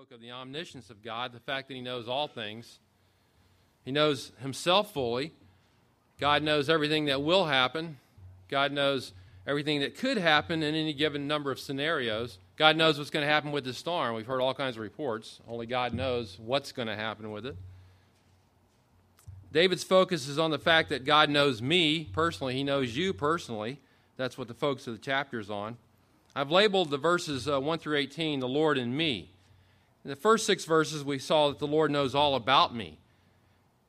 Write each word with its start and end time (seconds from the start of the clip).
spoke 0.00 0.12
of 0.12 0.22
the 0.22 0.30
omniscience 0.30 0.88
of 0.88 1.02
God, 1.02 1.30
the 1.30 1.40
fact 1.40 1.68
that 1.68 1.74
He 1.74 1.82
knows 1.82 2.08
all 2.08 2.26
things. 2.26 2.78
He 3.84 3.92
knows 3.92 4.32
Himself 4.40 4.94
fully. 4.94 5.34
God 6.18 6.42
knows 6.42 6.70
everything 6.70 7.04
that 7.04 7.20
will 7.20 7.44
happen. 7.44 7.98
God 8.48 8.72
knows 8.72 9.12
everything 9.46 9.80
that 9.80 9.98
could 9.98 10.16
happen 10.16 10.62
in 10.62 10.74
any 10.74 10.94
given 10.94 11.28
number 11.28 11.50
of 11.50 11.60
scenarios. 11.60 12.38
God 12.56 12.78
knows 12.78 12.96
what's 12.96 13.10
going 13.10 13.26
to 13.26 13.30
happen 13.30 13.52
with 13.52 13.64
the 13.64 13.74
storm. 13.74 14.14
We've 14.14 14.24
heard 14.24 14.40
all 14.40 14.54
kinds 14.54 14.76
of 14.76 14.82
reports. 14.82 15.38
Only 15.46 15.66
God 15.66 15.92
knows 15.92 16.38
what's 16.38 16.72
going 16.72 16.88
to 16.88 16.96
happen 16.96 17.30
with 17.30 17.44
it. 17.44 17.56
David's 19.52 19.84
focus 19.84 20.28
is 20.28 20.38
on 20.38 20.50
the 20.50 20.58
fact 20.58 20.88
that 20.88 21.04
God 21.04 21.28
knows 21.28 21.60
me 21.60 22.04
personally, 22.04 22.54
He 22.54 22.64
knows 22.64 22.96
you 22.96 23.12
personally. 23.12 23.78
That's 24.16 24.38
what 24.38 24.48
the 24.48 24.54
focus 24.54 24.86
of 24.86 24.94
the 24.94 25.02
chapter 25.02 25.38
is 25.38 25.50
on. 25.50 25.76
I've 26.34 26.50
labeled 26.50 26.88
the 26.88 26.96
verses 26.96 27.46
uh, 27.46 27.60
1 27.60 27.78
through 27.80 27.98
18, 27.98 28.40
the 28.40 28.48
Lord 28.48 28.78
and 28.78 28.96
me. 28.96 29.32
In 30.04 30.10
the 30.10 30.16
first 30.16 30.46
six 30.46 30.64
verses, 30.64 31.04
we 31.04 31.18
saw 31.18 31.48
that 31.48 31.58
the 31.58 31.66
Lord 31.66 31.90
knows 31.90 32.14
all 32.14 32.34
about 32.34 32.74
me. 32.74 32.98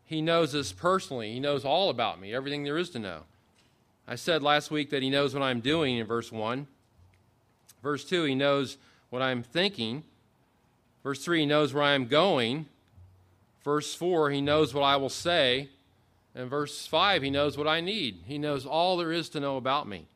He 0.05 0.21
knows 0.21 0.53
us 0.53 0.73
personally, 0.73 1.31
He 1.33 1.39
knows 1.39 1.63
all 1.63 1.89
about 1.89 2.19
me, 2.19 2.33
everything 2.33 2.63
there 2.63 2.77
is 2.77 2.89
to 2.91 2.99
know. 2.99 3.21
I 4.07 4.16
said 4.16 4.43
last 4.43 4.71
week 4.71 4.89
that 4.89 5.02
He 5.02 5.09
knows 5.09 5.33
what 5.33 5.43
I'm 5.43 5.61
doing 5.61 5.97
in 5.97 6.05
verse 6.05 6.31
1. 6.31 6.67
Verse 7.81 8.03
2, 8.03 8.25
He 8.25 8.35
knows 8.35 8.77
what 9.09 9.21
I'm 9.21 9.41
thinking. 9.41 10.03
Verse 11.02 11.23
3, 11.23 11.41
He 11.41 11.45
knows 11.45 11.73
where 11.73 11.83
I'm 11.83 12.07
going. 12.07 12.66
Verse 13.63 13.95
4, 13.95 14.31
He 14.31 14.41
knows 14.41 14.73
what 14.73 14.83
I 14.83 14.97
will 14.97 15.09
say. 15.09 15.69
And 16.35 16.49
verse 16.49 16.85
5, 16.88 17.23
He 17.23 17.30
knows 17.30 17.57
what 17.57 17.67
I 17.67 17.80
need. 17.80 18.23
He 18.25 18.38
knows 18.38 18.66
all 18.66 18.97
there 18.97 19.13
is 19.13 19.30
to 19.30 19.39
know 19.39 19.55
about 19.55 19.88
me. 19.88 20.07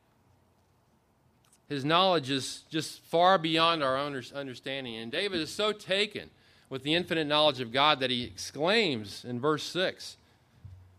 His 1.68 1.84
knowledge 1.84 2.30
is 2.30 2.62
just 2.70 3.02
far 3.02 3.38
beyond 3.38 3.82
our 3.82 3.96
own 3.96 4.20
understanding. 4.34 4.96
And 4.96 5.10
David 5.10 5.40
is 5.40 5.50
so 5.50 5.72
taken 5.72 6.30
with 6.68 6.82
the 6.82 6.94
infinite 6.94 7.26
knowledge 7.26 7.60
of 7.60 7.72
God 7.72 8.00
that 8.00 8.10
he 8.10 8.24
exclaims 8.24 9.24
in 9.24 9.40
verse 9.40 9.64
6 9.64 10.16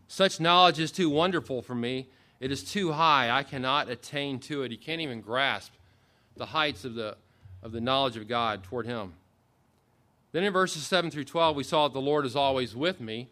Such 0.08 0.40
knowledge 0.40 0.80
is 0.80 0.92
too 0.92 1.10
wonderful 1.10 1.62
for 1.62 1.76
me. 1.76 2.08
It 2.40 2.52
is 2.52 2.64
too 2.64 2.92
high. 2.92 3.32
I 3.32 3.44
cannot 3.44 3.90
attain 3.90 4.40
to 4.42 4.64
it. 4.64 4.72
He 4.72 4.78
can't 4.78 5.02
even 5.02 5.22
grasp 5.22 5.74
the 6.36 6.48
heights 6.48 6.86
of 6.86 6.96
the, 6.96 7.18
of 7.64 7.72
the 7.72 7.82
knowledge 7.82 8.18
of 8.18 8.28
God 8.28 8.64
toward 8.64 8.86
him. 8.86 9.14
Then 10.32 10.44
in 10.44 10.54
verses 10.54 10.86
7 10.86 11.10
through 11.10 11.24
12, 11.24 11.56
we 11.56 11.64
saw 11.64 11.88
that 11.88 11.94
the 11.94 12.02
Lord 12.02 12.26
is 12.26 12.36
always 12.36 12.76
with 12.76 13.02
me. 13.02 13.30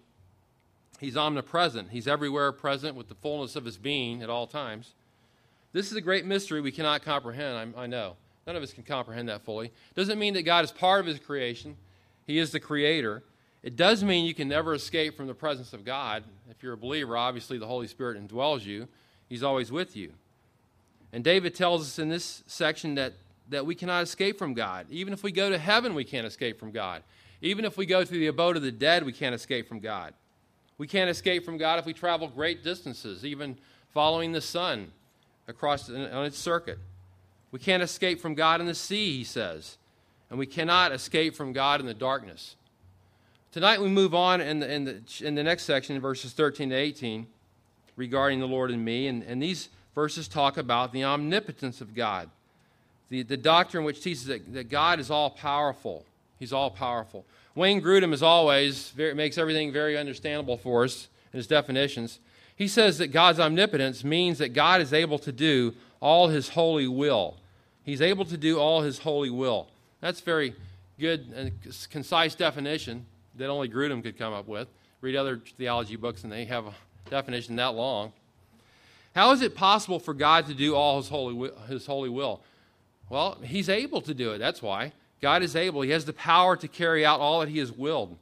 He's 0.99 1.17
omnipresent, 1.17 1.89
He's 1.91 2.07
everywhere 2.07 2.51
present 2.51 2.95
with 2.95 3.09
the 3.09 3.15
fullness 3.15 3.55
of 3.55 3.65
His 3.65 3.77
being 3.77 4.23
at 4.23 4.29
all 4.29 4.47
times. 4.47 4.93
This 5.75 5.91
is 5.91 5.97
a 5.97 6.01
great 6.01 6.25
mystery 6.25 6.61
we 6.61 6.71
cannot 6.71 7.03
comprehend, 7.03 7.75
I, 7.75 7.83
I 7.83 7.85
know. 7.85 8.15
None 8.47 8.55
of 8.55 8.63
us 8.63 8.71
can 8.71 8.83
comprehend 8.83 9.27
that 9.27 9.41
fully. 9.41 9.73
Doesn't 9.93 10.17
mean 10.17 10.33
that 10.35 10.43
God 10.43 10.63
is 10.63 10.71
part 10.71 11.01
of 11.01 11.05
his 11.05 11.19
creation, 11.19 11.75
he 12.25 12.37
is 12.37 12.51
the 12.51 12.61
creator. 12.61 13.23
It 13.61 13.75
does 13.75 14.01
mean 14.01 14.25
you 14.25 14.33
can 14.33 14.47
never 14.47 14.73
escape 14.73 15.17
from 15.17 15.27
the 15.27 15.33
presence 15.33 15.73
of 15.73 15.83
God. 15.83 16.23
If 16.49 16.63
you're 16.63 16.71
a 16.71 16.77
believer, 16.77 17.17
obviously 17.17 17.57
the 17.57 17.67
Holy 17.67 17.87
Spirit 17.87 18.25
indwells 18.25 18.63
you, 18.63 18.87
he's 19.27 19.43
always 19.43 19.69
with 19.69 19.97
you. 19.97 20.13
And 21.11 21.25
David 21.25 21.53
tells 21.53 21.81
us 21.81 21.99
in 21.99 22.07
this 22.07 22.45
section 22.47 22.95
that, 22.95 23.11
that 23.49 23.65
we 23.65 23.75
cannot 23.75 24.01
escape 24.01 24.39
from 24.39 24.53
God. 24.53 24.85
Even 24.89 25.11
if 25.11 25.23
we 25.23 25.31
go 25.33 25.49
to 25.49 25.57
heaven, 25.57 25.93
we 25.93 26.05
can't 26.05 26.25
escape 26.25 26.57
from 26.57 26.71
God. 26.71 27.03
Even 27.41 27.65
if 27.65 27.75
we 27.75 27.85
go 27.85 28.01
to 28.01 28.11
the 28.11 28.27
abode 28.27 28.55
of 28.55 28.61
the 28.61 28.71
dead, 28.71 29.03
we 29.03 29.11
can't 29.11 29.35
escape 29.35 29.67
from 29.67 29.81
God. 29.81 30.13
We 30.77 30.87
can't 30.87 31.09
escape 31.09 31.43
from 31.43 31.57
God 31.57 31.79
if 31.79 31.85
we 31.85 31.91
travel 31.91 32.29
great 32.29 32.63
distances, 32.63 33.25
even 33.25 33.57
following 33.91 34.31
the 34.31 34.39
sun 34.39 34.93
across 35.47 35.89
on 35.89 36.25
its 36.25 36.37
circuit. 36.37 36.79
We 37.51 37.59
can't 37.59 37.83
escape 37.83 38.19
from 38.19 38.35
God 38.35 38.59
in 38.59 38.67
the 38.67 38.75
sea, 38.75 39.17
he 39.17 39.23
says, 39.23 39.77
and 40.29 40.37
we 40.37 40.45
cannot 40.45 40.91
escape 40.91 41.35
from 41.35 41.53
God 41.53 41.79
in 41.79 41.85
the 41.85 41.93
darkness. 41.93 42.55
Tonight 43.51 43.79
we 43.79 43.87
move 43.87 44.13
on 44.13 44.41
in 44.41 44.59
the, 44.59 44.69
in 44.69 44.83
the, 44.83 45.01
in 45.21 45.35
the 45.35 45.43
next 45.43 45.63
section, 45.63 45.97
verses 46.01 46.33
13 46.33 46.71
to 46.71 46.75
18, 46.75 47.25
regarding 47.95 48.41
the 48.41 48.47
Lord 48.47 48.71
and 48.71 48.83
me, 48.83 49.07
and, 49.07 49.23
and 49.23 49.41
these 49.41 49.69
verses 49.93 50.27
talk 50.27 50.57
about 50.57 50.91
the 50.91 51.05
omnipotence 51.05 51.79
of 51.79 51.95
God, 51.95 52.29
the, 53.09 53.23
the 53.23 53.37
doctrine 53.37 53.85
which 53.85 54.01
teaches 54.01 54.25
that, 54.25 54.53
that 54.53 54.69
God 54.69 54.99
is 54.99 55.09
all 55.09 55.29
powerful. 55.29 56.05
He's 56.37 56.51
all 56.51 56.69
powerful. 56.69 57.25
Wayne 57.55 57.81
Grudem, 57.81 58.11
as 58.11 58.21
always, 58.21 58.89
very, 58.89 59.13
makes 59.13 59.37
everything 59.37 59.71
very 59.71 59.97
understandable 59.97 60.57
for 60.57 60.83
us 60.83 61.07
in 61.31 61.37
his 61.37 61.47
definitions. 61.47 62.19
He 62.55 62.67
says 62.67 62.97
that 62.99 63.07
God's 63.07 63.39
omnipotence 63.39 64.03
means 64.03 64.37
that 64.37 64.53
God 64.53 64.81
is 64.81 64.93
able 64.93 65.19
to 65.19 65.31
do 65.31 65.73
all 65.99 66.29
his 66.29 66.49
holy 66.49 66.87
will. 66.87 67.37
He's 67.83 68.01
able 68.01 68.25
to 68.25 68.37
do 68.37 68.59
all 68.59 68.81
his 68.81 68.99
holy 68.99 69.29
will. 69.29 69.67
That's 70.01 70.21
very 70.21 70.55
good 70.99 71.31
and 71.35 71.51
concise 71.89 72.35
definition 72.35 73.05
that 73.35 73.49
only 73.49 73.67
Grudem 73.67 74.01
could 74.01 74.17
come 74.17 74.33
up 74.33 74.47
with. 74.47 74.67
Read 75.01 75.15
other 75.15 75.41
theology 75.57 75.97
books 75.97 76.23
and 76.23 76.31
they 76.31 76.45
have 76.45 76.65
a 76.65 76.73
definition 77.09 77.57
that 77.57 77.75
long. 77.75 78.13
How 79.13 79.31
is 79.31 79.41
it 79.41 79.55
possible 79.55 79.99
for 79.99 80.13
God 80.13 80.47
to 80.47 80.53
do 80.53 80.75
all 80.75 80.97
his 80.97 81.09
holy, 81.09 81.51
his 81.67 81.85
holy 81.85 82.09
will? 82.09 82.41
Well, 83.09 83.37
he's 83.43 83.69
able 83.69 84.01
to 84.01 84.13
do 84.13 84.31
it. 84.31 84.39
That's 84.39 84.61
why. 84.61 84.93
God 85.21 85.43
is 85.43 85.55
able. 85.55 85.81
He 85.81 85.91
has 85.91 86.05
the 86.05 86.13
power 86.13 86.55
to 86.57 86.67
carry 86.67 87.05
out 87.05 87.19
all 87.19 87.39
that 87.41 87.49
he 87.49 87.59
has 87.59 87.71
willed. 87.71 88.17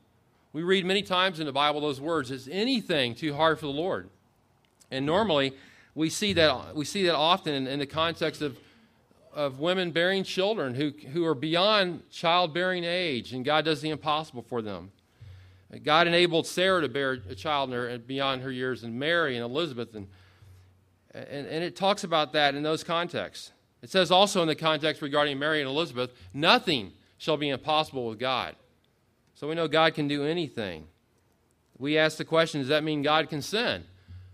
We 0.52 0.62
read 0.62 0.86
many 0.86 1.02
times 1.02 1.40
in 1.40 1.46
the 1.46 1.52
Bible 1.52 1.82
those 1.82 2.00
words 2.00 2.32
Is 2.32 2.48
anything 2.52 3.16
too 3.16 3.34
hard 3.34 3.60
for 3.60 3.66
the 3.66 3.72
Lord? 3.72 4.10
And 4.94 5.08
normally, 5.08 5.54
we 5.96 6.10
see 6.10 6.34
that, 6.34 6.76
we 6.76 6.86
see 6.86 7.04
that 7.08 7.16
often 7.16 7.54
in, 7.54 7.68
in 7.68 7.80
the 7.80 7.88
context 7.88 8.42
of, 8.42 8.58
of 9.34 9.60
women 9.60 9.92
bearing 9.92 10.24
children 10.24 10.76
who, 10.76 10.92
who 11.12 11.26
are 11.26 11.34
beyond 11.34 12.10
childbearing 12.12 12.84
age, 12.84 13.34
and 13.34 13.44
God 13.44 13.66
does 13.66 13.82
the 13.82 13.90
impossible 13.90 14.44
for 14.44 14.62
them. 14.62 14.92
God 15.84 16.06
enabled 16.06 16.46
Sarah 16.46 16.82
to 16.82 16.88
bear 16.88 17.18
a 17.28 17.34
child 17.34 17.72
in 17.72 17.76
her, 17.76 17.98
beyond 17.98 18.44
her 18.44 18.52
years, 18.52 18.84
and 18.84 19.00
Mary 19.00 19.36
and 19.36 19.44
Elizabeth, 19.44 19.96
and, 19.96 20.08
and, 21.12 21.48
and 21.48 21.64
it 21.64 21.76
talks 21.76 22.04
about 22.04 22.34
that 22.34 22.54
in 22.54 22.62
those 22.62 22.84
contexts. 22.84 23.52
It 23.82 23.90
says 23.90 24.12
also 24.12 24.44
in 24.44 24.48
the 24.48 24.56
context 24.56 25.02
regarding 25.02 25.40
Mary 25.40 25.60
and 25.60 25.68
Elizabeth, 25.70 26.12
nothing 26.34 26.92
shall 27.18 27.38
be 27.38 27.50
impossible 27.50 28.08
with 28.08 28.20
God. 28.20 28.56
So 29.34 29.48
we 29.48 29.56
know 29.56 29.68
God 29.68 29.96
can 29.96 30.08
do 30.08 30.24
anything. 30.24 30.86
We 31.80 31.98
ask 31.98 32.18
the 32.18 32.26
question 32.26 32.62
does 32.62 32.70
that 32.70 32.84
mean 32.84 33.02
God 33.02 33.30
can 33.30 33.42
sin? 33.42 33.86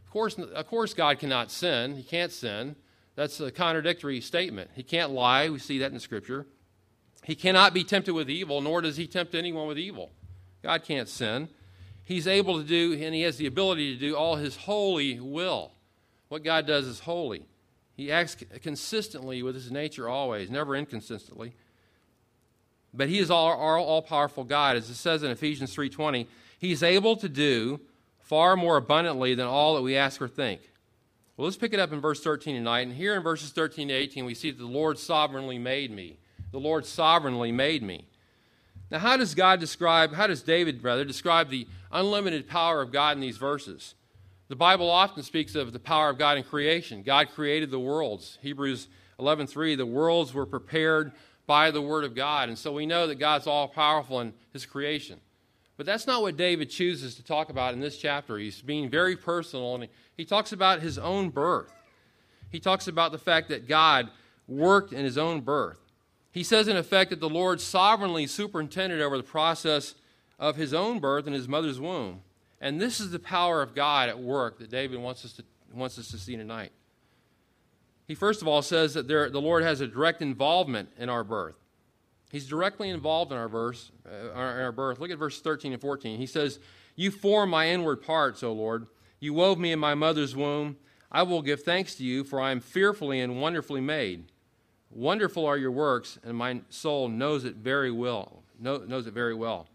Of 0.10 0.14
course, 0.14 0.40
of 0.40 0.66
course, 0.66 0.96
God 0.96 1.20
cannot 1.20 1.52
sin. 1.52 1.96
He 1.96 2.02
can't 2.02 2.32
sin. 2.32 2.76
That's 3.14 3.40
a 3.40 3.52
contradictory 3.52 4.22
statement. 4.22 4.72
He 4.74 4.82
can't 4.82 5.12
lie. 5.12 5.50
We 5.50 5.60
see 5.60 5.78
that 5.78 5.92
in 5.92 6.00
Scripture. 6.00 6.48
He 7.24 7.36
cannot 7.36 7.76
be 7.76 7.84
tempted 7.84 8.16
with 8.16 8.28
evil, 8.28 8.60
nor 8.60 8.82
does 8.82 8.98
he 8.98 9.06
tempt 9.06 9.36
anyone 9.36 9.68
with 9.68 9.78
evil. 9.78 10.10
God 10.64 10.84
can't 10.84 11.08
sin. 11.08 11.48
He's 12.04 12.26
able 12.26 12.58
to 12.58 12.64
do, 12.64 12.94
and 12.94 13.14
he 13.14 13.22
has 13.22 13.38
the 13.38 13.46
ability 13.46 13.94
to 13.94 14.00
do 14.00 14.16
all 14.16 14.38
his 14.38 14.56
holy 14.56 15.20
will. 15.20 15.74
What 16.30 16.44
God 16.44 16.66
does 16.66 16.88
is 16.88 17.02
holy. 17.02 17.46
He 17.96 18.12
acts 18.12 18.36
consistently 18.64 19.44
with 19.44 19.54
his 19.54 19.70
nature 19.70 20.10
always, 20.10 20.50
never 20.50 20.76
inconsistently. 20.76 21.54
But 22.96 23.10
he 23.10 23.20
is 23.20 23.30
all, 23.30 23.52
all, 23.52 23.86
all 23.86 24.02
powerful 24.02 24.44
God. 24.44 24.76
As 24.76 24.90
it 24.90 24.96
says 24.96 25.22
in 25.22 25.30
Ephesians 25.30 25.76
3.20, 25.76 26.26
he's 26.58 26.82
able 26.82 27.16
to 27.18 27.30
do 27.30 27.80
far 28.30 28.56
more 28.56 28.78
abundantly 28.78 29.34
than 29.34 29.48
all 29.48 29.74
that 29.74 29.82
we 29.82 29.98
ask 29.98 30.22
or 30.22 30.28
think. 30.28 30.62
Well, 31.36 31.46
let's 31.46 31.58
pick 31.58 31.74
it 31.74 31.80
up 31.80 31.92
in 31.92 32.00
verse 32.00 32.22
13 32.22 32.56
tonight. 32.56 32.82
And 32.82 32.94
here 32.94 33.16
in 33.16 33.24
verses 33.24 33.50
13 33.50 33.88
to 33.88 33.94
18, 33.94 34.24
we 34.24 34.36
see 34.36 34.52
that 34.52 34.60
the 34.60 34.68
Lord 34.68 35.00
sovereignly 35.00 35.58
made 35.58 35.90
me. 35.90 36.20
The 36.52 36.60
Lord 36.60 36.86
sovereignly 36.86 37.52
made 37.52 37.82
me. 37.82 38.06
Now, 38.92 39.00
how 39.00 39.18
does 39.18 39.34
God 39.34 39.60
describe, 39.60 40.14
how 40.14 40.28
does 40.28 40.44
David, 40.44 40.84
rather, 40.84 41.04
describe 41.04 41.50
the 41.50 41.68
unlimited 41.92 42.48
power 42.48 42.84
of 42.84 42.92
God 42.92 43.18
in 43.18 43.22
these 43.22 43.38
verses? 43.38 43.96
The 44.48 44.56
Bible 44.56 44.92
often 44.92 45.24
speaks 45.24 45.56
of 45.56 45.74
the 45.74 45.80
power 45.80 46.10
of 46.10 46.20
God 46.20 46.38
in 46.38 46.44
creation. 46.44 47.02
God 47.02 47.30
created 47.34 47.72
the 47.72 47.80
worlds. 47.80 48.38
Hebrews 48.44 48.90
11:3, 49.20 49.76
the 49.76 49.88
worlds 49.88 50.36
were 50.36 50.46
prepared 50.46 51.14
by 51.48 51.72
the 51.72 51.82
word 51.82 52.04
of 52.04 52.14
God. 52.14 52.48
And 52.50 52.60
so 52.60 52.74
we 52.74 52.86
know 52.86 53.08
that 53.08 53.16
God's 53.16 53.48
all 53.48 53.68
powerful 53.68 54.20
in 54.22 54.34
his 54.54 54.68
creation. 54.68 55.20
But 55.80 55.86
that's 55.86 56.06
not 56.06 56.22
what 56.22 56.36
David 56.36 56.70
chooses 56.70 57.16
to 57.16 57.24
talk 57.24 57.50
about 57.50 57.74
in 57.74 57.80
this 57.80 57.98
chapter. 57.98 58.38
He's 58.38 58.62
being 58.62 58.90
very 58.90 59.16
personal, 59.16 59.76
and 59.76 59.88
he 60.18 60.26
talks 60.26 60.52
about 60.52 60.82
his 60.82 60.98
own 60.98 61.30
birth. 61.30 61.72
He 62.52 62.60
talks 62.60 62.90
about 62.90 63.14
the 63.14 63.18
fact 63.18 63.48
that 63.48 63.66
God 63.66 64.10
worked 64.46 64.92
in 64.92 65.06
his 65.06 65.18
own 65.18 65.40
birth. 65.40 65.78
He 66.34 66.44
says, 66.44 66.68
in 66.68 66.76
effect, 66.76 67.12
that 67.12 67.22
the 67.22 67.30
Lord 67.30 67.62
sovereignly 67.62 68.28
superintended 68.28 69.00
over 69.00 69.16
the 69.16 69.24
process 69.24 69.96
of 70.38 70.58
his 70.58 70.74
own 70.74 71.00
birth 71.00 71.28
in 71.28 71.32
his 71.32 71.48
mother's 71.48 71.80
womb. 71.80 72.24
And 72.60 72.82
this 72.82 73.00
is 73.00 73.12
the 73.12 73.18
power 73.18 73.62
of 73.62 73.74
God 73.74 74.10
at 74.10 74.20
work 74.20 74.60
that 74.60 74.70
David 74.70 75.00
wants 75.00 75.24
us 75.24 75.32
to, 75.32 75.46
wants 75.74 75.98
us 75.98 76.12
to 76.12 76.18
see 76.18 76.36
tonight. 76.36 76.74
He 78.06 78.16
first 78.16 78.42
of 78.42 78.50
all 78.50 78.62
says 78.62 78.96
that 78.96 79.08
there, 79.08 79.30
the 79.30 79.40
Lord 79.40 79.64
has 79.64 79.80
a 79.80 79.88
direct 79.88 80.22
involvement 80.22 80.90
in 80.98 81.08
our 81.08 81.24
birth. 81.24 81.56
He's 82.30 82.48
directly 82.48 82.90
involved 82.90 83.32
in 83.32 83.38
our 83.38 83.50
verse, 83.50 83.92
uh, 84.08 84.32
our, 84.34 84.72
birth. 84.72 85.00
Look 85.00 85.10
at 85.10 85.18
verse 85.18 85.42
13 85.42 85.74
and 85.74 85.82
14. 85.82 86.20
He 86.20 86.28
says, 86.28 86.60
You 86.96 87.10
form 87.12 87.50
my 87.50 87.70
inward 87.70 88.04
parts, 88.04 88.44
O 88.44 88.54
Lord. 88.54 88.88
You 89.20 89.34
wove 89.34 89.58
me 89.58 89.72
in 89.72 89.80
my 89.80 89.96
mother's 89.96 90.36
womb. 90.36 90.78
I 91.12 91.24
will 91.24 91.42
give 91.42 91.64
thanks 91.64 91.96
to 91.96 92.04
you, 92.04 92.24
for 92.24 92.40
I 92.40 92.52
am 92.52 92.60
fearfully 92.60 93.20
and 93.20 93.42
wonderfully 93.42 93.82
made. 93.82 94.32
Wonderful 94.92 95.46
are 95.46 95.58
your 95.58 95.72
works, 95.72 96.20
and 96.24 96.38
my 96.38 96.62
soul 96.70 97.10
knows 97.10 97.46
it 97.46 97.56
very 97.56 97.92
well. 97.92 98.44
knows 98.60 99.08
it 99.08 99.14
very 99.14 99.34
well. 99.34 99.68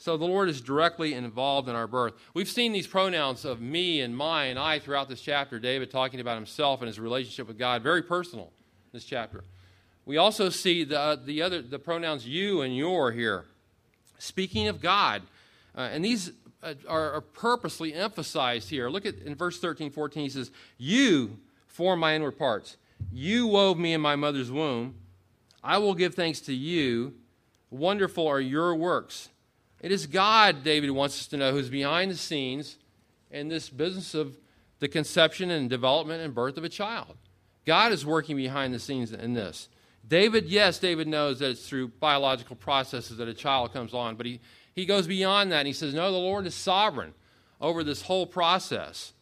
So 0.00 0.16
the 0.16 0.24
Lord 0.24 0.48
is 0.48 0.60
directly 0.60 1.14
involved 1.14 1.68
in 1.68 1.74
our 1.74 1.88
birth. 1.88 2.14
We've 2.32 2.48
seen 2.48 2.72
these 2.72 2.86
pronouns 2.86 3.44
of 3.44 3.60
me 3.60 4.00
and 4.00 4.16
my 4.16 4.44
and 4.44 4.58
I 4.58 4.78
throughout 4.78 5.08
this 5.08 5.20
chapter. 5.20 5.58
David 5.58 5.90
talking 5.90 6.20
about 6.20 6.36
himself 6.36 6.80
and 6.80 6.86
his 6.86 7.00
relationship 7.00 7.48
with 7.48 7.58
God, 7.58 7.82
very 7.82 8.02
personal 8.02 8.52
this 8.92 9.04
chapter. 9.04 9.42
We 10.08 10.16
also 10.16 10.48
see 10.48 10.84
the, 10.84 10.98
uh, 10.98 11.16
the 11.22 11.42
other 11.42 11.60
the 11.60 11.78
pronouns 11.78 12.26
you 12.26 12.62
and 12.62 12.74
your 12.74 13.12
here, 13.12 13.44
speaking 14.18 14.66
of 14.66 14.80
God, 14.80 15.20
uh, 15.76 15.90
and 15.92 16.02
these 16.02 16.32
uh, 16.62 16.72
are, 16.88 17.12
are, 17.12 17.20
purposely 17.20 17.92
emphasized 17.92 18.70
here. 18.70 18.88
Look 18.88 19.04
at 19.04 19.16
in 19.18 19.34
verse 19.34 19.60
13, 19.60 19.90
14. 19.90 20.22
He 20.22 20.30
says, 20.30 20.50
"You 20.78 21.38
form 21.66 22.00
my 22.00 22.16
inward 22.16 22.38
parts. 22.38 22.78
You 23.12 23.48
wove 23.48 23.78
me 23.78 23.92
in 23.92 24.00
my 24.00 24.16
mother's 24.16 24.50
womb. 24.50 24.94
I 25.62 25.76
will 25.76 25.94
give 25.94 26.14
thanks 26.14 26.40
to 26.40 26.54
you. 26.54 27.12
Wonderful 27.68 28.26
are 28.26 28.40
your 28.40 28.74
works." 28.74 29.28
It 29.82 29.92
is 29.92 30.06
God, 30.06 30.64
David 30.64 30.90
wants 30.90 31.20
us 31.20 31.26
to 31.26 31.36
know, 31.36 31.52
who's 31.52 31.68
behind 31.68 32.10
the 32.10 32.16
scenes 32.16 32.78
in 33.30 33.48
this 33.48 33.68
business 33.68 34.14
of 34.14 34.38
the 34.78 34.88
conception 34.88 35.50
and 35.50 35.68
development 35.68 36.22
and 36.22 36.34
birth 36.34 36.56
of 36.56 36.64
a 36.64 36.70
child. 36.70 37.18
God 37.66 37.92
is 37.92 38.06
working 38.06 38.36
behind 38.36 38.72
the 38.72 38.78
scenes 38.78 39.12
in 39.12 39.34
this. 39.34 39.68
David, 40.08 40.46
yes, 40.46 40.78
David 40.78 41.06
knows 41.06 41.40
that 41.40 41.50
it's 41.50 41.68
through 41.68 41.88
biological 41.88 42.56
processes 42.56 43.18
that 43.18 43.28
a 43.28 43.34
child 43.34 43.72
comes 43.72 43.92
on, 43.92 44.16
but 44.16 44.26
he, 44.26 44.40
he 44.74 44.86
goes 44.86 45.06
beyond 45.06 45.52
that 45.52 45.58
and 45.58 45.66
he 45.66 45.72
says, 45.72 45.92
No, 45.92 46.10
the 46.10 46.18
Lord 46.18 46.46
is 46.46 46.54
sovereign 46.54 47.12
over 47.60 47.84
this 47.84 48.02
whole 48.02 48.26
process. 48.26 49.12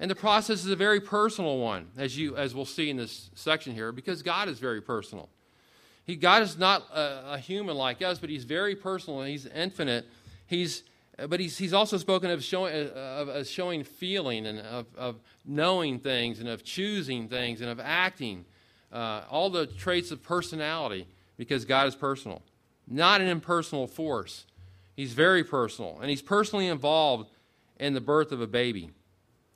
And 0.00 0.10
the 0.10 0.16
process 0.16 0.64
is 0.64 0.70
a 0.70 0.76
very 0.76 1.00
personal 1.00 1.58
one, 1.58 1.86
as, 1.96 2.18
you, 2.18 2.36
as 2.36 2.54
we'll 2.54 2.64
see 2.64 2.90
in 2.90 2.96
this 2.96 3.30
section 3.34 3.72
here, 3.72 3.92
because 3.92 4.22
God 4.22 4.48
is 4.48 4.58
very 4.58 4.82
personal. 4.82 5.28
He, 6.04 6.16
God 6.16 6.42
is 6.42 6.58
not 6.58 6.82
a, 6.92 7.34
a 7.34 7.38
human 7.38 7.76
like 7.76 8.02
us, 8.02 8.18
but 8.18 8.28
He's 8.28 8.44
very 8.44 8.74
personal 8.74 9.20
and 9.20 9.30
He's 9.30 9.46
infinite. 9.46 10.04
He's, 10.46 10.82
but 11.16 11.40
he's, 11.40 11.56
he's 11.56 11.72
also 11.72 11.96
spoken 11.96 12.30
of 12.30 12.42
showing, 12.42 12.88
of, 12.90 13.28
of 13.28 13.46
showing 13.46 13.84
feeling 13.84 14.46
and 14.46 14.60
of, 14.60 14.86
of 14.96 15.16
knowing 15.44 16.00
things 16.00 16.40
and 16.40 16.48
of 16.48 16.64
choosing 16.64 17.28
things 17.28 17.60
and 17.60 17.70
of 17.70 17.80
acting. 17.80 18.44
Uh, 18.94 19.24
all 19.28 19.50
the 19.50 19.66
traits 19.66 20.12
of 20.12 20.22
personality 20.22 21.04
because 21.36 21.64
God 21.64 21.88
is 21.88 21.96
personal, 21.96 22.42
not 22.86 23.20
an 23.20 23.26
impersonal 23.26 23.88
force. 23.88 24.46
He's 24.94 25.12
very 25.14 25.42
personal, 25.42 25.98
and 26.00 26.08
he's 26.08 26.22
personally 26.22 26.68
involved 26.68 27.28
in 27.80 27.94
the 27.94 28.00
birth 28.00 28.30
of 28.30 28.40
a 28.40 28.46
baby. 28.46 28.90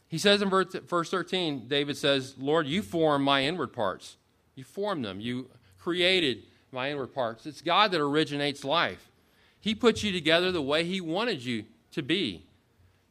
He 0.09 0.19
says 0.19 0.43
in 0.43 0.51
verse 0.51 1.11
13, 1.11 1.69
David 1.69 1.97
says, 1.97 2.35
Lord, 2.37 2.67
you 2.67 2.83
form 2.83 3.23
my 3.23 3.45
inward 3.45 3.73
parts. 3.73 4.17
You 4.57 4.65
formed 4.65 5.05
them. 5.05 5.21
You 5.21 5.49
created 5.79 6.43
my 6.73 6.91
inward 6.91 7.15
parts. 7.15 7.47
It's 7.47 7.61
God 7.61 7.93
that 7.93 8.01
originates 8.01 8.65
life. 8.65 9.09
He 9.61 9.75
put 9.75 10.03
you 10.03 10.11
together 10.11 10.51
the 10.51 10.63
way 10.63 10.83
He 10.83 11.01
wanted 11.01 11.45
you 11.45 11.65
to 11.93 12.03
be. 12.03 12.45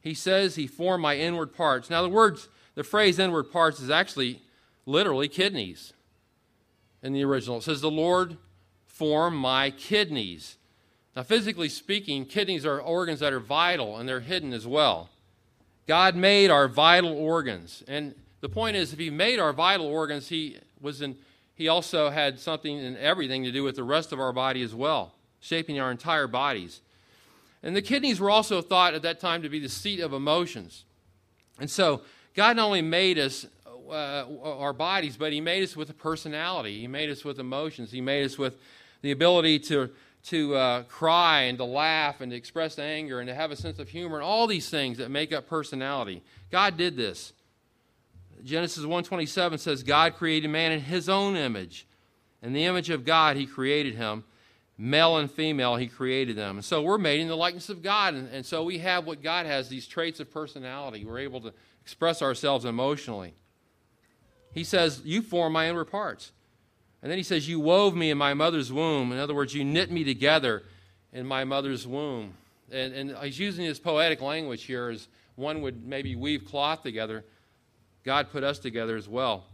He 0.02 0.14
says 0.14 0.56
He 0.56 0.68
formed 0.68 1.04
my 1.04 1.16
inward 1.16 1.54
parts. 1.54 1.90
Now, 1.90 2.02
the 2.02 2.10
words, 2.10 2.50
the 2.76 2.84
phrase 2.84 3.18
inward 3.18 3.52
parts 3.52 3.80
is 3.80 3.90
actually 3.90 4.42
literally 4.86 5.30
kidneys 5.30 5.94
in 7.02 7.14
the 7.14 7.24
original. 7.24 7.58
It 7.58 7.64
says, 7.64 7.82
The 7.82 7.92
Lord 7.92 8.38
formed 8.86 9.38
my 9.38 9.72
kidneys. 9.72 10.58
Now, 11.16 11.24
physically 11.24 11.70
speaking, 11.70 12.26
kidneys 12.26 12.66
are 12.66 12.80
organs 12.80 13.20
that 13.22 13.34
are 13.34 13.40
vital 13.40 13.98
and 13.98 14.08
they're 14.08 14.20
hidden 14.20 14.54
as 14.54 14.68
well. 14.68 15.10
God 15.88 16.16
made 16.16 16.52
our 16.52 16.68
vital 16.68 17.12
organs. 17.12 17.84
And 17.88 18.14
the 18.42 18.50
point 18.50 18.76
is, 18.76 18.94
if 18.94 19.00
He 19.00 19.10
made 19.10 19.40
our 19.40 19.54
vital 19.54 19.88
organs, 19.88 20.30
He 20.30 20.58
was 20.80 21.02
in 21.02 21.18
he 21.58 21.68
also 21.68 22.12
had 22.12 22.40
something 22.40 22.78
and 22.78 22.96
everything 22.98 23.44
to 23.44 23.52
do 23.52 23.64
with 23.64 23.76
the 23.76 23.84
rest 23.84 24.12
of 24.12 24.20
our 24.20 24.32
body 24.32 24.62
as 24.62 24.76
well, 24.76 25.16
shaping 25.40 25.80
our 25.80 25.90
entire 25.90 26.28
bodies. 26.28 26.82
And 27.64 27.76
the 27.76 27.82
kidneys 27.82 28.20
were 28.20 28.30
also 28.30 28.62
thought 28.62 28.94
at 28.94 29.02
that 29.02 29.20
time 29.20 29.42
to 29.42 29.50
be 29.50 29.58
the 29.58 29.68
seat 29.68 30.00
of 30.00 30.14
emotions. 30.14 30.84
And 31.60 31.68
so, 31.68 32.04
God 32.36 32.58
not 32.58 32.68
only 32.68 32.84
made 32.84 33.18
us, 33.18 33.48
uh, 33.90 34.26
our 34.44 34.74
bodies, 34.74 35.18
but 35.18 35.34
He 35.34 35.42
made 35.42 35.64
us 35.64 35.76
with 35.76 35.90
a 35.90 35.94
personality. 35.94 36.80
He 36.80 36.88
made 36.88 37.10
us 37.10 37.24
with 37.24 37.40
emotions. 37.40 37.92
He 37.92 38.02
made 38.02 38.26
us 38.26 38.38
with 38.38 38.58
the 39.02 39.12
ability 39.12 39.60
to, 39.60 39.90
to 40.26 40.56
uh, 40.56 40.84
cry 40.84 41.42
and 41.44 41.58
to 41.58 41.64
laugh 41.64 42.22
and 42.22 42.32
to 42.32 42.38
express 42.38 42.80
anger 42.80 43.20
and 43.20 43.28
to 43.28 43.36
have 43.36 43.52
a 43.52 43.56
sense 43.56 43.80
of 43.80 43.90
humor 43.90 44.18
and 44.18 44.24
all 44.24 44.48
these 44.48 44.70
things 44.70 44.98
that 44.98 45.10
make 45.10 45.32
up 45.32 45.48
personality. 45.48 46.24
God 46.52 46.78
did 46.78 46.96
this. 46.98 47.34
Genesis 48.44 48.86
1:27 48.86 49.60
says 49.60 49.84
God 49.84 50.16
created 50.16 50.50
man 50.50 50.72
in 50.72 50.82
his 50.82 51.10
own 51.10 51.36
image. 51.36 51.88
In 52.42 52.54
the 52.54 52.66
image 52.66 52.90
of 52.90 53.06
God 53.06 53.36
he 53.36 53.46
created 53.46 53.96
him. 53.96 54.24
Male 54.78 55.18
and 55.18 55.32
female 55.32 55.76
he 55.76 55.88
created 55.88 56.36
them. 56.36 56.58
And 56.58 56.66
so 56.66 56.82
we're 56.82 57.00
made 57.00 57.20
in 57.20 57.28
the 57.28 57.38
likeness 57.38 57.70
of 57.70 57.82
God 57.82 58.14
and, 58.14 58.30
and 58.32 58.46
so 58.46 58.64
we 58.64 58.80
have 58.80 59.06
what 59.06 59.24
God 59.24 59.46
has 59.46 59.70
these 59.70 59.88
traits 59.88 60.20
of 60.20 60.32
personality. 60.32 61.04
We're 61.04 61.20
able 61.20 61.42
to 61.42 61.54
express 61.82 62.22
ourselves 62.22 62.66
emotionally. 62.66 63.34
He 64.58 64.64
says, 64.64 65.02
"You 65.06 65.22
form 65.22 65.54
my 65.54 65.70
inward 65.70 65.86
parts." 65.86 66.32
And 67.04 67.12
then 67.12 67.18
he 67.18 67.24
says, 67.24 67.48
"You 67.48 67.60
wove 67.60 67.96
me 67.96 68.10
in 68.10 68.18
my 68.18 68.34
mother's 68.34 68.74
womb." 68.74 69.12
In 69.12 69.20
other 69.20 69.36
words, 69.36 69.54
you 69.54 69.64
knit 69.64 69.92
me 69.92 70.04
together 70.04 70.64
in 71.14 71.28
my 71.28 71.44
mother's 71.44 71.86
womb. 71.86 72.34
And, 72.72 72.94
and 72.94 73.18
he's 73.24 73.38
using 73.38 73.66
this 73.66 73.80
poetic 73.80 74.20
language 74.20 74.64
here 74.64 74.90
as 74.90 75.08
one 75.36 75.62
would 75.62 75.86
maybe 75.86 76.16
weave 76.16 76.44
cloth 76.44 76.82
together. 76.82 77.24
God 78.04 78.32
put 78.32 78.44
us 78.44 78.58
together 78.58 78.98
as 78.98 79.08
well. 79.08 79.46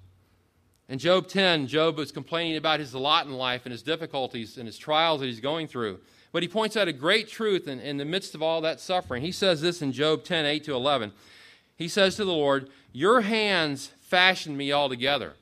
In 0.88 1.00
Job 1.00 1.27
10, 1.27 1.67
Job 1.67 1.97
was 1.97 2.11
complaining 2.11 2.55
about 2.55 2.79
his 2.79 2.95
lot 2.95 3.25
in 3.25 3.33
life 3.33 3.65
and 3.65 3.71
his 3.71 3.83
difficulties 3.83 4.57
and 4.57 4.65
his 4.65 4.77
trials 4.77 5.19
that 5.19 5.27
he's 5.27 5.41
going 5.41 5.67
through. 5.67 6.00
But 6.31 6.44
he 6.44 6.50
points 6.50 6.77
out 6.77 6.88
a 6.88 6.94
great 6.94 7.27
truth 7.27 7.67
in, 7.67 7.79
in 7.79 7.97
the 7.97 8.05
midst 8.05 8.35
of 8.35 8.41
all 8.41 8.61
that 8.61 8.79
suffering. 8.79 9.21
He 9.21 9.31
says 9.31 9.61
this 9.61 9.81
in 9.81 9.91
Job 9.91 10.23
10, 10.23 10.45
8 10.45 10.63
to 10.63 10.73
11. 10.73 11.11
He 11.75 11.88
says 11.88 12.15
to 12.15 12.25
the 12.25 12.31
Lord, 12.31 12.69
Your 12.91 13.21
hands 13.21 13.91
fashioned 14.13 14.56
me 14.56 14.71
altogether. 14.71 15.33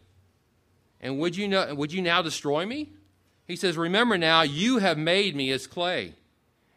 And 1.01 1.19
would 1.19 1.35
you, 1.35 1.49
know, 1.49 1.75
would 1.75 1.91
you 1.91 2.01
now 2.01 2.21
destroy 2.21 2.65
me? 2.65 2.87
He 3.45 3.57
says, 3.57 3.75
Remember 3.75 4.17
now, 4.17 4.43
you 4.43 4.77
have 4.77 4.97
made 4.97 5.35
me 5.35 5.51
as 5.51 5.67
clay. 5.67 6.13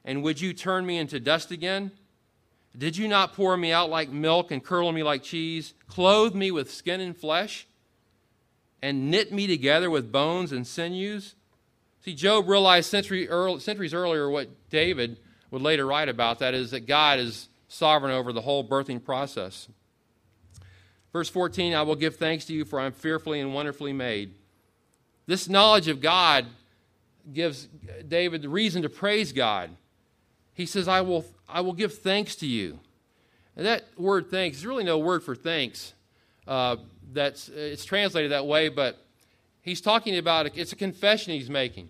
And 0.05 0.21
would 0.25 0.41
you 0.41 0.53
turn 0.53 0.87
me 0.87 0.99
into 0.99 1.21
dust 1.21 1.53
again? 1.53 1.93
Did 2.77 2.97
you 2.97 3.07
not 3.07 3.35
pour 3.35 3.57
me 3.57 3.71
out 3.71 3.91
like 3.91 4.09
milk 4.11 4.51
and 4.51 4.63
curdle 4.63 4.91
me 4.91 5.05
like 5.05 5.23
cheese, 5.23 5.73
clothe 5.87 6.35
me 6.35 6.51
with 6.51 6.69
skin 6.69 7.01
and 7.01 7.17
flesh, 7.17 7.65
and 8.83 9.09
knit 9.09 9.33
me 9.33 9.47
together 9.47 9.89
with 9.89 10.11
bones 10.11 10.51
and 10.51 10.67
sinews? 10.67 11.37
See, 12.05 12.17
Job 12.17 12.49
realized 12.49 12.91
century 12.91 13.29
early, 13.29 13.61
centuries 13.61 13.95
earlier 13.95 14.29
what 14.29 14.49
David 14.69 15.19
would 15.53 15.63
later 15.63 15.87
write 15.87 16.09
about 16.09 16.41
that 16.41 16.55
is 16.55 16.73
that 16.73 16.89
God 16.89 17.21
is 17.21 17.49
sovereign 17.69 18.13
over 18.13 18.33
the 18.33 18.41
whole 18.41 18.69
birthing 18.69 19.03
process. 19.05 19.69
Verse 21.15 21.29
14 21.31 21.75
I 21.75 21.83
will 21.83 21.95
give 21.95 22.17
thanks 22.17 22.45
to 22.47 22.53
you, 22.53 22.67
for 22.67 22.79
I 22.79 22.87
am 22.87 22.93
fearfully 22.93 23.41
and 23.41 23.55
wonderfully 23.55 23.95
made. 23.95 24.35
This 25.27 25.49
knowledge 25.49 25.89
of 25.89 26.03
God 26.03 26.45
gives 27.33 27.69
David 28.07 28.43
the 28.43 28.49
reason 28.51 28.83
to 28.83 28.89
praise 28.91 29.33
God. 29.33 29.71
He 30.53 30.67
says, 30.67 30.89
I 30.89 31.01
will, 31.01 31.25
I 31.49 31.63
will 31.63 31.73
give 31.73 31.99
thanks 31.99 32.35
to 32.37 32.47
you. 32.47 32.81
And 33.57 33.65
that 33.65 33.85
word 33.97 34.29
thanks 34.29 34.59
is 34.59 34.67
really 34.67 34.85
no 34.85 34.99
word 34.99 35.23
for 35.23 35.37
thanks. 35.37 35.95
Uh, 36.47 36.77
that's, 37.13 37.49
it's 37.49 37.85
translated 37.85 38.33
that 38.33 38.47
way, 38.47 38.69
but 38.69 38.99
he's 39.63 39.81
talking 39.81 40.19
about 40.19 40.47
it's 40.59 40.73
a 40.73 40.77
confession 40.77 41.33
he's 41.33 41.49
making. 41.49 41.89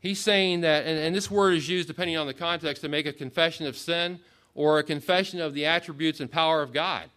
He's 0.00 0.18
saying 0.18 0.62
that, 0.62 0.84
and, 0.84 0.98
and 0.98 1.14
this 1.14 1.30
word 1.30 1.54
is 1.54 1.68
used 1.68 1.86
depending 1.86 2.16
on 2.16 2.26
the 2.26 2.34
context 2.34 2.82
to 2.82 2.88
make 2.88 3.06
a 3.06 3.12
confession 3.12 3.66
of 3.66 3.76
sin 3.76 4.18
or 4.54 4.80
a 4.80 4.82
confession 4.82 5.40
of 5.40 5.54
the 5.54 5.64
attributes 5.64 6.18
and 6.18 6.30
power 6.30 6.60
of 6.60 6.72
God. 6.72 7.08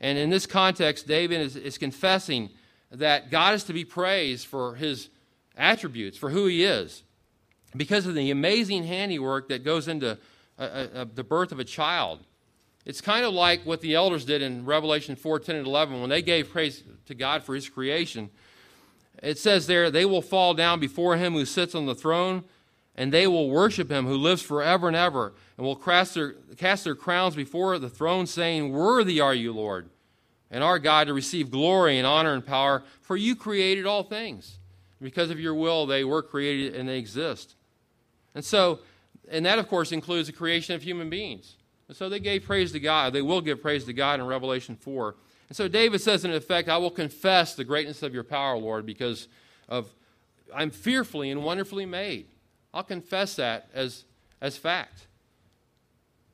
And 0.00 0.18
in 0.18 0.30
this 0.30 0.46
context, 0.46 1.06
David 1.06 1.40
is, 1.40 1.56
is 1.56 1.78
confessing 1.78 2.50
that 2.90 3.30
God 3.30 3.54
is 3.54 3.64
to 3.64 3.72
be 3.72 3.84
praised 3.84 4.46
for 4.46 4.76
his 4.76 5.08
attributes, 5.56 6.16
for 6.16 6.30
who 6.30 6.46
he 6.46 6.64
is 6.64 7.02
because 7.76 8.06
of 8.06 8.14
the 8.14 8.30
amazing 8.30 8.84
handiwork 8.84 9.48
that 9.48 9.64
goes 9.64 9.88
into 9.88 10.18
uh, 10.58 10.62
uh, 10.62 10.86
uh, 10.94 11.04
the 11.14 11.24
birth 11.24 11.52
of 11.52 11.58
a 11.58 11.64
child. 11.64 12.20
It's 12.86 13.00
kind 13.00 13.24
of 13.24 13.34
like 13.34 13.66
what 13.66 13.80
the 13.80 13.94
elders 13.94 14.24
did 14.24 14.40
in 14.40 14.64
Revelation 14.64 15.16
4 15.16 15.40
10 15.40 15.56
and 15.56 15.66
11 15.66 16.00
when 16.00 16.10
they 16.10 16.22
gave 16.22 16.50
praise 16.50 16.82
to 17.06 17.14
God 17.14 17.42
for 17.42 17.54
his 17.54 17.68
creation. 17.68 18.30
It 19.22 19.38
says 19.38 19.66
there, 19.66 19.90
they 19.90 20.04
will 20.04 20.22
fall 20.22 20.54
down 20.54 20.80
before 20.80 21.16
him 21.16 21.34
who 21.34 21.44
sits 21.44 21.74
on 21.74 21.86
the 21.86 21.94
throne, 21.94 22.44
and 22.98 23.12
they 23.12 23.28
will 23.28 23.48
worship 23.48 23.88
him 23.88 24.06
who 24.06 24.16
lives 24.16 24.42
forever 24.42 24.88
and 24.88 24.96
ever, 24.96 25.32
and 25.56 25.64
will 25.64 25.76
cast 25.76 26.14
their, 26.14 26.32
cast 26.56 26.82
their 26.82 26.96
crowns 26.96 27.36
before 27.36 27.78
the 27.78 27.88
throne, 27.88 28.26
saying, 28.26 28.72
Worthy 28.72 29.20
are 29.20 29.32
you, 29.32 29.52
Lord, 29.52 29.88
and 30.50 30.64
our 30.64 30.80
God, 30.80 31.06
to 31.06 31.14
receive 31.14 31.48
glory 31.48 31.96
and 31.96 32.06
honor 32.06 32.34
and 32.34 32.44
power, 32.44 32.82
for 33.00 33.16
you 33.16 33.36
created 33.36 33.86
all 33.86 34.02
things. 34.02 34.58
Because 35.00 35.30
of 35.30 35.38
your 35.38 35.54
will, 35.54 35.86
they 35.86 36.02
were 36.02 36.22
created 36.22 36.74
and 36.74 36.88
they 36.88 36.98
exist. 36.98 37.54
And 38.34 38.44
so, 38.44 38.80
and 39.30 39.46
that, 39.46 39.60
of 39.60 39.68
course, 39.68 39.92
includes 39.92 40.26
the 40.26 40.32
creation 40.32 40.74
of 40.74 40.82
human 40.82 41.08
beings. 41.08 41.54
And 41.86 41.96
so 41.96 42.08
they 42.08 42.18
gave 42.18 42.44
praise 42.46 42.72
to 42.72 42.80
God. 42.80 43.12
They 43.12 43.22
will 43.22 43.40
give 43.40 43.62
praise 43.62 43.84
to 43.84 43.92
God 43.92 44.18
in 44.18 44.26
Revelation 44.26 44.74
4. 44.74 45.14
And 45.48 45.56
so 45.56 45.68
David 45.68 46.00
says, 46.00 46.24
in 46.24 46.32
effect, 46.32 46.68
I 46.68 46.78
will 46.78 46.90
confess 46.90 47.54
the 47.54 47.62
greatness 47.62 48.02
of 48.02 48.12
your 48.12 48.24
power, 48.24 48.58
Lord, 48.58 48.84
because 48.84 49.28
of 49.68 49.94
I'm 50.52 50.70
fearfully 50.70 51.30
and 51.30 51.44
wonderfully 51.44 51.86
made. 51.86 52.26
I'll 52.72 52.82
confess 52.82 53.36
that 53.36 53.68
as, 53.74 54.04
as 54.40 54.56
fact. 54.56 55.06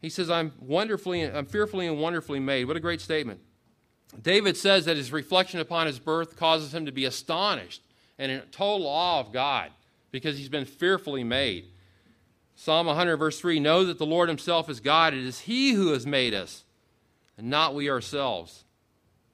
He 0.01 0.11
says, 0.11 0.29
I'm 0.29 0.53
wonderfully, 0.61 1.23
I'm 1.23 1.47
fearfully 1.47 1.87
and 1.87 1.99
wonderfully 1.99 2.41
made. 2.41 2.67
What 2.67 2.77
a 2.77 2.81
great 2.81 3.01
statement. 3.01 3.41
David 4.21 4.57
says 4.57 4.85
that 4.85 4.97
his 4.97 5.13
reflection 5.13 5.61
upon 5.61 5.87
his 5.87 5.99
birth 5.99 6.37
causes 6.37 6.75
him 6.75 6.87
to 6.87 6.93
be 6.93 7.05
astonished 7.05 7.83
and 8.19 8.31
in 8.31 8.41
total 8.53 8.87
awe 8.87 9.21
of 9.21 9.33
God 9.33 9.71
because 10.11 10.39
he's 10.39 10.49
been 10.49 10.65
fearfully 10.65 11.25
made. 11.25 11.67
Psalm 12.55 12.87
100, 12.87 13.17
verse 13.17 13.41
3 13.41 13.59
Know 13.59 13.85
that 13.85 13.99
the 13.99 14.07
Lord 14.07 14.29
himself 14.29 14.69
is 14.69 14.81
God. 14.81 15.15
It 15.15 15.25
is 15.25 15.41
he 15.41 15.73
who 15.73 15.89
has 15.93 16.07
made 16.07 16.35
us, 16.35 16.65
and 17.37 17.51
not 17.51 17.75
we 17.75 17.91
ourselves. 17.91 18.65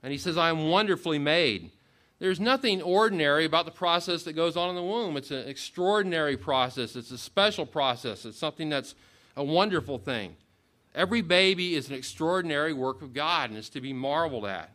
And 0.02 0.12
he 0.12 0.19
says, 0.19 0.38
I 0.38 0.49
am 0.49 0.69
wonderfully 0.69 1.19
made. 1.19 1.73
There's 2.20 2.38
nothing 2.38 2.82
ordinary 2.82 3.46
about 3.46 3.64
the 3.64 3.70
process 3.70 4.24
that 4.24 4.34
goes 4.34 4.54
on 4.56 4.68
in 4.68 4.76
the 4.76 4.82
womb. 4.82 5.16
It's 5.16 5.30
an 5.30 5.48
extraordinary 5.48 6.36
process, 6.36 6.94
it's 6.94 7.10
a 7.10 7.18
special 7.18 7.66
process, 7.66 8.24
it's 8.26 8.38
something 8.38 8.68
that's 8.68 8.94
a 9.36 9.42
wonderful 9.42 9.98
thing. 9.98 10.36
Every 10.94 11.22
baby 11.22 11.74
is 11.74 11.88
an 11.88 11.94
extraordinary 11.94 12.74
work 12.74 13.00
of 13.00 13.14
God 13.14 13.50
and 13.50 13.58
is 13.58 13.70
to 13.70 13.80
be 13.80 13.92
marveled 13.92 14.44
at. 14.44 14.70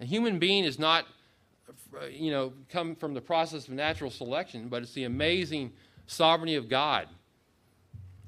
A 0.00 0.06
human 0.06 0.38
being 0.38 0.64
is 0.64 0.78
not, 0.78 1.06
you 2.10 2.30
know, 2.30 2.52
come 2.70 2.94
from 2.94 3.12
the 3.12 3.20
process 3.20 3.68
of 3.68 3.74
natural 3.74 4.10
selection, 4.10 4.68
but 4.68 4.82
it's 4.82 4.94
the 4.94 5.04
amazing 5.04 5.72
sovereignty 6.06 6.54
of 6.54 6.68
God 6.68 7.08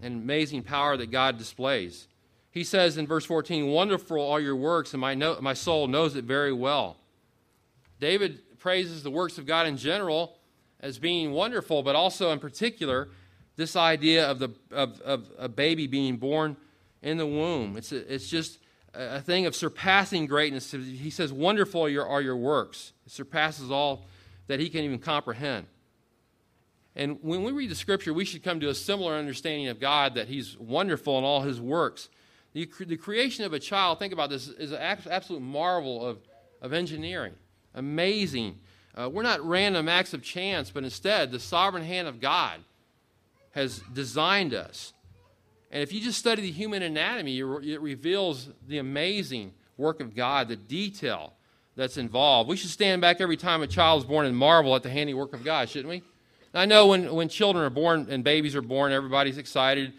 and 0.02 0.22
amazing 0.22 0.62
power 0.62 0.96
that 0.96 1.10
God 1.10 1.38
displays. 1.38 2.06
He 2.50 2.64
says 2.64 2.98
in 2.98 3.06
verse 3.06 3.24
14, 3.24 3.66
Wonderful 3.66 4.30
are 4.30 4.40
your 4.40 4.56
works, 4.56 4.92
and 4.92 5.00
my, 5.00 5.14
no, 5.14 5.38
my 5.40 5.54
soul 5.54 5.86
knows 5.86 6.16
it 6.16 6.24
very 6.24 6.52
well. 6.52 6.96
David 8.00 8.58
praises 8.58 9.02
the 9.02 9.10
works 9.10 9.38
of 9.38 9.46
God 9.46 9.66
in 9.66 9.76
general 9.76 10.36
as 10.80 10.98
being 10.98 11.32
wonderful, 11.32 11.82
but 11.82 11.96
also 11.96 12.32
in 12.32 12.38
particular, 12.38 13.08
this 13.56 13.76
idea 13.76 14.30
of, 14.30 14.38
the, 14.38 14.50
of, 14.70 15.00
of 15.00 15.30
a 15.38 15.48
baby 15.48 15.86
being 15.86 16.16
born 16.16 16.56
in 17.02 17.16
the 17.16 17.26
womb. 17.26 17.76
It's, 17.76 17.92
a, 17.92 18.12
it's 18.12 18.28
just 18.28 18.58
a 18.94 19.20
thing 19.20 19.46
of 19.46 19.54
surpassing 19.54 20.26
greatness. 20.26 20.72
He 20.72 21.10
says, 21.10 21.32
Wonderful 21.32 21.82
are 21.82 22.20
your, 22.20 22.36
works. 22.36 22.92
It 23.06 23.12
surpasses 23.12 23.70
all 23.70 24.06
that 24.46 24.60
he 24.60 24.68
can 24.68 24.84
even 24.84 24.98
comprehend. 24.98 25.66
And 26.94 27.18
when 27.22 27.42
we 27.42 27.52
read 27.52 27.70
the 27.70 27.74
scripture, 27.74 28.14
we 28.14 28.24
should 28.24 28.42
come 28.42 28.60
to 28.60 28.68
a 28.70 28.74
similar 28.74 29.14
understanding 29.14 29.68
of 29.68 29.78
God 29.78 30.14
that 30.14 30.28
he's 30.28 30.56
wonderful 30.58 31.18
in 31.18 31.24
all 31.24 31.42
his 31.42 31.60
works. 31.60 32.08
The, 32.54 32.68
the 32.80 32.96
creation 32.96 33.44
of 33.44 33.52
a 33.52 33.58
child, 33.58 33.98
think 33.98 34.14
about 34.14 34.30
this, 34.30 34.48
is 34.48 34.72
an 34.72 34.80
absolute 34.80 35.42
marvel 35.42 36.04
of, 36.06 36.18
of 36.62 36.72
engineering. 36.72 37.34
Amazing. 37.76 38.58
Uh, 38.94 39.08
we're 39.08 39.22
not 39.22 39.46
random 39.46 39.88
acts 39.88 40.14
of 40.14 40.22
chance, 40.22 40.70
but 40.70 40.82
instead, 40.82 41.30
the 41.30 41.38
sovereign 41.38 41.84
hand 41.84 42.08
of 42.08 42.20
God 42.20 42.60
has 43.52 43.80
designed 43.92 44.54
us. 44.54 44.92
And 45.70 45.82
if 45.82 45.92
you 45.92 46.00
just 46.00 46.18
study 46.18 46.42
the 46.42 46.50
human 46.50 46.82
anatomy, 46.82 47.38
it 47.38 47.80
reveals 47.80 48.48
the 48.66 48.78
amazing 48.78 49.52
work 49.76 50.00
of 50.00 50.14
God, 50.14 50.48
the 50.48 50.56
detail 50.56 51.34
that's 51.76 51.98
involved. 51.98 52.48
We 52.48 52.56
should 52.56 52.70
stand 52.70 53.02
back 53.02 53.20
every 53.20 53.36
time 53.36 53.62
a 53.62 53.66
child 53.66 54.02
is 54.02 54.08
born 54.08 54.26
and 54.26 54.36
marvel 54.36 54.74
at 54.74 54.82
the 54.82 54.90
handiwork 54.90 55.34
of 55.34 55.44
God, 55.44 55.68
shouldn't 55.68 55.90
we? 55.90 56.02
I 56.54 56.64
know 56.64 56.86
when, 56.86 57.12
when 57.14 57.28
children 57.28 57.64
are 57.64 57.70
born 57.70 58.06
and 58.08 58.24
babies 58.24 58.56
are 58.56 58.62
born, 58.62 58.92
everybody's 58.92 59.36
excited. 59.36 59.92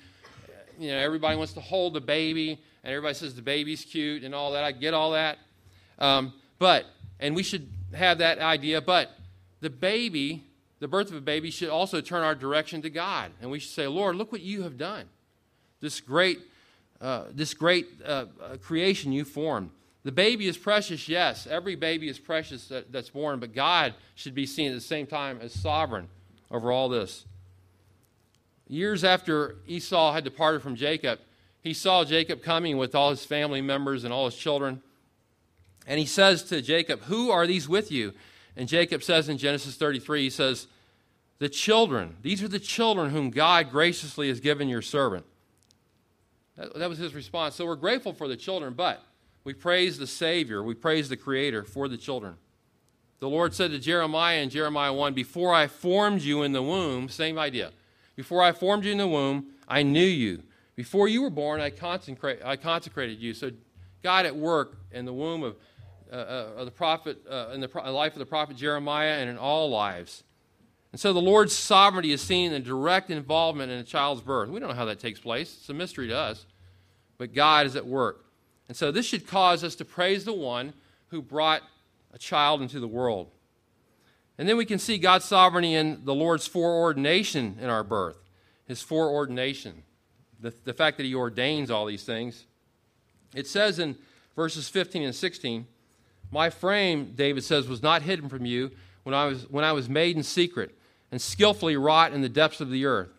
You 0.80 0.90
know, 0.92 0.98
everybody 0.98 1.38
wants 1.38 1.54
to 1.54 1.62
hold 1.62 1.94
the 1.94 2.02
baby, 2.02 2.60
and 2.84 2.92
everybody 2.92 3.14
says 3.14 3.36
the 3.36 3.44
baby's 3.44 3.86
cute 3.86 4.24
and 4.24 4.34
all 4.34 4.54
that. 4.54 4.64
I 4.64 4.72
get 4.72 4.96
all 4.96 5.12
that. 5.12 5.38
Um, 6.00 6.34
but, 6.58 6.86
and 7.20 7.36
we 7.36 7.44
should 7.44 7.70
have 7.94 8.20
that 8.20 8.40
idea, 8.40 8.82
but 8.82 9.12
the 9.62 9.70
baby, 9.70 10.44
the 10.80 10.88
birth 10.88 11.10
of 11.10 11.16
a 11.16 11.22
baby, 11.22 11.52
should 11.52 11.70
also 11.70 12.02
turn 12.02 12.24
our 12.24 12.36
direction 12.36 12.82
to 12.84 12.90
God. 12.90 13.32
And 13.42 13.50
we 13.50 13.60
should 13.60 13.72
say, 13.72 13.88
Lord, 13.88 14.16
look 14.16 14.32
what 14.32 14.42
you 14.42 14.64
have 14.64 14.78
done 14.78 15.06
this 15.80 16.00
great, 16.02 16.40
uh, 17.02 17.26
this 17.32 17.54
great 17.54 17.88
uh, 18.04 18.26
uh, 18.42 18.58
creation 18.62 19.12
you 19.12 19.24
formed. 19.24 19.70
The 20.04 20.12
baby 20.12 20.48
is 20.48 20.58
precious, 20.58 21.08
yes. 21.08 21.48
Every 21.48 21.76
baby 21.76 22.08
is 22.08 22.18
precious 22.18 22.68
that, 22.70 22.92
that's 22.92 23.10
born, 23.10 23.40
but 23.40 23.54
God 23.54 23.94
should 24.16 24.34
be 24.34 24.46
seen 24.46 24.72
at 24.72 24.76
the 24.76 24.82
same 24.82 25.06
time 25.06 25.40
as 25.42 25.54
sovereign 25.54 26.08
over 26.50 26.72
all 26.72 26.90
this. 26.90 27.26
Years 28.68 29.04
after 29.04 29.56
Esau 29.68 30.14
had 30.14 30.24
departed 30.24 30.62
from 30.62 30.76
Jacob, 30.76 31.20
he 31.62 31.74
saw 31.74 32.06
Jacob 32.06 32.42
coming 32.42 32.78
with 32.78 32.96
all 32.96 33.10
his 33.10 33.26
family 33.26 33.62
members 33.62 34.04
and 34.04 34.14
all 34.14 34.26
his 34.26 34.36
children. 34.36 34.82
And 35.88 36.00
he 36.00 36.06
says 36.06 36.44
to 36.44 36.62
Jacob, 36.62 37.04
Who 37.04 37.32
are 37.32 37.48
these 37.48 37.68
with 37.68 37.92
you? 37.92 38.14
And 38.56 38.68
Jacob 38.68 39.02
says 39.02 39.30
in 39.30 39.38
Genesis 39.38 39.76
33, 39.78 40.24
he 40.24 40.30
says, 40.30 40.68
The 41.40 41.50
children. 41.50 42.18
These 42.22 42.44
are 42.44 42.48
the 42.48 42.60
children 42.60 43.12
whom 43.12 43.30
God 43.32 43.72
graciously 43.72 44.28
has 44.28 44.40
given 44.40 44.68
your 44.68 44.82
servant. 44.82 45.26
That, 46.58 46.76
that 46.76 46.90
was 46.90 46.98
his 46.98 47.16
response. 47.16 47.56
So 47.56 47.66
we're 47.66 47.76
grateful 47.76 48.14
for 48.14 48.28
the 48.28 48.36
children, 48.36 48.74
but 48.74 49.02
we 49.44 49.54
praise 49.54 49.98
the 49.98 50.08
Savior, 50.08 50.62
we 50.62 50.74
praise 50.74 51.08
the 51.08 51.18
Creator 51.18 51.64
for 51.64 51.88
the 51.88 51.98
children. 51.98 52.36
The 53.20 53.30
Lord 53.30 53.56
said 53.56 53.72
to 53.72 53.80
Jeremiah 53.80 54.42
in 54.42 54.50
Jeremiah 54.50 54.94
1 54.94 55.14
Before 55.14 55.54
I 55.54 55.68
formed 55.68 56.22
you 56.22 56.44
in 56.44 56.52
the 56.52 56.62
womb, 56.62 57.10
same 57.10 57.40
idea. 57.40 57.72
Before 58.16 58.44
I 58.44 58.52
formed 58.52 58.86
you 58.86 58.92
in 58.92 58.98
the 58.98 59.08
womb, 59.08 59.48
I 59.68 59.84
knew 59.84 60.00
you. 60.00 60.44
Before 60.76 61.08
you 61.08 61.24
were 61.24 61.30
born, 61.30 61.60
I, 61.60 61.72
consecrate, 61.72 62.40
I 62.44 62.56
consecrated 62.56 63.20
you. 63.20 63.34
So, 63.34 63.52
God 64.04 64.26
at 64.26 64.36
work 64.36 64.78
in 64.92 65.06
the 65.06 65.14
womb 65.14 65.44
of, 65.44 65.56
uh, 66.12 66.16
uh, 66.16 66.54
of 66.58 66.66
the 66.66 66.72
prophet, 66.72 67.18
uh, 67.30 67.50
in 67.54 67.62
the 67.62 67.68
pro- 67.68 67.92
life 67.92 68.14
of 68.14 68.20
the 68.20 68.26
prophet 68.26 68.58
Jeremiah, 68.58 69.18
and 69.20 69.30
in 69.30 69.38
all 69.38 69.70
lives. 69.70 70.24
And 70.92 71.00
so 71.00 71.14
the 71.14 71.22
Lord's 71.22 71.54
sovereignty 71.54 72.12
is 72.12 72.22
seen 72.22 72.48
in 72.48 72.54
the 72.54 72.60
direct 72.68 73.10
involvement 73.10 73.72
in 73.72 73.80
a 73.80 73.84
child's 73.84 74.22
birth. 74.22 74.50
We 74.50 74.60
don't 74.60 74.70
know 74.70 74.76
how 74.76 74.86
that 74.86 75.00
takes 75.00 75.20
place, 75.20 75.58
it's 75.60 75.70
a 75.70 75.74
mystery 75.74 76.08
to 76.08 76.18
us. 76.18 76.46
But 77.18 77.34
God 77.34 77.66
is 77.66 77.76
at 77.76 77.86
work. 77.86 78.26
And 78.68 78.78
so 78.78 78.92
this 78.92 79.06
should 79.06 79.28
cause 79.28 79.64
us 79.64 79.76
to 79.76 79.86
praise 79.86 80.26
the 80.26 80.34
one 80.34 80.74
who 81.08 81.22
brought 81.22 81.62
a 82.14 82.18
child 82.18 82.62
into 82.62 82.80
the 82.80 82.88
world. 82.88 83.32
And 84.38 84.48
then 84.48 84.58
we 84.58 84.66
can 84.66 84.78
see 84.78 84.98
God's 84.98 85.26
sovereignty 85.26 85.74
in 85.74 86.06
the 86.06 86.14
Lord's 86.14 86.48
foreordination 86.48 87.58
in 87.60 87.70
our 87.70 87.84
birth, 87.84 88.18
his 88.66 88.82
foreordination, 88.82 89.84
the, 90.40 90.54
the 90.64 90.74
fact 90.74 90.98
that 90.98 91.06
he 91.06 91.16
ordains 91.16 91.72
all 91.72 91.86
these 91.86 92.04
things. 92.04 92.46
It 93.34 93.48
says 93.48 93.80
in 93.80 93.98
verses 94.36 94.70
15 94.70 95.04
and 95.04 95.16
16, 95.16 95.66
My 96.32 96.50
frame, 96.50 97.14
David 97.16 97.44
says, 97.44 97.68
was 97.68 97.82
not 97.82 98.02
hidden 98.02 98.30
from 98.30 98.46
you 98.46 98.72
when 99.04 99.16
I 99.16 99.26
was, 99.26 99.50
when 99.50 99.64
I 99.64 99.72
was 99.72 99.88
made 99.88 100.16
in 100.16 100.24
secret 100.24 100.78
and 101.12 101.22
skillfully 101.22 101.78
wrought 101.78 102.14
in 102.14 102.22
the 102.22 102.30
depths 102.30 102.62
of 102.62 102.70
the 102.70 102.86
earth. 102.86 103.10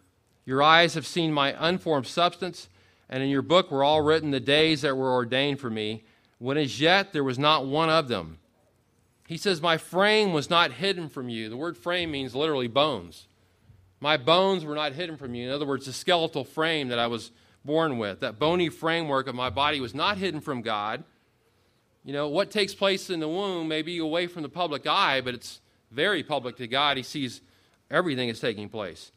Your 0.44 0.62
eyes 0.62 0.94
have 0.94 1.06
seen 1.06 1.32
my 1.32 1.54
unformed 1.58 2.06
substance, 2.06 2.68
and 3.08 3.22
in 3.22 3.28
your 3.28 3.42
book 3.42 3.70
were 3.70 3.84
all 3.84 4.02
written 4.02 4.30
the 4.30 4.40
days 4.40 4.82
that 4.82 4.96
were 4.96 5.12
ordained 5.12 5.60
for 5.60 5.70
me, 5.70 6.04
when 6.38 6.56
as 6.56 6.80
yet 6.80 7.12
there 7.12 7.24
was 7.24 7.38
not 7.38 7.66
one 7.66 7.90
of 7.90 8.08
them. 8.08 8.38
He 9.26 9.36
says, 9.36 9.60
My 9.60 9.76
frame 9.76 10.32
was 10.32 10.48
not 10.48 10.72
hidden 10.72 11.08
from 11.08 11.28
you. 11.28 11.48
The 11.48 11.56
word 11.56 11.76
frame 11.76 12.10
means 12.10 12.34
literally 12.34 12.68
bones. 12.68 13.26
My 14.00 14.16
bones 14.16 14.64
were 14.64 14.74
not 14.74 14.92
hidden 14.92 15.16
from 15.16 15.34
you. 15.34 15.48
In 15.48 15.54
other 15.54 15.66
words, 15.66 15.86
the 15.86 15.92
skeletal 15.92 16.44
frame 16.44 16.88
that 16.88 16.98
I 16.98 17.08
was 17.08 17.30
born 17.64 17.98
with, 17.98 18.20
that 18.20 18.38
bony 18.38 18.68
framework 18.68 19.26
of 19.26 19.34
my 19.34 19.50
body 19.50 19.80
was 19.80 19.94
not 19.94 20.16
hidden 20.16 20.40
from 20.40 20.62
God. 20.62 21.04
You 22.04 22.12
know, 22.12 22.28
what 22.28 22.50
takes 22.50 22.74
place 22.74 23.10
in 23.10 23.20
the 23.20 23.28
womb 23.28 23.68
may 23.68 23.82
be 23.82 23.98
away 23.98 24.26
from 24.26 24.42
the 24.42 24.48
public 24.48 24.86
eye, 24.86 25.20
but 25.20 25.34
it's 25.34 25.60
very 25.90 26.22
public 26.22 26.56
to 26.56 26.66
God. 26.66 26.96
He 26.96 27.02
sees 27.02 27.40
everything 27.90 28.28
that's 28.28 28.40
taking 28.40 28.68
place. 28.68 29.12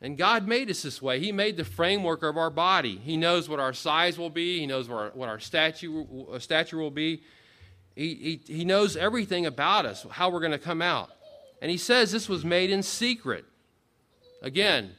And 0.00 0.18
God 0.18 0.46
made 0.46 0.68
us 0.70 0.82
this 0.82 1.00
way. 1.00 1.18
He 1.18 1.32
made 1.32 1.56
the 1.56 1.64
framework 1.64 2.22
of 2.22 2.36
our 2.36 2.50
body. 2.50 2.98
He 2.98 3.16
knows 3.16 3.48
what 3.48 3.58
our 3.58 3.72
size 3.72 4.18
will 4.18 4.30
be, 4.30 4.60
He 4.60 4.66
knows 4.66 4.88
what 4.88 4.96
our, 4.96 5.10
what 5.10 5.28
our 5.28 5.40
stature, 5.40 6.04
uh, 6.32 6.38
stature 6.38 6.76
will 6.76 6.90
be. 6.90 7.22
He, 7.96 8.40
he, 8.46 8.54
he 8.54 8.64
knows 8.64 8.96
everything 8.96 9.46
about 9.46 9.86
us, 9.86 10.04
how 10.10 10.30
we're 10.30 10.40
going 10.40 10.52
to 10.52 10.58
come 10.58 10.82
out. 10.82 11.10
And 11.62 11.70
He 11.70 11.78
says 11.78 12.12
this 12.12 12.28
was 12.28 12.44
made 12.44 12.70
in 12.70 12.82
secret. 12.82 13.44
Again, 14.42 14.92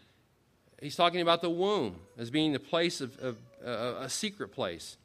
He's 0.82 0.96
talking 0.96 1.22
about 1.22 1.42
the 1.42 1.50
womb 1.50 2.00
as 2.18 2.30
being 2.30 2.51
the 2.51 2.60
place 2.60 3.01
of, 3.01 3.18
of 3.20 3.38
uh, 3.65 4.01
a 4.01 4.10
secret 4.10 4.51
place. 4.51 4.98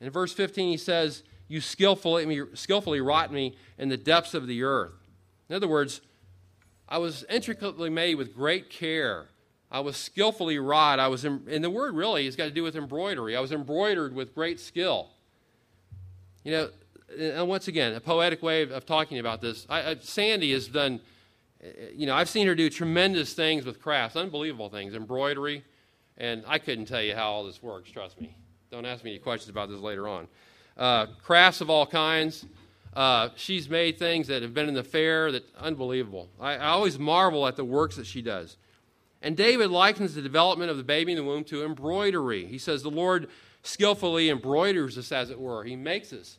In 0.00 0.10
verse 0.10 0.32
15, 0.32 0.68
He 0.68 0.76
says, 0.76 1.22
You 1.48 1.60
skillfully, 1.60 2.42
skillfully 2.54 3.00
wrought 3.00 3.32
me 3.32 3.56
in 3.78 3.88
the 3.88 3.96
depths 3.96 4.34
of 4.34 4.46
the 4.46 4.62
earth. 4.62 4.92
In 5.48 5.56
other 5.56 5.68
words, 5.68 6.00
I 6.88 6.98
was 6.98 7.24
intricately 7.28 7.90
made 7.90 8.14
with 8.14 8.34
great 8.34 8.70
care. 8.70 9.28
I 9.70 9.80
was 9.80 9.96
skillfully 9.96 10.58
wrought. 10.58 10.98
I 10.98 11.08
was, 11.08 11.24
in, 11.24 11.42
and 11.48 11.62
the 11.62 11.70
word 11.70 11.94
really 11.94 12.24
has 12.24 12.36
got 12.36 12.44
to 12.44 12.50
do 12.50 12.62
with 12.62 12.76
embroidery. 12.76 13.36
I 13.36 13.40
was 13.40 13.52
embroidered 13.52 14.14
with 14.14 14.34
great 14.34 14.60
skill. 14.60 15.10
You 16.44 16.52
know, 16.52 16.70
and 17.18 17.48
once 17.48 17.68
again, 17.68 17.94
a 17.94 18.00
poetic 18.00 18.42
way 18.42 18.62
of, 18.62 18.70
of 18.70 18.86
talking 18.86 19.18
about 19.18 19.40
this. 19.40 19.66
I, 19.68 19.90
I, 19.90 19.96
Sandy 20.00 20.52
has 20.52 20.68
done, 20.68 21.00
you 21.92 22.06
know, 22.06 22.14
I've 22.14 22.28
seen 22.28 22.46
her 22.46 22.54
do 22.54 22.70
tremendous 22.70 23.34
things 23.34 23.64
with 23.64 23.82
crafts, 23.82 24.16
unbelievable 24.16 24.70
things, 24.70 24.94
embroidery, 24.94 25.64
and 26.16 26.44
I 26.46 26.58
couldn't 26.58 26.86
tell 26.86 27.02
you 27.02 27.14
how 27.14 27.30
all 27.30 27.44
this 27.44 27.62
works, 27.62 27.90
trust 27.90 28.20
me. 28.20 28.36
Don't 28.70 28.84
ask 28.84 29.02
me 29.02 29.12
any 29.12 29.18
questions 29.18 29.48
about 29.48 29.70
this 29.70 29.80
later 29.80 30.06
on. 30.06 30.28
Uh, 30.76 31.06
crafts 31.22 31.62
of 31.62 31.70
all 31.70 31.86
kinds. 31.86 32.44
Uh, 32.94 33.30
she's 33.34 33.68
made 33.68 33.98
things 33.98 34.26
that 34.26 34.42
have 34.42 34.52
been 34.52 34.68
in 34.68 34.74
the 34.74 34.84
fair 34.84 35.32
that 35.32 35.44
unbelievable. 35.56 36.28
I, 36.38 36.54
I, 36.54 36.68
always 36.68 36.98
marvel 36.98 37.46
at 37.46 37.56
the 37.56 37.64
works 37.64 37.96
that 37.96 38.06
she 38.06 38.20
does. 38.20 38.58
And 39.22 39.36
David 39.36 39.70
likens 39.70 40.14
the 40.14 40.22
development 40.22 40.70
of 40.70 40.76
the 40.76 40.82
baby 40.82 41.12
in 41.12 41.18
the 41.18 41.24
womb 41.24 41.44
to 41.44 41.64
embroidery. 41.64 42.44
He 42.44 42.58
says, 42.58 42.82
The 42.82 42.90
Lord 42.90 43.28
skillfully 43.62 44.28
embroiders 44.28 44.98
us, 44.98 45.12
as 45.12 45.30
it 45.30 45.40
were. 45.40 45.64
He 45.64 45.74
makes 45.76 46.12
us. 46.12 46.38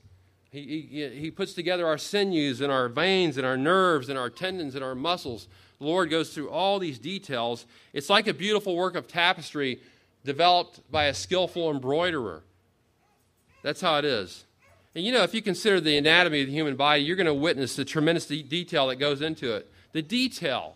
He, 0.52 0.88
he, 0.90 1.08
he 1.10 1.32
puts 1.32 1.54
together 1.54 1.88
our 1.88 1.98
sinews 1.98 2.62
and 2.62 2.72
our 2.72 2.90
veins 2.90 3.38
and 3.38 3.46
our 3.46 3.58
nerves 3.58 4.10
and 4.10 4.20
our 4.20 4.30
tendons 4.30 4.76
and 4.76 4.84
our 4.84 4.96
muscles. 4.96 5.48
The 5.80 5.86
Lord 5.86 6.10
goes 6.10 6.34
through 6.34 6.50
all 6.50 6.78
these 6.78 7.00
details. 7.00 7.66
It's 7.94 8.10
like 8.10 8.28
a 8.28 8.34
beautiful 8.34 8.76
work 8.76 8.96
of 8.96 9.08
tapestry 9.08 9.80
developed 10.26 10.80
by 10.92 11.06
a 11.06 11.14
skillful 11.14 11.72
embroiderer. 11.72 12.44
That's 13.62 13.82
how 13.82 13.98
it 13.98 14.06
is. 14.06 14.46
And 14.96 15.06
you 15.06 15.12
know, 15.12 15.24
if 15.24 15.34
you 15.34 15.42
consider 15.42 15.80
the 15.80 15.98
anatomy 15.98 16.42
of 16.42 16.48
the 16.48 16.54
human 16.54 16.76
body, 16.76 17.02
you're 17.02 17.16
going 17.16 17.28
to 17.28 17.34
witness 17.34 17.76
the 17.76 17.86
tremendous 17.86 18.26
de- 18.26 18.44
detail 18.44 18.88
that 18.88 18.96
goes 18.96 19.22
into 19.22 19.54
it. 19.54 19.72
The 19.92 20.02
detail 20.02 20.76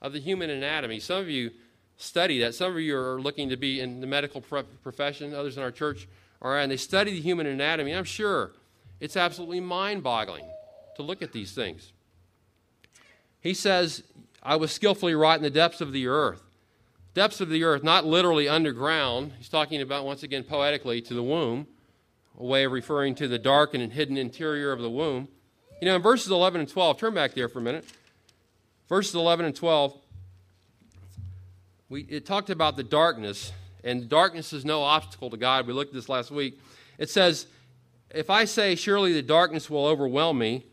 of 0.00 0.12
the 0.12 0.20
human 0.20 0.50
anatomy. 0.50 1.00
Some 1.00 1.18
of 1.18 1.28
you 1.28 1.50
study 1.96 2.40
that. 2.40 2.54
Some 2.54 2.72
of 2.72 2.80
you 2.80 2.96
are 2.96 3.20
looking 3.20 3.48
to 3.50 3.56
be 3.56 3.80
in 3.80 4.00
the 4.00 4.06
medical 4.06 4.40
profession. 4.40 5.34
Others 5.34 5.56
in 5.56 5.62
our 5.62 5.70
church 5.70 6.08
are, 6.40 6.58
and 6.58 6.70
they 6.70 6.76
study 6.76 7.12
the 7.12 7.20
human 7.20 7.46
anatomy. 7.46 7.92
I'm 7.92 8.04
sure 8.04 8.52
it's 9.00 9.16
absolutely 9.16 9.60
mind 9.60 10.02
boggling 10.02 10.46
to 10.96 11.02
look 11.02 11.22
at 11.22 11.32
these 11.32 11.52
things. 11.52 11.92
He 13.40 13.54
says, 13.54 14.02
I 14.42 14.56
was 14.56 14.72
skillfully 14.72 15.14
wrought 15.14 15.38
in 15.38 15.42
the 15.42 15.50
depths 15.50 15.80
of 15.80 15.92
the 15.92 16.06
earth. 16.06 16.42
Depths 17.12 17.40
of 17.40 17.48
the 17.48 17.64
earth, 17.64 17.82
not 17.82 18.04
literally 18.04 18.48
underground. 18.48 19.32
He's 19.36 19.48
talking 19.48 19.82
about, 19.82 20.04
once 20.04 20.22
again, 20.22 20.44
poetically, 20.44 21.00
to 21.02 21.14
the 21.14 21.22
womb, 21.22 21.66
a 22.38 22.44
way 22.44 22.64
of 22.64 22.72
referring 22.72 23.16
to 23.16 23.26
the 23.26 23.38
dark 23.38 23.74
and 23.74 23.92
hidden 23.92 24.16
interior 24.16 24.70
of 24.70 24.80
the 24.80 24.90
womb. 24.90 25.28
You 25.80 25.88
know, 25.88 25.96
in 25.96 26.02
verses 26.02 26.30
11 26.30 26.60
and 26.60 26.70
12, 26.70 26.98
turn 26.98 27.14
back 27.14 27.34
there 27.34 27.48
for 27.48 27.58
a 27.58 27.62
minute. 27.62 27.84
Verses 28.88 29.14
11 29.14 29.46
and 29.46 29.56
12, 29.56 29.96
we, 31.88 32.02
it 32.02 32.24
talked 32.24 32.50
about 32.50 32.76
the 32.76 32.84
darkness, 32.84 33.52
and 33.82 34.08
darkness 34.08 34.52
is 34.52 34.64
no 34.64 34.82
obstacle 34.82 35.30
to 35.30 35.36
God. 35.36 35.66
We 35.66 35.72
looked 35.72 35.90
at 35.90 35.94
this 35.94 36.08
last 36.08 36.30
week. 36.30 36.60
It 36.98 37.10
says, 37.10 37.46
If 38.14 38.30
I 38.30 38.44
say, 38.44 38.76
Surely 38.76 39.12
the 39.12 39.22
darkness 39.22 39.68
will 39.68 39.86
overwhelm 39.86 40.38
me, 40.38 40.66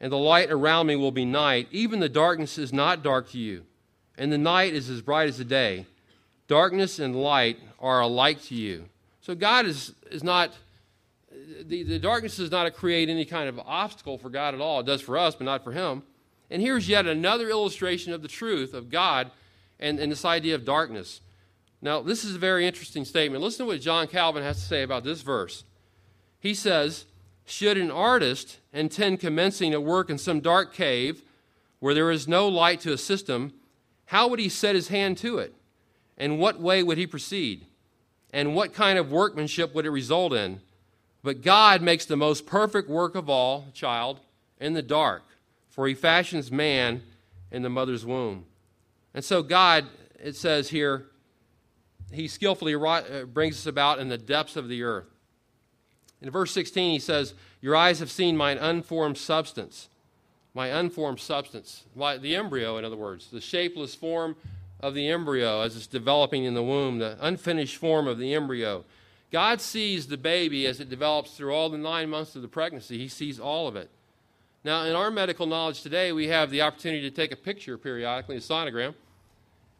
and 0.00 0.12
the 0.12 0.18
light 0.18 0.50
around 0.50 0.86
me 0.86 0.96
will 0.96 1.10
be 1.10 1.24
night, 1.24 1.68
even 1.70 2.00
the 2.00 2.08
darkness 2.08 2.58
is 2.58 2.72
not 2.72 3.02
dark 3.02 3.30
to 3.30 3.38
you, 3.38 3.64
and 4.18 4.32
the 4.32 4.38
night 4.38 4.74
is 4.74 4.90
as 4.90 5.00
bright 5.00 5.28
as 5.28 5.38
the 5.38 5.44
day. 5.44 5.86
Darkness 6.48 6.98
and 6.98 7.14
light 7.14 7.58
are 7.78 8.00
alike 8.00 8.42
to 8.44 8.54
you. 8.54 8.86
So 9.20 9.34
God 9.34 9.64
is, 9.66 9.94
is 10.10 10.24
not, 10.24 10.52
the, 11.62 11.84
the 11.84 11.98
darkness 11.98 12.36
does 12.36 12.50
not 12.50 12.72
create 12.74 13.08
any 13.08 13.24
kind 13.24 13.48
of 13.48 13.58
obstacle 13.60 14.18
for 14.18 14.28
God 14.28 14.54
at 14.54 14.60
all. 14.60 14.80
It 14.80 14.86
does 14.86 15.00
for 15.00 15.16
us, 15.16 15.34
but 15.34 15.44
not 15.44 15.62
for 15.62 15.72
Him. 15.72 16.02
And 16.50 16.60
here's 16.60 16.88
yet 16.88 17.06
another 17.06 17.48
illustration 17.48 18.12
of 18.12 18.22
the 18.22 18.28
truth 18.28 18.74
of 18.74 18.90
God 18.90 19.30
and, 19.78 19.98
and 19.98 20.10
this 20.10 20.24
idea 20.24 20.54
of 20.54 20.64
darkness. 20.64 21.20
Now, 21.80 22.00
this 22.02 22.24
is 22.24 22.34
a 22.34 22.38
very 22.38 22.66
interesting 22.66 23.04
statement. 23.04 23.42
Listen 23.42 23.66
to 23.66 23.72
what 23.72 23.80
John 23.80 24.08
Calvin 24.08 24.42
has 24.42 24.56
to 24.56 24.66
say 24.66 24.82
about 24.82 25.04
this 25.04 25.22
verse. 25.22 25.64
He 26.40 26.54
says, 26.54 27.04
Should 27.44 27.76
an 27.76 27.90
artist 27.90 28.58
intend 28.72 29.20
commencing 29.20 29.74
a 29.74 29.80
work 29.80 30.10
in 30.10 30.18
some 30.18 30.40
dark 30.40 30.74
cave 30.74 31.22
where 31.78 31.94
there 31.94 32.10
is 32.10 32.26
no 32.26 32.48
light 32.48 32.80
to 32.80 32.92
assist 32.92 33.28
him, 33.28 33.52
how 34.08 34.28
would 34.28 34.38
he 34.38 34.50
set 34.50 34.74
his 34.74 34.88
hand 34.88 35.16
to 35.18 35.38
it? 35.38 35.54
And 36.18 36.38
what 36.38 36.60
way 36.60 36.82
would 36.82 36.98
he 36.98 37.06
proceed? 37.06 37.64
And 38.32 38.54
what 38.54 38.74
kind 38.74 38.98
of 38.98 39.10
workmanship 39.10 39.74
would 39.74 39.86
it 39.86 39.90
result 39.90 40.32
in? 40.32 40.60
But 41.22 41.42
God 41.42 41.80
makes 41.80 42.04
the 42.04 42.16
most 42.16 42.46
perfect 42.46 42.90
work 42.90 43.14
of 43.14 43.30
all, 43.30 43.68
child, 43.72 44.20
in 44.60 44.74
the 44.74 44.82
dark 44.82 45.22
for 45.78 45.86
he 45.86 45.94
fashions 45.94 46.50
man 46.50 47.00
in 47.52 47.62
the 47.62 47.70
mother's 47.70 48.04
womb. 48.04 48.44
And 49.14 49.24
so, 49.24 49.44
God, 49.44 49.86
it 50.20 50.34
says 50.34 50.70
here, 50.70 51.06
he 52.10 52.26
skillfully 52.26 52.74
uh, 52.74 53.26
brings 53.26 53.54
us 53.54 53.66
about 53.66 54.00
in 54.00 54.08
the 54.08 54.18
depths 54.18 54.56
of 54.56 54.68
the 54.68 54.82
earth. 54.82 55.06
In 56.20 56.32
verse 56.32 56.50
16, 56.50 56.90
he 56.90 56.98
says, 56.98 57.32
Your 57.60 57.76
eyes 57.76 58.00
have 58.00 58.10
seen 58.10 58.36
mine 58.36 58.58
unformed 58.58 59.18
substance. 59.18 59.88
My 60.54 60.68
unformed 60.68 61.20
substance. 61.20 61.84
the 61.96 62.34
embryo, 62.34 62.78
in 62.78 62.84
other 62.84 62.96
words, 62.96 63.28
the 63.30 63.40
shapeless 63.40 63.94
form 63.94 64.36
of 64.80 64.94
the 64.94 65.08
embryo 65.08 65.60
as 65.60 65.76
it's 65.76 65.86
developing 65.86 66.44
in 66.44 66.54
the 66.54 66.62
womb, 66.62 66.98
the 66.98 67.16
unfinished 67.20 67.76
form 67.76 68.06
of 68.06 68.18
the 68.18 68.34
embryo. 68.34 68.84
God 69.30 69.60
sees 69.60 70.06
the 70.06 70.16
baby 70.16 70.66
as 70.66 70.80
it 70.80 70.88
develops 70.88 71.32
through 71.32 71.52
all 71.52 71.68
the 71.68 71.78
nine 71.78 72.08
months 72.08 72.34
of 72.34 72.42
the 72.42 72.48
pregnancy. 72.48 72.96
He 72.98 73.08
sees 73.08 73.38
all 73.38 73.68
of 73.68 73.76
it. 73.76 73.90
Now, 74.64 74.84
in 74.84 74.94
our 74.94 75.10
medical 75.10 75.46
knowledge 75.46 75.82
today, 75.82 76.12
we 76.12 76.28
have 76.28 76.50
the 76.50 76.62
opportunity 76.62 77.02
to 77.08 77.14
take 77.14 77.32
a 77.32 77.36
picture 77.36 77.76
periodically, 77.78 78.36
a 78.36 78.40
sonogram, 78.40 78.94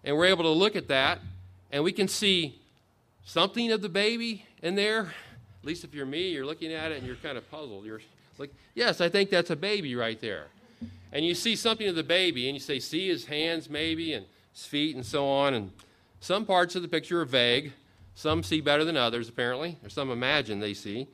and 0.04 0.16
we're 0.16 0.26
able 0.26 0.44
to 0.44 0.50
look 0.50 0.76
at 0.76 0.88
that, 0.88 1.20
and 1.72 1.82
we 1.82 1.92
can 1.92 2.08
see 2.08 2.60
something 3.24 3.72
of 3.72 3.82
the 3.82 3.88
baby 3.88 4.46
in 4.62 4.74
there. 4.74 5.12
At 5.60 5.64
least 5.64 5.84
if 5.84 5.94
you're 5.94 6.06
me, 6.06 6.30
you're 6.30 6.46
looking 6.46 6.72
at 6.72 6.92
it 6.92 6.98
and 6.98 7.06
you're 7.06 7.16
kind 7.16 7.36
of 7.36 7.50
puzzled. 7.50 7.84
You're 7.84 8.00
like, 8.38 8.54
yes, 8.74 9.00
I 9.00 9.08
think 9.08 9.30
that's 9.30 9.50
a 9.50 9.56
baby 9.56 9.94
right 9.96 10.20
there. 10.20 10.46
And 11.12 11.24
you 11.24 11.34
see 11.34 11.56
something 11.56 11.88
of 11.88 11.94
the 11.94 12.02
baby, 12.02 12.48
and 12.48 12.56
you 12.56 12.60
say, 12.60 12.80
see 12.80 13.08
his 13.08 13.26
hands 13.26 13.70
maybe, 13.70 14.12
and 14.12 14.26
his 14.52 14.66
feet, 14.66 14.94
and 14.94 15.04
so 15.04 15.26
on. 15.26 15.54
And 15.54 15.72
some 16.20 16.44
parts 16.44 16.74
of 16.76 16.82
the 16.82 16.88
picture 16.88 17.20
are 17.20 17.24
vague. 17.24 17.72
Some 18.14 18.42
see 18.42 18.60
better 18.60 18.84
than 18.84 18.96
others, 18.96 19.28
apparently, 19.28 19.78
or 19.82 19.88
some 19.88 20.10
imagine 20.10 20.60
they 20.60 20.74
see. 20.74 21.06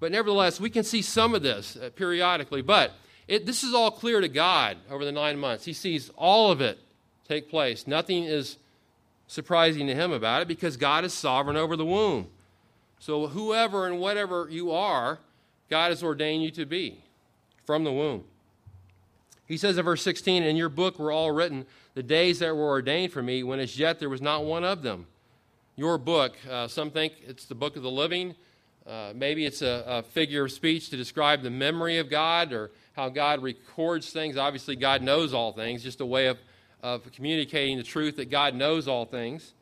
But 0.00 0.12
nevertheless, 0.12 0.60
we 0.60 0.70
can 0.70 0.84
see 0.84 1.00
some 1.00 1.34
of 1.34 1.42
this 1.42 1.76
uh, 1.76 1.90
periodically. 1.94 2.60
But 2.60 2.92
it, 3.26 3.46
this 3.46 3.62
is 3.62 3.72
all 3.72 3.90
clear 3.90 4.20
to 4.20 4.28
God 4.28 4.76
over 4.90 5.04
the 5.04 5.12
nine 5.12 5.38
months. 5.38 5.64
He 5.64 5.72
sees 5.72 6.10
all 6.16 6.50
of 6.50 6.60
it 6.60 6.78
take 7.26 7.48
place. 7.48 7.86
Nothing 7.86 8.24
is 8.24 8.58
surprising 9.26 9.86
to 9.86 9.94
him 9.94 10.12
about 10.12 10.42
it 10.42 10.48
because 10.48 10.76
God 10.76 11.04
is 11.04 11.14
sovereign 11.14 11.56
over 11.56 11.76
the 11.76 11.86
womb. 11.86 12.28
So, 12.98 13.28
whoever 13.28 13.86
and 13.86 13.98
whatever 13.98 14.48
you 14.50 14.70
are, 14.72 15.18
God 15.70 15.88
has 15.88 16.02
ordained 16.02 16.44
you 16.44 16.50
to 16.52 16.66
be 16.66 17.02
from 17.64 17.84
the 17.84 17.92
womb. 17.92 18.24
He 19.52 19.58
says 19.58 19.76
in 19.76 19.84
verse 19.84 20.00
16, 20.00 20.44
In 20.44 20.56
your 20.56 20.70
book 20.70 20.98
were 20.98 21.12
all 21.12 21.30
written 21.30 21.66
the 21.92 22.02
days 22.02 22.38
that 22.38 22.56
were 22.56 22.68
ordained 22.68 23.12
for 23.12 23.22
me, 23.22 23.42
when 23.42 23.60
as 23.60 23.78
yet 23.78 24.00
there 24.00 24.08
was 24.08 24.22
not 24.22 24.46
one 24.46 24.64
of 24.64 24.80
them. 24.80 25.06
Your 25.76 25.98
book, 25.98 26.38
uh, 26.50 26.68
some 26.68 26.90
think 26.90 27.12
it's 27.26 27.44
the 27.44 27.54
book 27.54 27.76
of 27.76 27.82
the 27.82 27.90
living. 27.90 28.34
Uh, 28.86 29.12
maybe 29.14 29.44
it's 29.44 29.60
a, 29.60 29.84
a, 29.86 30.02
figure 30.04 30.46
of 30.46 30.52
speech 30.52 30.88
to 30.88 30.96
describe 30.96 31.42
the 31.42 31.50
memory 31.50 31.98
of 31.98 32.08
God 32.08 32.54
or 32.54 32.70
how 32.94 33.10
God 33.10 33.42
records 33.42 34.10
things. 34.10 34.38
Obviously, 34.38 34.74
God 34.74 35.02
knows 35.02 35.34
all 35.34 35.52
things, 35.52 35.82
just 35.82 36.00
a 36.00 36.06
way 36.06 36.28
of, 36.28 36.38
of 36.82 37.12
communicating 37.12 37.76
the 37.76 37.82
truth 37.82 38.16
that 38.16 38.30
God 38.30 38.54
knows 38.54 38.88
all 38.88 39.04
things. 39.04 39.52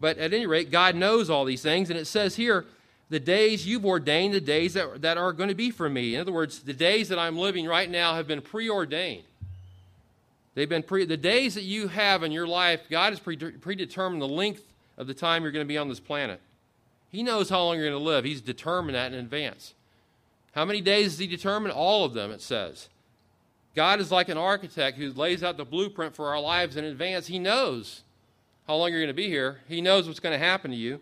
But 0.00 0.18
at 0.18 0.34
any 0.34 0.46
rate, 0.46 0.72
God 0.72 0.96
knows 0.96 1.30
all 1.30 1.44
these 1.44 1.62
things, 1.62 1.90
and 1.90 1.98
it 1.98 2.06
says 2.06 2.34
here, 2.34 2.66
the 3.10 3.20
days 3.20 3.66
you've 3.66 3.84
ordained, 3.84 4.34
the 4.34 4.40
days 4.40 4.74
that, 4.74 5.02
that 5.02 5.18
are 5.18 5.32
going 5.32 5.48
to 5.48 5.54
be 5.54 5.70
for 5.70 5.88
me. 5.88 6.14
In 6.14 6.20
other 6.20 6.32
words, 6.32 6.60
the 6.60 6.72
days 6.72 7.08
that 7.08 7.18
I'm 7.18 7.36
living 7.36 7.66
right 7.66 7.90
now 7.90 8.14
have 8.14 8.26
been 8.26 8.40
preordained. 8.40 9.24
They've 10.54 10.68
been 10.68 10.82
pre, 10.82 11.04
the 11.04 11.16
days 11.16 11.54
that 11.54 11.64
you 11.64 11.88
have 11.88 12.22
in 12.22 12.32
your 12.32 12.46
life, 12.46 12.82
God 12.88 13.12
has 13.12 13.20
predetermined 13.20 14.22
the 14.22 14.28
length 14.28 14.62
of 14.96 15.06
the 15.06 15.14
time 15.14 15.42
you're 15.42 15.52
going 15.52 15.64
to 15.64 15.68
be 15.68 15.78
on 15.78 15.88
this 15.88 16.00
planet. 16.00 16.40
He 17.10 17.22
knows 17.22 17.48
how 17.48 17.64
long 17.64 17.76
you're 17.76 17.88
going 17.88 18.00
to 18.00 18.04
live. 18.04 18.24
He's 18.24 18.40
determined 18.40 18.94
that 18.94 19.12
in 19.12 19.18
advance. 19.18 19.74
How 20.52 20.64
many 20.64 20.80
days 20.80 21.12
does 21.12 21.18
he 21.18 21.26
determine? 21.26 21.72
All 21.72 22.04
of 22.04 22.14
them, 22.14 22.30
it 22.30 22.40
says. 22.40 22.88
God 23.74 24.00
is 24.00 24.12
like 24.12 24.28
an 24.28 24.38
architect 24.38 24.98
who 24.98 25.12
lays 25.12 25.42
out 25.42 25.56
the 25.56 25.64
blueprint 25.64 26.14
for 26.14 26.28
our 26.28 26.40
lives 26.40 26.76
in 26.76 26.84
advance. 26.84 27.26
He 27.26 27.40
knows 27.40 28.02
how 28.66 28.76
long 28.76 28.90
you're 28.90 29.00
going 29.00 29.08
to 29.08 29.14
be 29.14 29.28
here, 29.28 29.60
He 29.68 29.80
knows 29.80 30.06
what's 30.06 30.20
going 30.20 30.38
to 30.38 30.44
happen 30.44 30.70
to 30.70 30.76
you. 30.76 31.00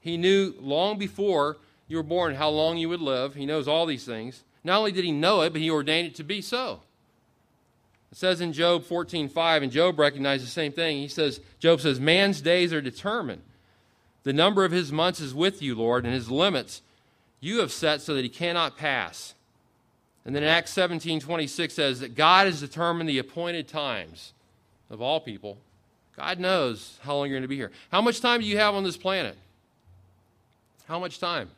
He 0.00 0.16
knew 0.16 0.54
long 0.58 0.98
before 0.98 1.58
you 1.88 1.96
were 1.96 2.02
born 2.02 2.34
how 2.34 2.48
long 2.48 2.78
you 2.78 2.88
would 2.88 3.00
live. 3.00 3.34
He 3.34 3.46
knows 3.46 3.68
all 3.68 3.86
these 3.86 4.04
things. 4.04 4.42
Not 4.64 4.78
only 4.78 4.92
did 4.92 5.04
He 5.04 5.12
know 5.12 5.42
it, 5.42 5.52
but 5.52 5.60
He 5.60 5.70
ordained 5.70 6.08
it 6.08 6.14
to 6.16 6.24
be 6.24 6.40
so. 6.40 6.80
It 8.10 8.18
says 8.18 8.40
in 8.40 8.52
Job 8.52 8.84
14:5, 8.84 9.62
and 9.62 9.70
Job 9.72 9.98
recognized 9.98 10.44
the 10.44 10.50
same 10.50 10.72
thing. 10.72 10.98
He 10.98 11.08
says, 11.08 11.40
Job 11.58 11.80
says, 11.80 12.00
Man's 12.00 12.40
days 12.40 12.72
are 12.72 12.80
determined 12.80 13.42
the 14.22 14.32
number 14.32 14.64
of 14.64 14.72
his 14.72 14.92
months 14.92 15.20
is 15.20 15.34
with 15.34 15.62
you, 15.62 15.74
Lord, 15.74 16.04
and 16.04 16.12
his 16.12 16.30
limits 16.30 16.82
you 17.40 17.60
have 17.60 17.72
set 17.72 18.02
so 18.02 18.14
that 18.14 18.22
he 18.22 18.28
cannot 18.28 18.76
pass. 18.76 19.34
And 20.24 20.36
then 20.36 20.42
in 20.42 20.48
Acts 20.48 20.72
17 20.72 21.20
26 21.20 21.72
says 21.72 22.00
that 22.00 22.14
God 22.14 22.46
has 22.46 22.60
determined 22.60 23.08
the 23.08 23.18
appointed 23.18 23.66
times 23.66 24.34
of 24.90 25.00
all 25.00 25.20
people. 25.20 25.58
God 26.16 26.38
knows 26.38 26.98
how 27.02 27.16
long 27.16 27.28
you're 27.28 27.36
going 27.36 27.42
to 27.42 27.48
be 27.48 27.56
here. 27.56 27.70
How 27.90 28.02
much 28.02 28.20
time 28.20 28.40
do 28.40 28.46
you 28.46 28.58
have 28.58 28.74
on 28.74 28.84
this 28.84 28.98
planet? 28.98 29.36
How 30.90 30.98
much 30.98 31.20
time? 31.20 31.50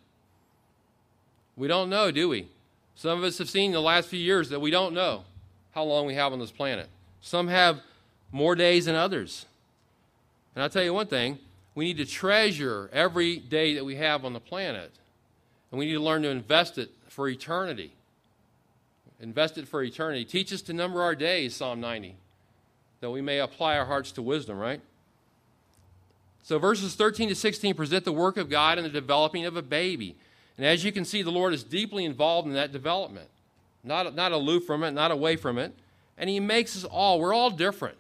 We 1.57 1.67
don't 1.67 1.89
know, 1.89 2.11
do 2.11 2.29
we? 2.29 2.49
Some 2.95 3.17
of 3.17 3.25
us 3.25 3.39
have 3.39 3.49
seen 3.49 3.73
the 3.73 3.81
last 3.81 4.11
few 4.11 4.19
years 4.19 4.51
that 4.51 4.61
we 4.61 4.71
don't 4.71 4.93
know 4.93 5.25
how 5.71 5.85
long 5.85 6.05
we 6.05 6.15
have 6.17 6.35
on 6.35 6.39
this 6.39 6.51
planet. 6.51 6.91
Some 7.23 7.49
have 7.49 7.81
more 8.31 8.55
days 8.55 8.85
than 8.85 8.95
others. 8.95 9.47
And 10.55 10.63
I'll 10.63 10.69
tell 10.69 10.85
you 10.85 10.93
one 10.93 11.07
thing 11.07 11.39
we 11.75 11.87
need 11.87 11.97
to 11.97 12.05
treasure 12.05 12.91
every 12.93 13.39
day 13.39 13.73
that 13.75 13.87
we 13.87 13.97
have 13.97 14.27
on 14.27 14.35
the 14.35 14.41
planet. 14.41 14.93
And 15.71 15.79
we 15.79 15.87
need 15.87 15.95
to 15.95 16.01
learn 16.01 16.21
to 16.25 16.29
invest 16.29 16.77
it 16.77 16.91
for 17.09 17.27
eternity. 17.27 17.95
Invest 19.19 19.57
it 19.57 19.67
for 19.67 19.83
eternity. 19.83 20.27
Teach 20.27 20.53
us 20.53 20.61
to 20.61 20.75
number 20.75 21.01
our 21.01 21.15
days, 21.15 21.57
Psalm 21.57 21.81
90. 21.81 22.17
that 23.01 23.11
we 23.11 23.23
may 23.23 23.39
apply 23.39 23.79
our 23.79 23.87
hearts 23.87 24.13
to 24.13 24.21
wisdom, 24.21 24.59
right? 24.59 24.83
So 26.43 26.59
verses 26.59 26.95
13 26.95 27.29
to 27.29 27.35
16 27.35 27.75
present 27.75 28.05
the 28.05 28.13
work 28.13 28.37
of 28.37 28.51
God 28.51 28.79
in 28.79 28.85
the 28.85 28.91
developing 28.91 29.47
of 29.47 29.57
a 29.57 29.63
baby. 29.63 30.17
And 30.57 30.67
as 30.67 30.85
you 30.85 30.93
can 30.93 31.05
see, 31.05 31.23
the 31.23 31.31
Lord 31.31 31.55
is 31.55 31.63
deeply 31.63 32.05
involved 32.05 32.49
in 32.49 32.55
that 32.55 32.73
development, 32.73 33.29
not, 33.85 34.15
not 34.15 34.33
aloof 34.33 34.65
from 34.65 34.83
it, 34.83 34.91
not 34.91 35.11
away 35.11 35.37
from 35.37 35.57
it. 35.57 35.73
And 36.19 36.29
He 36.29 36.41
makes 36.41 36.77
us 36.77 36.85
all, 36.85 37.21
we're 37.21 37.33
all 37.33 37.51
different. 37.51 37.97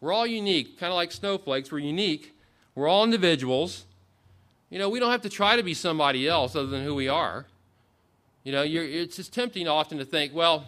We're 0.00 0.12
all 0.12 0.26
unique, 0.26 0.78
kind 0.78 0.90
of 0.90 0.96
like 0.96 1.12
snowflakes. 1.12 1.70
We're 1.70 1.78
unique. 1.78 2.34
We're 2.74 2.88
all 2.88 3.04
individuals. 3.04 3.84
You 4.70 4.78
know, 4.78 4.88
we 4.88 4.98
don't 4.98 5.10
have 5.10 5.22
to 5.22 5.30
try 5.30 5.56
to 5.56 5.62
be 5.62 5.74
somebody 5.74 6.28
else 6.28 6.56
other 6.56 6.66
than 6.66 6.82
who 6.82 6.94
we 6.94 7.08
are. 7.08 7.46
You 8.42 8.52
know, 8.52 8.62
it's 8.62 9.16
just 9.16 9.32
tempting 9.32 9.68
often 9.68 9.98
to 9.98 10.04
think, 10.04 10.34
well, 10.34 10.66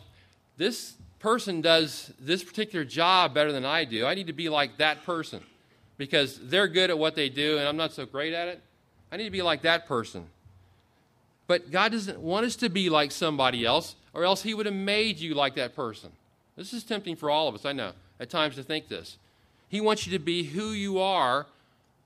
this 0.56 0.94
person 1.18 1.60
does 1.60 2.12
this 2.20 2.42
particular 2.42 2.84
job 2.84 3.34
better 3.34 3.52
than 3.52 3.64
I 3.64 3.84
do. 3.84 4.06
I 4.06 4.14
need 4.14 4.28
to 4.28 4.32
be 4.32 4.48
like 4.48 4.78
that 4.78 5.04
person 5.04 5.42
because 5.98 6.38
they're 6.48 6.68
good 6.68 6.88
at 6.88 6.98
what 6.98 7.14
they 7.14 7.28
do 7.28 7.58
and 7.58 7.68
I'm 7.68 7.76
not 7.76 7.92
so 7.92 8.06
great 8.06 8.32
at 8.32 8.48
it. 8.48 8.62
I 9.12 9.16
need 9.16 9.24
to 9.24 9.30
be 9.30 9.42
like 9.42 9.62
that 9.62 9.86
person. 9.86 10.26
But 11.48 11.70
God 11.70 11.92
doesn't 11.92 12.20
want 12.20 12.46
us 12.46 12.56
to 12.56 12.68
be 12.68 12.90
like 12.90 13.10
somebody 13.10 13.64
else, 13.64 13.96
or 14.12 14.24
else 14.24 14.42
He 14.42 14.54
would 14.54 14.66
have 14.66 14.74
made 14.74 15.18
you 15.18 15.34
like 15.34 15.54
that 15.56 15.74
person. 15.74 16.12
This 16.56 16.72
is 16.72 16.84
tempting 16.84 17.16
for 17.16 17.30
all 17.30 17.48
of 17.48 17.54
us, 17.54 17.64
I 17.64 17.72
know, 17.72 17.92
at 18.20 18.30
times 18.30 18.54
to 18.56 18.62
think 18.62 18.88
this. 18.88 19.16
He 19.68 19.80
wants 19.80 20.06
you 20.06 20.16
to 20.16 20.22
be 20.22 20.44
who 20.44 20.70
you 20.70 20.98
are 21.00 21.46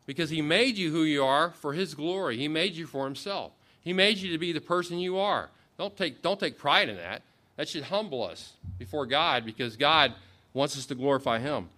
because 0.06 0.30
He 0.30 0.40
made 0.40 0.76
you 0.76 0.92
who 0.92 1.02
you 1.02 1.24
are 1.24 1.50
for 1.50 1.72
His 1.72 1.94
glory. 1.94 2.36
He 2.36 2.48
made 2.48 2.74
you 2.74 2.86
for 2.86 3.04
Himself. 3.04 3.52
He 3.82 3.92
made 3.92 4.18
you 4.18 4.30
to 4.30 4.38
be 4.38 4.52
the 4.52 4.60
person 4.60 5.00
you 5.00 5.18
are. 5.18 5.50
Don't 5.76 5.96
take, 5.96 6.22
don't 6.22 6.38
take 6.38 6.56
pride 6.56 6.88
in 6.88 6.96
that. 6.96 7.22
That 7.56 7.68
should 7.68 7.84
humble 7.84 8.22
us 8.22 8.52
before 8.78 9.06
God 9.06 9.44
because 9.44 9.76
God 9.76 10.14
wants 10.54 10.78
us 10.78 10.86
to 10.86 10.94
glorify 10.94 11.40
Him. 11.40 11.68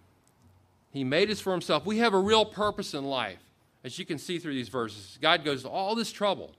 He 0.94 1.02
made 1.02 1.28
us 1.28 1.40
for 1.40 1.50
Himself. 1.50 1.84
We 1.84 1.98
have 1.98 2.14
a 2.14 2.18
real 2.18 2.44
purpose 2.46 2.94
in 2.94 3.04
life, 3.04 3.40
as 3.82 3.98
you 3.98 4.06
can 4.06 4.16
see 4.16 4.38
through 4.38 4.54
these 4.54 4.68
verses. 4.68 5.18
God 5.20 5.44
goes 5.44 5.64
to 5.64 5.68
all 5.68 5.96
this 5.96 6.12
trouble 6.12 6.52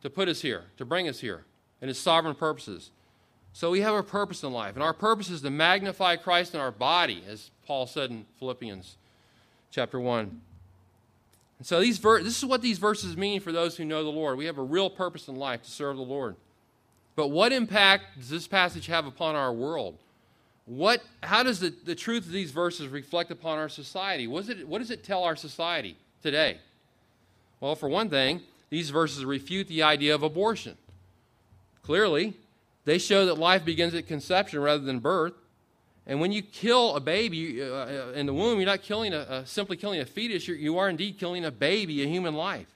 to 0.00 0.08
put 0.08 0.26
us 0.26 0.40
here, 0.40 0.64
to 0.78 0.86
bring 0.86 1.06
us 1.06 1.20
here, 1.20 1.44
in 1.82 1.88
His 1.88 1.98
sovereign 1.98 2.34
purposes. 2.34 2.90
So 3.52 3.70
we 3.70 3.82
have 3.82 3.94
a 3.94 4.02
purpose 4.02 4.42
in 4.42 4.52
life, 4.52 4.74
and 4.74 4.82
our 4.82 4.94
purpose 4.94 5.28
is 5.28 5.42
to 5.42 5.50
magnify 5.50 6.16
Christ 6.16 6.54
in 6.54 6.60
our 6.60 6.70
body, 6.70 7.22
as 7.28 7.50
Paul 7.66 7.86
said 7.86 8.10
in 8.10 8.24
Philippians 8.38 8.96
chapter 9.70 10.00
1. 10.00 10.40
And 11.58 11.66
so 11.66 11.78
these 11.78 11.98
ver- 11.98 12.22
this 12.22 12.38
is 12.38 12.46
what 12.46 12.62
these 12.62 12.78
verses 12.78 13.18
mean 13.18 13.40
for 13.40 13.52
those 13.52 13.76
who 13.76 13.84
know 13.84 14.02
the 14.02 14.08
Lord. 14.08 14.38
We 14.38 14.46
have 14.46 14.56
a 14.56 14.62
real 14.62 14.88
purpose 14.88 15.28
in 15.28 15.36
life 15.36 15.62
to 15.64 15.70
serve 15.70 15.96
the 15.98 16.02
Lord. 16.02 16.36
But 17.16 17.28
what 17.28 17.52
impact 17.52 18.18
does 18.18 18.30
this 18.30 18.48
passage 18.48 18.86
have 18.86 19.04
upon 19.04 19.36
our 19.36 19.52
world? 19.52 19.98
What, 20.66 21.02
how 21.22 21.42
does 21.42 21.60
the, 21.60 21.74
the 21.84 21.94
truth 21.94 22.26
of 22.26 22.32
these 22.32 22.50
verses 22.50 22.88
reflect 22.88 23.30
upon 23.30 23.58
our 23.58 23.68
society? 23.68 24.26
What, 24.26 24.48
it, 24.48 24.66
what 24.66 24.78
does 24.78 24.90
it 24.90 25.02
tell 25.02 25.24
our 25.24 25.36
society 25.36 25.96
today? 26.22 26.58
Well, 27.60 27.74
for 27.74 27.88
one 27.88 28.08
thing, 28.08 28.40
these 28.70 28.90
verses 28.90 29.24
refute 29.24 29.68
the 29.68 29.82
idea 29.82 30.14
of 30.14 30.22
abortion. 30.22 30.76
Clearly, 31.82 32.34
they 32.84 32.98
show 32.98 33.26
that 33.26 33.38
life 33.38 33.64
begins 33.64 33.94
at 33.94 34.06
conception 34.06 34.60
rather 34.60 34.82
than 34.82 35.00
birth. 35.00 35.34
And 36.06 36.20
when 36.20 36.32
you 36.32 36.42
kill 36.42 36.96
a 36.96 37.00
baby 37.00 37.62
uh, 37.62 37.66
uh 37.66 38.12
in 38.14 38.26
the 38.26 38.34
womb, 38.34 38.58
you're 38.58 38.66
not 38.66 38.82
killing 38.82 39.12
a, 39.12 39.18
uh, 39.18 39.44
simply 39.44 39.76
killing 39.76 40.00
a 40.00 40.04
fetus, 40.04 40.48
you're, 40.48 40.56
you 40.56 40.78
are 40.78 40.88
indeed 40.88 41.18
killing 41.18 41.44
a 41.44 41.50
baby, 41.50 42.02
a 42.02 42.06
human 42.06 42.34
life. 42.34 42.66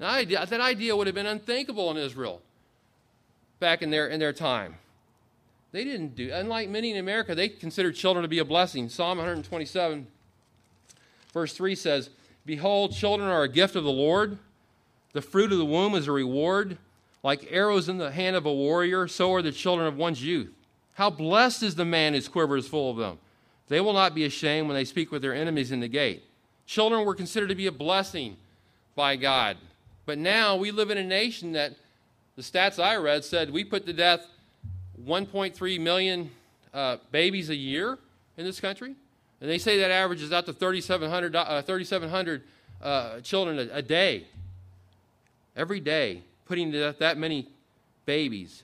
Now, 0.00 0.24
that 0.24 0.60
idea 0.60 0.96
would 0.96 1.06
have 1.06 1.14
been 1.14 1.26
unthinkable 1.26 1.90
in 1.90 1.96
Israel 1.96 2.42
back 3.60 3.82
in 3.82 3.90
their, 3.90 4.08
in 4.08 4.18
their 4.18 4.32
time. 4.32 4.76
They 5.74 5.82
didn't 5.82 6.14
do, 6.14 6.30
unlike 6.32 6.68
many 6.68 6.92
in 6.92 6.98
America, 6.98 7.34
they 7.34 7.48
considered 7.48 7.96
children 7.96 8.22
to 8.22 8.28
be 8.28 8.38
a 8.38 8.44
blessing. 8.44 8.88
Psalm 8.88 9.18
127, 9.18 10.06
verse 11.32 11.52
3 11.52 11.74
says, 11.74 12.10
Behold, 12.46 12.94
children 12.94 13.28
are 13.28 13.42
a 13.42 13.48
gift 13.48 13.74
of 13.74 13.82
the 13.82 13.90
Lord. 13.90 14.38
The 15.14 15.20
fruit 15.20 15.50
of 15.50 15.58
the 15.58 15.64
womb 15.64 15.96
is 15.96 16.06
a 16.06 16.12
reward. 16.12 16.78
Like 17.24 17.48
arrows 17.50 17.88
in 17.88 17.98
the 17.98 18.12
hand 18.12 18.36
of 18.36 18.46
a 18.46 18.54
warrior, 18.54 19.08
so 19.08 19.34
are 19.34 19.42
the 19.42 19.50
children 19.50 19.88
of 19.88 19.96
one's 19.96 20.22
youth. 20.22 20.52
How 20.92 21.10
blessed 21.10 21.64
is 21.64 21.74
the 21.74 21.84
man 21.84 22.14
whose 22.14 22.28
quiver 22.28 22.56
is 22.56 22.68
full 22.68 22.92
of 22.92 22.96
them. 22.96 23.18
They 23.66 23.80
will 23.80 23.94
not 23.94 24.14
be 24.14 24.24
ashamed 24.24 24.68
when 24.68 24.76
they 24.76 24.84
speak 24.84 25.10
with 25.10 25.22
their 25.22 25.34
enemies 25.34 25.72
in 25.72 25.80
the 25.80 25.88
gate. 25.88 26.22
Children 26.66 27.04
were 27.04 27.16
considered 27.16 27.48
to 27.48 27.56
be 27.56 27.66
a 27.66 27.72
blessing 27.72 28.36
by 28.94 29.16
God. 29.16 29.56
But 30.06 30.18
now 30.18 30.54
we 30.54 30.70
live 30.70 30.92
in 30.92 30.98
a 30.98 31.04
nation 31.04 31.50
that 31.50 31.74
the 32.36 32.42
stats 32.42 32.80
I 32.80 32.94
read 32.94 33.24
said 33.24 33.50
we 33.50 33.64
put 33.64 33.86
to 33.86 33.92
death 33.92 34.24
1.3 35.06 35.80
million 35.80 36.30
uh, 36.72 36.96
babies 37.10 37.50
a 37.50 37.56
year 37.56 37.98
in 38.36 38.44
this 38.44 38.60
country. 38.60 38.94
And 39.40 39.50
they 39.50 39.58
say 39.58 39.78
that 39.78 39.90
averages 39.90 40.32
out 40.32 40.46
to 40.46 40.52
3,700, 40.52 41.36
uh, 41.36 41.62
3, 41.62 42.40
uh, 42.82 43.20
children 43.20 43.58
a, 43.58 43.76
a 43.76 43.82
day 43.82 44.26
every 45.56 45.80
day, 45.80 46.22
putting 46.46 46.70
death 46.70 46.98
that 46.98 47.16
many 47.16 47.48
babies. 48.06 48.62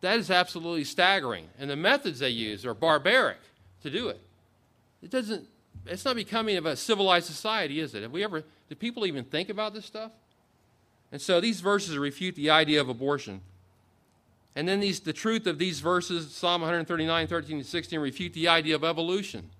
That 0.00 0.18
is 0.18 0.30
absolutely 0.30 0.84
staggering. 0.84 1.48
And 1.58 1.70
the 1.70 1.76
methods 1.76 2.18
they 2.18 2.30
use 2.30 2.66
are 2.66 2.74
barbaric 2.74 3.38
to 3.82 3.90
do 3.90 4.08
it. 4.08 4.20
It 5.02 5.10
doesn't, 5.10 5.46
it's 5.86 6.04
not 6.04 6.16
becoming 6.16 6.56
of 6.56 6.66
a 6.66 6.76
civilized 6.76 7.26
society, 7.26 7.80
is 7.80 7.94
it? 7.94 8.02
Have 8.02 8.12
we 8.12 8.24
ever, 8.24 8.44
do 8.68 8.74
people 8.74 9.06
even 9.06 9.24
think 9.24 9.48
about 9.48 9.74
this 9.74 9.84
stuff? 9.84 10.12
And 11.12 11.20
so 11.20 11.40
these 11.40 11.60
verses 11.60 11.96
refute 11.96 12.34
the 12.34 12.50
idea 12.50 12.80
of 12.80 12.88
abortion. 12.88 13.40
And 14.56 14.68
then 14.68 14.80
these, 14.80 15.00
the 15.00 15.12
truth 15.12 15.46
of 15.46 15.58
these 15.58 15.80
verses, 15.80 16.32
Psalm 16.32 16.60
139, 16.60 17.26
13, 17.26 17.56
and 17.56 17.66
16, 17.66 17.98
refute 17.98 18.32
the 18.34 18.48
idea 18.48 18.74
of 18.76 18.84
evolution. 18.84 19.50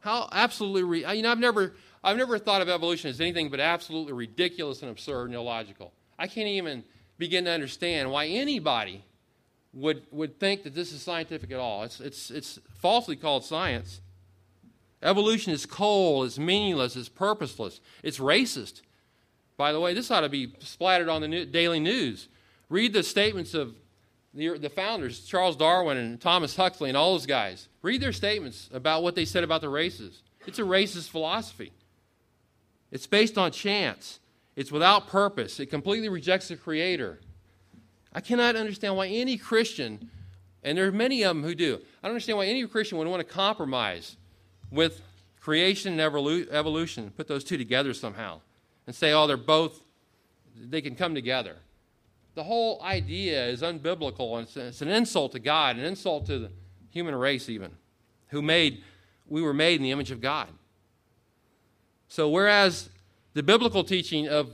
How 0.00 0.28
absolutely, 0.32 0.82
re- 0.82 1.16
you 1.16 1.22
know, 1.22 1.30
I've 1.30 1.38
never, 1.38 1.74
I've 2.04 2.16
never 2.16 2.38
thought 2.38 2.60
of 2.60 2.68
evolution 2.68 3.08
as 3.08 3.20
anything 3.20 3.48
but 3.48 3.60
absolutely 3.60 4.12
ridiculous 4.12 4.82
and 4.82 4.90
absurd 4.90 5.26
and 5.26 5.34
illogical. 5.34 5.92
I 6.18 6.26
can't 6.26 6.48
even 6.48 6.84
begin 7.18 7.44
to 7.46 7.50
understand 7.50 8.10
why 8.10 8.26
anybody 8.26 9.04
would, 9.72 10.02
would 10.10 10.38
think 10.38 10.64
that 10.64 10.74
this 10.74 10.92
is 10.92 11.02
scientific 11.02 11.50
at 11.50 11.58
all. 11.58 11.84
It's, 11.84 12.00
it's, 12.00 12.30
it's 12.30 12.58
falsely 12.80 13.16
called 13.16 13.44
science. 13.44 14.00
Evolution 15.02 15.52
is 15.52 15.66
cold, 15.66 16.26
it's 16.26 16.38
meaningless, 16.38 16.96
it's 16.96 17.08
purposeless, 17.08 17.80
it's 18.02 18.18
racist. 18.18 18.82
By 19.56 19.72
the 19.72 19.80
way, 19.80 19.94
this 19.94 20.10
ought 20.10 20.20
to 20.20 20.28
be 20.28 20.54
splattered 20.60 21.08
on 21.08 21.22
the 21.22 21.28
new, 21.28 21.44
daily 21.44 21.80
news. 21.80 22.28
Read 22.68 22.92
the 22.92 23.02
statements 23.02 23.54
of 23.54 23.74
the, 24.34 24.58
the 24.58 24.70
founders, 24.70 25.20
Charles 25.20 25.56
Darwin 25.56 25.96
and 25.98 26.20
Thomas 26.20 26.56
Huxley 26.56 26.88
and 26.88 26.96
all 26.96 27.12
those 27.12 27.26
guys. 27.26 27.68
Read 27.82 28.00
their 28.00 28.12
statements 28.12 28.70
about 28.72 29.02
what 29.02 29.14
they 29.14 29.24
said 29.24 29.44
about 29.44 29.60
the 29.60 29.68
races. 29.68 30.22
It's 30.46 30.58
a 30.58 30.62
racist 30.62 31.10
philosophy. 31.10 31.72
It's 32.90 33.06
based 33.06 33.38
on 33.38 33.52
chance. 33.52 34.20
It's 34.56 34.72
without 34.72 35.08
purpose. 35.08 35.60
It 35.60 35.66
completely 35.66 36.08
rejects 36.08 36.48
the 36.48 36.56
Creator. 36.56 37.20
I 38.12 38.20
cannot 38.20 38.56
understand 38.56 38.96
why 38.96 39.06
any 39.08 39.38
Christian, 39.38 40.10
and 40.62 40.76
there 40.76 40.86
are 40.86 40.92
many 40.92 41.22
of 41.22 41.34
them 41.34 41.44
who 41.44 41.54
do, 41.54 41.74
I 42.02 42.06
don't 42.06 42.12
understand 42.12 42.38
why 42.38 42.46
any 42.46 42.66
Christian 42.66 42.98
would 42.98 43.08
want 43.08 43.26
to 43.26 43.32
compromise 43.32 44.16
with 44.70 45.00
creation 45.40 45.98
and 45.98 46.00
evolution, 46.00 47.10
put 47.16 47.28
those 47.28 47.44
two 47.44 47.56
together 47.56 47.94
somehow, 47.94 48.40
and 48.86 48.94
say, 48.94 49.12
oh, 49.12 49.26
they're 49.26 49.36
both, 49.36 49.82
they 50.56 50.80
can 50.80 50.94
come 50.94 51.14
together. 51.14 51.56
The 52.34 52.44
whole 52.44 52.80
idea 52.82 53.46
is 53.46 53.62
unbiblical, 53.62 54.38
and 54.38 54.46
it's, 54.46 54.56
it's 54.56 54.82
an 54.82 54.88
insult 54.88 55.32
to 55.32 55.38
God, 55.38 55.76
an 55.76 55.84
insult 55.84 56.26
to 56.26 56.38
the 56.38 56.50
human 56.90 57.14
race, 57.14 57.48
even, 57.48 57.72
who 58.28 58.40
made, 58.42 58.82
we 59.28 59.42
were 59.42 59.54
made 59.54 59.76
in 59.76 59.82
the 59.82 59.90
image 59.90 60.10
of 60.10 60.20
God. 60.20 60.48
So, 62.08 62.28
whereas 62.28 62.90
the 63.34 63.42
biblical 63.42 63.84
teaching 63.84 64.28
of 64.28 64.50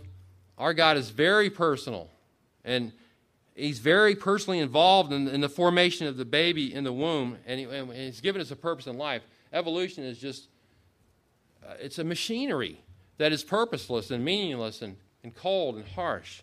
our 0.57 0.75
God 0.75 0.97
is 0.97 1.11
very 1.11 1.51
personal 1.51 2.11
and 2.65 2.93
he's 3.55 3.79
very 3.79 4.15
personally 4.15 4.61
involved 4.61 5.13
in, 5.13 5.27
in 5.29 5.41
the 5.41 5.49
formation 5.49 6.07
of 6.07 6.17
the 6.17 6.25
baby 6.25 6.73
in 6.73 6.85
the 6.85 6.93
womb 6.93 7.39
and, 7.47 7.59
he, 7.59 7.67
and, 7.67 7.93
he's 7.93 8.21
given 8.21 8.41
us 8.41 8.51
a 8.51 8.57
purpose 8.57 8.87
in 8.87 8.97
life, 8.97 9.23
evolution 9.53 10.05
is 10.05 10.19
just, 10.19 10.49
uh, 11.67 11.75
it's 11.81 11.99
a 11.99 12.05
machinery 12.05 12.81
that 13.17 13.33
is 13.33 13.43
purposeless 13.43 14.11
and 14.11 14.25
meaningless 14.25 14.83
and, 14.83 14.97
and 15.25 15.35
cold 15.35 15.77
and 15.77 15.87
harsh. 15.87 16.43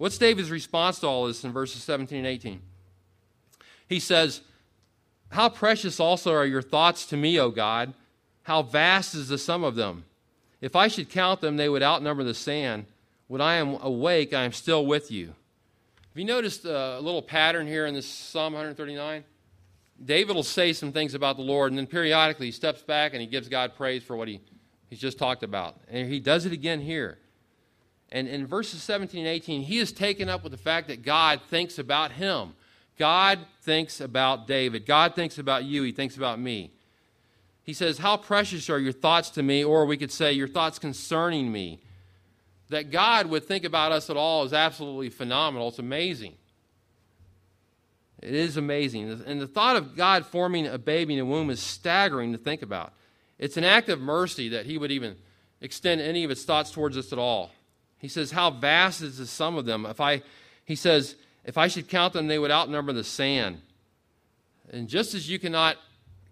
What's 0.00 0.16
David's 0.16 0.50
response 0.50 0.98
to 1.00 1.06
all 1.06 1.26
this 1.26 1.44
in 1.44 1.52
verses 1.52 1.82
17 1.82 2.16
and 2.16 2.26
18? 2.26 2.62
He 3.86 4.00
says, 4.00 4.40
How 5.28 5.50
precious 5.50 6.00
also 6.00 6.32
are 6.32 6.46
your 6.46 6.62
thoughts 6.62 7.04
to 7.08 7.18
me, 7.18 7.38
O 7.38 7.50
God. 7.50 7.92
How 8.44 8.62
vast 8.62 9.14
is 9.14 9.28
the 9.28 9.36
sum 9.36 9.62
of 9.62 9.74
them? 9.74 10.04
If 10.62 10.74
I 10.74 10.88
should 10.88 11.10
count 11.10 11.42
them, 11.42 11.58
they 11.58 11.68
would 11.68 11.82
outnumber 11.82 12.24
the 12.24 12.32
sand. 12.32 12.86
When 13.26 13.42
I 13.42 13.56
am 13.56 13.74
awake, 13.82 14.32
I 14.32 14.44
am 14.44 14.52
still 14.52 14.86
with 14.86 15.10
you. 15.10 15.26
Have 15.26 16.16
you 16.16 16.24
noticed 16.24 16.64
a 16.64 16.98
little 17.00 17.20
pattern 17.20 17.66
here 17.66 17.84
in 17.84 17.92
this 17.92 18.06
Psalm 18.06 18.54
139? 18.54 19.22
David 20.02 20.34
will 20.34 20.42
say 20.42 20.72
some 20.72 20.92
things 20.92 21.12
about 21.12 21.36
the 21.36 21.42
Lord, 21.42 21.72
and 21.72 21.78
then 21.78 21.86
periodically 21.86 22.46
he 22.46 22.52
steps 22.52 22.80
back 22.80 23.12
and 23.12 23.20
he 23.20 23.26
gives 23.26 23.50
God 23.50 23.76
praise 23.76 24.02
for 24.02 24.16
what 24.16 24.28
he, 24.28 24.40
he's 24.88 24.98
just 24.98 25.18
talked 25.18 25.42
about. 25.42 25.76
And 25.90 26.10
he 26.10 26.20
does 26.20 26.46
it 26.46 26.52
again 26.52 26.80
here. 26.80 27.18
And 28.12 28.26
in 28.26 28.46
verses 28.46 28.82
17 28.82 29.20
and 29.20 29.28
18, 29.28 29.62
he 29.62 29.78
is 29.78 29.92
taken 29.92 30.28
up 30.28 30.42
with 30.42 30.52
the 30.52 30.58
fact 30.58 30.88
that 30.88 31.02
God 31.02 31.40
thinks 31.48 31.78
about 31.78 32.12
him. 32.12 32.54
God 32.98 33.38
thinks 33.62 34.00
about 34.00 34.46
David. 34.46 34.84
God 34.84 35.14
thinks 35.14 35.38
about 35.38 35.64
you. 35.64 35.82
He 35.84 35.92
thinks 35.92 36.16
about 36.16 36.40
me. 36.40 36.72
He 37.62 37.72
says, 37.72 37.98
How 37.98 38.16
precious 38.16 38.68
are 38.68 38.78
your 38.78 38.92
thoughts 38.92 39.30
to 39.30 39.42
me? 39.42 39.62
Or 39.62 39.86
we 39.86 39.96
could 39.96 40.10
say, 40.10 40.32
Your 40.32 40.48
thoughts 40.48 40.78
concerning 40.78 41.52
me. 41.52 41.80
That 42.68 42.90
God 42.90 43.26
would 43.26 43.44
think 43.44 43.64
about 43.64 43.92
us 43.92 44.10
at 44.10 44.16
all 44.16 44.44
is 44.44 44.52
absolutely 44.52 45.08
phenomenal. 45.08 45.68
It's 45.68 45.78
amazing. 45.78 46.34
It 48.20 48.34
is 48.34 48.56
amazing. 48.56 49.22
And 49.26 49.40
the 49.40 49.46
thought 49.46 49.76
of 49.76 49.96
God 49.96 50.26
forming 50.26 50.66
a 50.66 50.78
baby 50.78 51.14
in 51.14 51.20
a 51.20 51.24
womb 51.24 51.50
is 51.50 51.60
staggering 51.60 52.32
to 52.32 52.38
think 52.38 52.62
about. 52.62 52.92
It's 53.38 53.56
an 53.56 53.64
act 53.64 53.88
of 53.88 54.00
mercy 54.00 54.50
that 54.50 54.66
He 54.66 54.76
would 54.76 54.90
even 54.90 55.16
extend 55.60 56.00
any 56.00 56.24
of 56.24 56.30
His 56.30 56.44
thoughts 56.44 56.70
towards 56.70 56.96
us 56.96 57.12
at 57.12 57.18
all. 57.18 57.50
He 58.00 58.08
says, 58.08 58.32
How 58.32 58.50
vast 58.50 59.02
is 59.02 59.18
the 59.18 59.26
sum 59.26 59.56
of 59.56 59.66
them? 59.66 59.86
If 59.86 60.00
I, 60.00 60.22
he 60.64 60.74
says, 60.74 61.16
if 61.44 61.56
I 61.56 61.68
should 61.68 61.88
count 61.88 62.12
them, 62.12 62.26
they 62.26 62.38
would 62.38 62.50
outnumber 62.50 62.92
the 62.92 63.04
sand. 63.04 63.60
And 64.70 64.88
just 64.88 65.14
as 65.14 65.28
you 65.28 65.38
cannot 65.38 65.76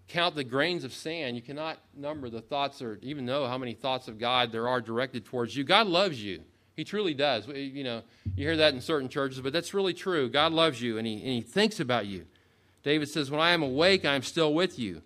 count 0.07 0.35
the 0.35 0.43
grains 0.43 0.83
of 0.83 0.93
sand, 0.93 1.35
you 1.35 1.41
cannot 1.41 1.77
number 1.95 2.29
the 2.29 2.41
thoughts 2.41 2.81
or 2.81 2.99
even 3.01 3.25
know 3.25 3.47
how 3.47 3.57
many 3.57 3.73
thoughts 3.73 4.07
of 4.07 4.19
God 4.19 4.51
there 4.51 4.67
are 4.67 4.81
directed 4.81 5.25
towards 5.25 5.55
you. 5.55 5.63
God 5.63 5.87
loves 5.87 6.23
you. 6.23 6.41
He 6.75 6.83
truly 6.83 7.13
does. 7.13 7.47
You 7.47 7.83
know, 7.83 8.01
you 8.35 8.45
hear 8.45 8.57
that 8.57 8.73
in 8.73 8.81
certain 8.81 9.09
churches, 9.09 9.41
but 9.41 9.51
that's 9.51 9.73
really 9.73 9.93
true. 9.93 10.29
God 10.29 10.53
loves 10.53 10.81
you 10.81 10.97
and 10.97 11.05
he, 11.05 11.15
and 11.15 11.33
he 11.33 11.41
thinks 11.41 11.79
about 11.79 12.05
you. 12.05 12.25
David 12.83 13.09
says, 13.09 13.29
When 13.29 13.41
I 13.41 13.51
am 13.51 13.61
awake, 13.61 14.05
I 14.05 14.15
am 14.15 14.23
still 14.23 14.53
with 14.53 14.79
you. 14.79 15.01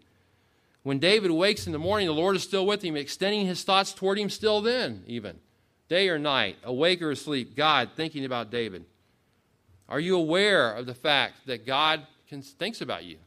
When 0.84 1.00
David 1.00 1.32
wakes 1.32 1.66
in 1.66 1.74
the 1.74 1.80
morning, 1.80 2.08
the 2.08 2.14
Lord 2.14 2.36
is 2.36 2.44
still 2.44 2.68
with 2.68 2.84
him, 2.84 2.96
extending 2.96 3.46
his 3.46 3.64
thoughts 3.64 3.94
toward 3.94 4.20
him 4.20 4.30
still 4.30 4.62
then, 4.62 5.04
even. 5.08 5.40
Day 5.90 6.10
or 6.10 6.18
night, 6.18 6.58
awake 6.64 7.02
or 7.02 7.12
asleep, 7.12 7.56
God 7.56 7.92
thinking 7.96 8.26
about 8.26 8.52
David. 8.52 8.86
Are 9.90 10.00
you 10.00 10.16
aware 10.16 10.74
of 10.74 10.86
the 10.86 10.94
fact 10.94 11.46
that 11.46 11.66
God 11.66 12.06
can, 12.28 12.42
thinks 12.42 12.82
about 12.82 13.04
you? 13.04 13.18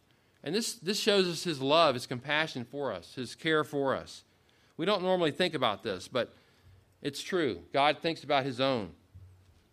And 0.42 0.54
this, 0.54 0.74
this 0.74 0.98
shows 0.98 1.28
us 1.28 1.44
his 1.44 1.60
love, 1.60 1.94
his 1.94 2.06
compassion 2.06 2.64
for 2.64 2.92
us, 2.92 3.14
his 3.14 3.34
care 3.34 3.64
for 3.64 3.94
us. 3.94 4.24
We 4.76 4.86
don't 4.86 5.02
normally 5.02 5.30
think 5.30 5.54
about 5.54 5.82
this, 5.82 6.08
but 6.08 6.32
it's 7.02 7.22
true. 7.22 7.60
God 7.72 7.98
thinks 8.00 8.24
about 8.24 8.44
his 8.44 8.60
own. 8.60 8.90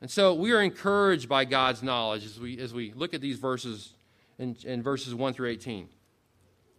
And 0.01 0.11
so 0.11 0.33
we 0.33 0.51
are 0.51 0.61
encouraged 0.61 1.29
by 1.29 1.45
God's 1.45 1.81
knowledge 1.81 2.25
as 2.25 2.39
we, 2.39 2.59
as 2.59 2.73
we 2.73 2.91
look 2.93 3.13
at 3.13 3.21
these 3.21 3.37
verses 3.37 3.93
in, 4.37 4.57
in 4.65 4.83
verses 4.83 5.15
1 5.15 5.33
through 5.33 5.49
18. 5.49 5.87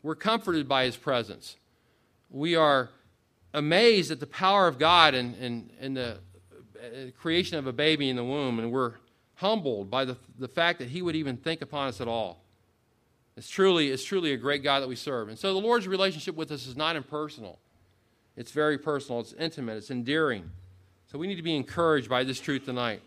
We're 0.02 0.14
comforted 0.14 0.68
by 0.68 0.84
his 0.84 0.96
presence. 0.96 1.56
We 2.28 2.56
are 2.56 2.90
amazed 3.54 4.10
at 4.10 4.20
the 4.20 4.26
power 4.26 4.66
of 4.66 4.78
God 4.78 5.14
and, 5.14 5.34
and, 5.36 5.70
and 5.80 5.96
the 5.96 6.18
uh, 6.76 7.10
creation 7.18 7.56
of 7.56 7.66
a 7.66 7.72
baby 7.72 8.10
in 8.10 8.16
the 8.16 8.24
womb, 8.24 8.58
and 8.58 8.70
we're 8.70 8.94
humbled 9.36 9.90
by 9.90 10.04
the, 10.04 10.16
the 10.38 10.48
fact 10.48 10.80
that 10.80 10.88
he 10.88 11.00
would 11.00 11.16
even 11.16 11.36
think 11.36 11.62
upon 11.62 11.88
us 11.88 12.00
at 12.00 12.08
all. 12.08 12.42
It's 13.36 13.48
truly, 13.48 13.90
it's 13.90 14.04
truly 14.04 14.32
a 14.32 14.36
great 14.36 14.62
God 14.62 14.80
that 14.80 14.88
we 14.88 14.96
serve. 14.96 15.28
And 15.28 15.38
so 15.38 15.54
the 15.54 15.60
Lord's 15.60 15.88
relationship 15.88 16.36
with 16.36 16.50
us 16.52 16.66
is 16.66 16.76
not 16.76 16.94
impersonal. 16.94 17.58
It's 18.36 18.50
very 18.50 18.76
personal, 18.76 19.20
it's 19.20 19.32
intimate, 19.32 19.76
it's 19.76 19.90
endearing. 19.90 20.50
So 21.10 21.18
we 21.18 21.26
need 21.26 21.36
to 21.36 21.42
be 21.42 21.54
encouraged 21.54 22.08
by 22.08 22.24
this 22.24 22.40
truth 22.40 22.64
tonight. 22.64 23.02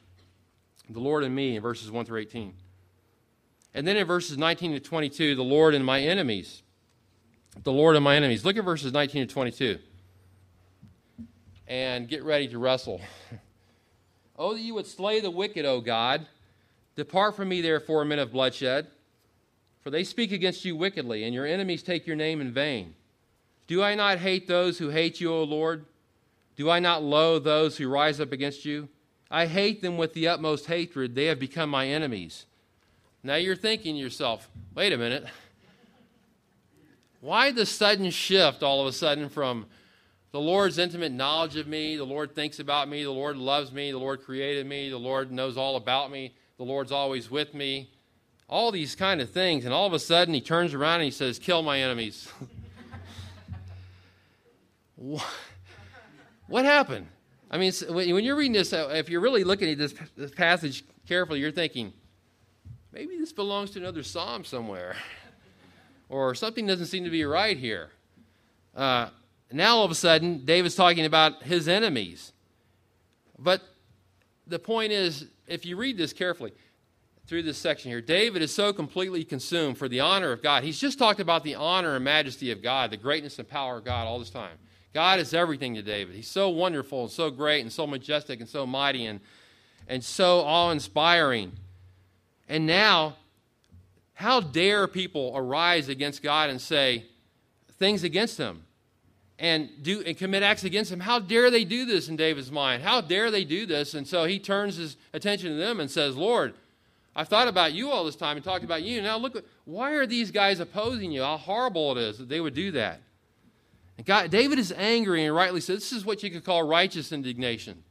The 0.89 0.99
Lord 0.99 1.25
and 1.25 1.35
me 1.35 1.57
in 1.57 1.61
verses 1.61 1.91
1 1.91 2.05
through 2.05 2.21
18. 2.21 2.53
And 3.73 3.85
then 3.85 3.97
in 3.97 4.07
verses 4.07 4.37
19 4.37 4.73
to 4.73 4.79
22, 4.79 5.35
the 5.35 5.43
Lord 5.43 5.75
and 5.75 5.85
my 5.85 5.99
enemies. 5.99 6.63
The 7.63 7.71
Lord 7.71 7.95
and 7.95 8.03
my 8.03 8.15
enemies. 8.15 8.45
Look 8.45 8.55
at 8.55 8.63
verses 8.63 8.93
19 8.93 9.27
to 9.27 9.33
22. 9.33 9.79
And 11.67 12.07
get 12.07 12.23
ready 12.23 12.47
to 12.49 12.57
wrestle. 12.57 13.01
oh, 14.37 14.53
that 14.53 14.61
you 14.61 14.73
would 14.73 14.87
slay 14.87 15.19
the 15.19 15.31
wicked, 15.31 15.65
O 15.65 15.81
God. 15.81 16.25
Depart 16.95 17.35
from 17.35 17.49
me, 17.49 17.61
therefore, 17.61 18.05
men 18.05 18.19
of 18.19 18.31
bloodshed. 18.31 18.87
For 19.83 19.89
they 19.89 20.03
speak 20.03 20.31
against 20.31 20.65
you 20.65 20.75
wickedly, 20.75 21.23
and 21.23 21.33
your 21.33 21.45
enemies 21.45 21.83
take 21.83 22.07
your 22.07 22.15
name 22.15 22.41
in 22.41 22.51
vain. 22.51 22.95
Do 23.67 23.83
I 23.83 23.95
not 23.95 24.19
hate 24.19 24.47
those 24.47 24.77
who 24.77 24.89
hate 24.89 25.19
you, 25.21 25.31
O 25.33 25.43
Lord? 25.43 25.85
Do 26.55 26.69
I 26.69 26.79
not 26.79 27.03
loathe 27.03 27.43
those 27.43 27.77
who 27.77 27.87
rise 27.87 28.19
up 28.19 28.31
against 28.31 28.65
you? 28.65 28.89
I 29.29 29.45
hate 29.45 29.81
them 29.81 29.97
with 29.97 30.13
the 30.13 30.27
utmost 30.27 30.67
hatred. 30.67 31.15
They 31.15 31.25
have 31.25 31.39
become 31.39 31.69
my 31.69 31.87
enemies. 31.87 32.45
Now 33.23 33.35
you're 33.35 33.55
thinking 33.55 33.95
to 33.95 34.01
yourself, 34.01 34.49
wait 34.73 34.93
a 34.93 34.97
minute. 34.97 35.25
Why 37.19 37.51
the 37.51 37.65
sudden 37.65 38.09
shift 38.09 38.63
all 38.63 38.81
of 38.81 38.87
a 38.87 38.93
sudden 38.93 39.27
from 39.27 39.65
the 40.31 40.39
Lord's 40.39 40.77
intimate 40.77 41.11
knowledge 41.11 41.55
of 41.55 41.67
me, 41.67 41.95
the 41.95 42.05
Lord 42.05 42.35
thinks 42.35 42.59
about 42.59 42.89
me, 42.89 43.03
the 43.03 43.11
Lord 43.11 43.37
loves 43.37 43.71
me, 43.71 43.91
the 43.91 43.97
Lord 43.97 44.21
created 44.23 44.65
me, 44.65 44.89
the 44.89 44.97
Lord 44.97 45.31
knows 45.31 45.57
all 45.57 45.77
about 45.77 46.11
me, 46.11 46.35
the 46.57 46.63
Lord's 46.63 46.91
always 46.91 47.31
with 47.31 47.53
me, 47.53 47.89
all 48.49 48.71
these 48.71 48.95
kind 48.95 49.21
of 49.21 49.29
things. 49.29 49.63
And 49.65 49.73
all 49.73 49.87
of 49.87 49.93
a 49.93 49.99
sudden, 49.99 50.33
he 50.33 50.41
turns 50.41 50.73
around 50.73 50.95
and 50.95 51.05
he 51.05 51.11
says, 51.11 51.39
Kill 51.39 51.61
my 51.63 51.79
enemies. 51.79 52.27
what 56.47 56.65
happened? 56.65 57.07
I 57.49 57.57
mean, 57.57 57.71
when 57.89 58.25
you're 58.25 58.35
reading 58.35 58.53
this, 58.53 58.73
uh, 58.73 58.89
if 58.93 59.09
you're 59.09 59.21
really 59.21 59.45
looking 59.45 59.69
at 59.69 59.77
this, 59.77 59.93
this 60.17 60.31
passage 60.31 60.83
carefully, 61.07 61.39
you're 61.39 61.51
thinking, 61.51 61.93
maybe 62.91 63.17
this 63.17 63.31
belongs 63.31 63.71
to 63.71 63.79
another 63.79 64.03
psalm 64.03 64.43
somewhere. 64.43 64.97
or 66.09 66.35
something 66.35 66.67
doesn't 66.67 66.87
seem 66.87 67.05
to 67.05 67.09
be 67.09 67.23
right 67.23 67.57
here. 67.57 67.91
Uh, 68.75 69.09
now, 69.51 69.77
all 69.77 69.85
of 69.85 69.91
a 69.91 69.95
sudden, 69.95 70.45
David's 70.45 70.75
talking 70.75 71.05
about 71.05 71.43
his 71.43 71.67
enemies. 71.67 72.33
But 73.39 73.61
the 74.45 74.59
point 74.59 74.91
is, 74.91 75.27
if 75.47 75.65
you 75.65 75.77
read 75.77 75.97
this 75.97 76.11
carefully, 76.11 76.53
through 77.27 77.43
this 77.43 77.57
section 77.57 77.91
here. 77.91 78.01
David 78.01 78.41
is 78.41 78.55
so 78.55 78.71
completely 78.71 79.23
consumed 79.23 79.77
for 79.77 79.89
the 79.89 79.99
honor 79.99 80.31
of 80.31 80.41
God. 80.41 80.63
He's 80.63 80.79
just 80.79 80.97
talked 80.97 81.19
about 81.19 81.43
the 81.43 81.55
honor 81.55 81.95
and 81.95 82.03
majesty 82.03 82.51
of 82.51 82.63
God, 82.63 82.89
the 82.89 82.97
greatness 82.97 83.37
and 83.37 83.47
power 83.47 83.77
of 83.77 83.85
God 83.85 84.07
all 84.07 84.17
this 84.17 84.29
time. 84.29 84.57
God 84.93 85.19
is 85.19 85.33
everything 85.33 85.75
to 85.75 85.81
David. 85.81 86.15
He's 86.15 86.29
so 86.29 86.49
wonderful 86.49 87.01
and 87.03 87.11
so 87.11 87.29
great 87.29 87.61
and 87.61 87.71
so 87.71 87.85
majestic 87.85 88.39
and 88.39 88.47
so 88.47 88.65
mighty 88.65 89.05
and, 89.05 89.19
and 89.89 90.03
so 90.03 90.39
awe 90.39 90.71
inspiring. 90.71 91.51
And 92.47 92.65
now, 92.65 93.17
how 94.13 94.39
dare 94.39 94.87
people 94.87 95.33
arise 95.35 95.89
against 95.89 96.23
God 96.23 96.49
and 96.49 96.61
say 96.61 97.05
things 97.77 98.05
against 98.05 98.37
him? 98.37 98.63
And 99.39 99.69
do 99.81 100.01
and 100.01 100.17
commit 100.17 100.43
acts 100.43 100.63
against 100.63 100.91
him. 100.91 100.99
How 100.99 101.19
dare 101.19 101.51
they 101.51 101.63
do 101.63 101.85
this 101.85 102.09
in 102.09 102.15
David's 102.15 102.51
mind? 102.51 102.83
How 102.83 103.01
dare 103.01 103.29
they 103.29 103.43
do 103.43 103.65
this? 103.65 103.93
And 103.93 104.07
so 104.07 104.25
he 104.25 104.39
turns 104.39 104.77
his 104.77 104.97
attention 105.13 105.49
to 105.51 105.55
them 105.55 105.79
and 105.79 105.89
says, 105.89 106.15
Lord, 106.15 106.55
I've 107.15 107.27
thought 107.27 107.47
about 107.47 107.73
you 107.73 107.89
all 107.89 108.03
this 108.05 108.15
time 108.15 108.37
and 108.37 108.43
talked 108.43 108.63
about 108.63 108.83
you. 108.83 109.01
Now 109.01 109.17
look, 109.17 109.43
why 109.65 109.91
are 109.93 110.05
these 110.05 110.31
guys 110.31 110.59
opposing 110.59 111.11
you? 111.11 111.21
How 111.21 111.37
horrible 111.37 111.97
it 111.97 111.97
is 111.99 112.17
that 112.17 112.29
they 112.29 112.39
would 112.39 112.53
do 112.53 112.71
that. 112.71 113.01
And 113.97 114.05
God, 114.05 114.29
David 114.29 114.59
is 114.59 114.71
angry 114.75 115.25
and 115.25 115.35
rightly 115.35 115.61
says 115.61 115.79
this 115.79 115.91
is 115.91 116.05
what 116.05 116.23
you 116.23 116.29
could 116.29 116.43
call 116.43 116.63
righteous 116.63 117.11
indignation. 117.11 117.83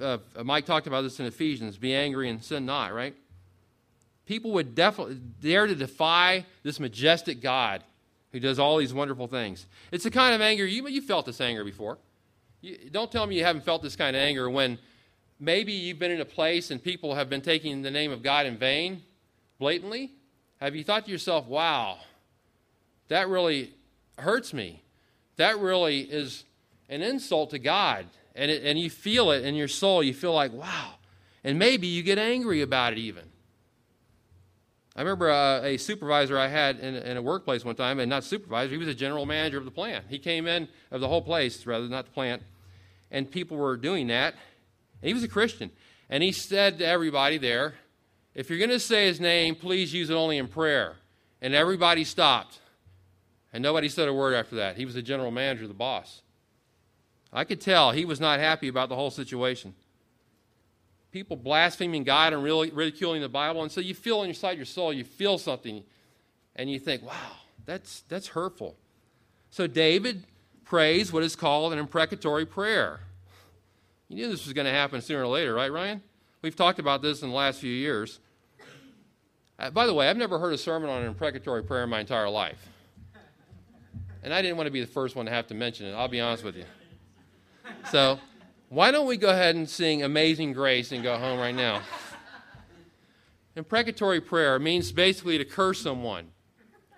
Uh, 0.00 0.18
Mike 0.42 0.64
talked 0.64 0.86
about 0.86 1.02
this 1.02 1.20
in 1.20 1.26
Ephesians 1.26 1.76
be 1.76 1.94
angry 1.94 2.30
and 2.30 2.42
sin 2.42 2.64
not, 2.64 2.94
right? 2.94 3.14
People 4.26 4.52
would 4.52 4.74
definitely 4.74 5.20
dare 5.40 5.66
to 5.66 5.74
defy 5.74 6.46
this 6.62 6.80
majestic 6.80 7.42
God 7.42 7.84
who 8.34 8.40
does 8.40 8.58
all 8.58 8.78
these 8.78 8.92
wonderful 8.92 9.28
things. 9.28 9.64
It's 9.92 10.02
the 10.02 10.10
kind 10.10 10.34
of 10.34 10.40
anger 10.40 10.66
you, 10.66 10.88
you 10.88 11.00
felt 11.00 11.24
this 11.24 11.40
anger 11.40 11.64
before. 11.64 11.98
You, 12.62 12.76
don't 12.90 13.10
tell 13.10 13.28
me 13.28 13.36
you 13.36 13.44
haven't 13.44 13.64
felt 13.64 13.80
this 13.80 13.94
kind 13.94 14.16
of 14.16 14.20
anger 14.20 14.50
when 14.50 14.76
maybe 15.38 15.72
you've 15.72 16.00
been 16.00 16.10
in 16.10 16.20
a 16.20 16.24
place 16.24 16.72
and 16.72 16.82
people 16.82 17.14
have 17.14 17.30
been 17.30 17.42
taking 17.42 17.82
the 17.82 17.92
name 17.92 18.10
of 18.10 18.24
God 18.24 18.46
in 18.46 18.58
vain, 18.58 19.04
blatantly. 19.60 20.10
Have 20.56 20.74
you 20.74 20.82
thought 20.82 21.04
to 21.04 21.12
yourself, 21.12 21.46
wow, 21.46 21.98
that 23.06 23.28
really 23.28 23.72
hurts 24.18 24.52
me? 24.52 24.82
That 25.36 25.60
really 25.60 26.00
is 26.00 26.42
an 26.88 27.02
insult 27.02 27.50
to 27.50 27.60
God. 27.60 28.06
And, 28.34 28.50
it, 28.50 28.64
and 28.64 28.76
you 28.80 28.90
feel 28.90 29.30
it 29.30 29.44
in 29.44 29.54
your 29.54 29.68
soul. 29.68 30.02
You 30.02 30.12
feel 30.12 30.34
like, 30.34 30.52
wow. 30.52 30.94
And 31.44 31.56
maybe 31.56 31.86
you 31.86 32.02
get 32.02 32.18
angry 32.18 32.62
about 32.62 32.94
it 32.94 32.98
even. 32.98 33.26
I 34.96 35.00
remember 35.00 35.30
uh, 35.30 35.60
a 35.62 35.76
supervisor 35.76 36.38
I 36.38 36.46
had 36.46 36.78
in, 36.78 36.94
in, 36.94 37.16
a 37.16 37.22
workplace 37.22 37.64
one 37.64 37.74
time, 37.74 37.98
and 37.98 38.08
not 38.08 38.22
supervisor, 38.22 38.70
he 38.70 38.78
was 38.78 38.86
a 38.86 38.94
general 38.94 39.26
manager 39.26 39.58
of 39.58 39.64
the 39.64 39.70
plant. 39.70 40.04
He 40.08 40.18
came 40.18 40.46
in 40.46 40.68
of 40.92 41.00
the 41.00 41.08
whole 41.08 41.22
place, 41.22 41.66
rather, 41.66 41.82
than 41.82 41.90
not 41.90 42.04
the 42.04 42.12
plant, 42.12 42.42
and 43.10 43.28
people 43.28 43.56
were 43.56 43.76
doing 43.76 44.06
that. 44.08 44.34
And 45.02 45.08
he 45.08 45.14
was 45.14 45.24
a 45.24 45.28
Christian. 45.28 45.70
And 46.08 46.22
he 46.22 46.30
said 46.30 46.78
to 46.78 46.86
everybody 46.86 47.38
there, 47.38 47.74
if 48.34 48.48
you're 48.48 48.58
going 48.58 48.70
to 48.70 48.80
say 48.80 49.06
his 49.06 49.20
name, 49.20 49.56
please 49.56 49.92
use 49.92 50.10
it 50.10 50.14
only 50.14 50.38
in 50.38 50.48
prayer. 50.48 50.96
And 51.40 51.54
everybody 51.54 52.04
stopped. 52.04 52.60
And 53.52 53.62
nobody 53.62 53.88
said 53.88 54.08
a 54.08 54.12
word 54.12 54.34
after 54.34 54.56
that. 54.56 54.76
He 54.76 54.84
was 54.84 54.94
the 54.94 55.02
general 55.02 55.30
manager, 55.30 55.66
the 55.66 55.74
boss. 55.74 56.22
I 57.32 57.44
could 57.44 57.60
tell 57.60 57.90
he 57.90 58.04
was 58.04 58.20
not 58.20 58.38
happy 58.38 58.68
about 58.68 58.88
the 58.88 58.94
whole 58.94 59.10
situation. 59.10 59.74
People 61.14 61.36
blaspheming 61.36 62.02
God 62.02 62.32
and 62.32 62.42
really 62.42 62.72
ridiculing 62.72 63.20
the 63.20 63.28
Bible. 63.28 63.62
And 63.62 63.70
so 63.70 63.80
you 63.80 63.94
feel 63.94 64.24
inside 64.24 64.56
your 64.56 64.66
soul, 64.66 64.92
you 64.92 65.04
feel 65.04 65.38
something, 65.38 65.84
and 66.56 66.68
you 66.68 66.80
think, 66.80 67.04
wow, 67.04 67.36
that's, 67.64 68.00
that's 68.08 68.26
hurtful. 68.26 68.74
So 69.48 69.68
David 69.68 70.24
prays 70.64 71.12
what 71.12 71.22
is 71.22 71.36
called 71.36 71.72
an 71.72 71.78
imprecatory 71.78 72.44
prayer. 72.44 72.98
You 74.08 74.16
knew 74.16 74.28
this 74.28 74.44
was 74.44 74.54
going 74.54 74.64
to 74.64 74.72
happen 74.72 75.00
sooner 75.00 75.22
or 75.22 75.28
later, 75.28 75.54
right, 75.54 75.70
Ryan? 75.70 76.02
We've 76.42 76.56
talked 76.56 76.80
about 76.80 77.00
this 77.00 77.22
in 77.22 77.28
the 77.28 77.34
last 77.36 77.60
few 77.60 77.72
years. 77.72 78.18
Uh, 79.56 79.70
by 79.70 79.86
the 79.86 79.94
way, 79.94 80.10
I've 80.10 80.16
never 80.16 80.40
heard 80.40 80.52
a 80.52 80.58
sermon 80.58 80.90
on 80.90 81.02
an 81.02 81.06
imprecatory 81.06 81.62
prayer 81.62 81.84
in 81.84 81.90
my 81.90 82.00
entire 82.00 82.28
life. 82.28 82.68
And 84.24 84.34
I 84.34 84.42
didn't 84.42 84.56
want 84.56 84.66
to 84.66 84.72
be 84.72 84.80
the 84.80 84.88
first 84.88 85.14
one 85.14 85.26
to 85.26 85.32
have 85.32 85.46
to 85.46 85.54
mention 85.54 85.86
it, 85.86 85.92
I'll 85.92 86.08
be 86.08 86.20
honest 86.20 86.42
with 86.42 86.56
you. 86.56 86.64
So, 87.92 88.18
why 88.74 88.90
don't 88.90 89.06
we 89.06 89.16
go 89.16 89.28
ahead 89.28 89.54
and 89.54 89.70
sing 89.70 90.02
Amazing 90.02 90.52
Grace 90.52 90.90
and 90.90 91.00
go 91.00 91.16
home 91.16 91.38
right 91.38 91.54
now? 91.54 91.80
Imprecatory 93.56 94.20
prayer 94.20 94.58
means 94.58 94.90
basically 94.90 95.38
to 95.38 95.44
curse 95.44 95.80
someone. 95.80 96.26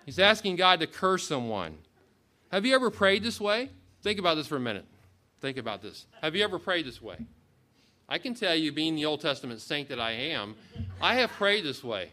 He's 0.03 0.17
asking 0.17 0.55
God 0.55 0.79
to 0.79 0.87
curse 0.87 1.27
someone. 1.27 1.77
Have 2.51 2.65
you 2.65 2.73
ever 2.73 2.89
prayed 2.89 3.21
this 3.21 3.39
way? 3.39 3.69
Think 4.01 4.17
about 4.17 4.35
this 4.35 4.47
for 4.47 4.55
a 4.55 4.59
minute. 4.59 4.85
Think 5.39 5.57
about 5.57 5.83
this. 5.83 6.07
Have 6.23 6.35
you 6.35 6.43
ever 6.43 6.57
prayed 6.57 6.87
this 6.87 6.99
way? 6.99 7.17
I 8.09 8.17
can 8.17 8.33
tell 8.33 8.55
you, 8.55 8.71
being 8.71 8.95
the 8.95 9.05
Old 9.05 9.21
Testament 9.21 9.61
saint 9.61 9.89
that 9.89 9.99
I 9.99 10.13
am, 10.13 10.55
I 10.99 11.13
have 11.15 11.29
prayed 11.33 11.63
this 11.63 11.83
way. 11.83 12.11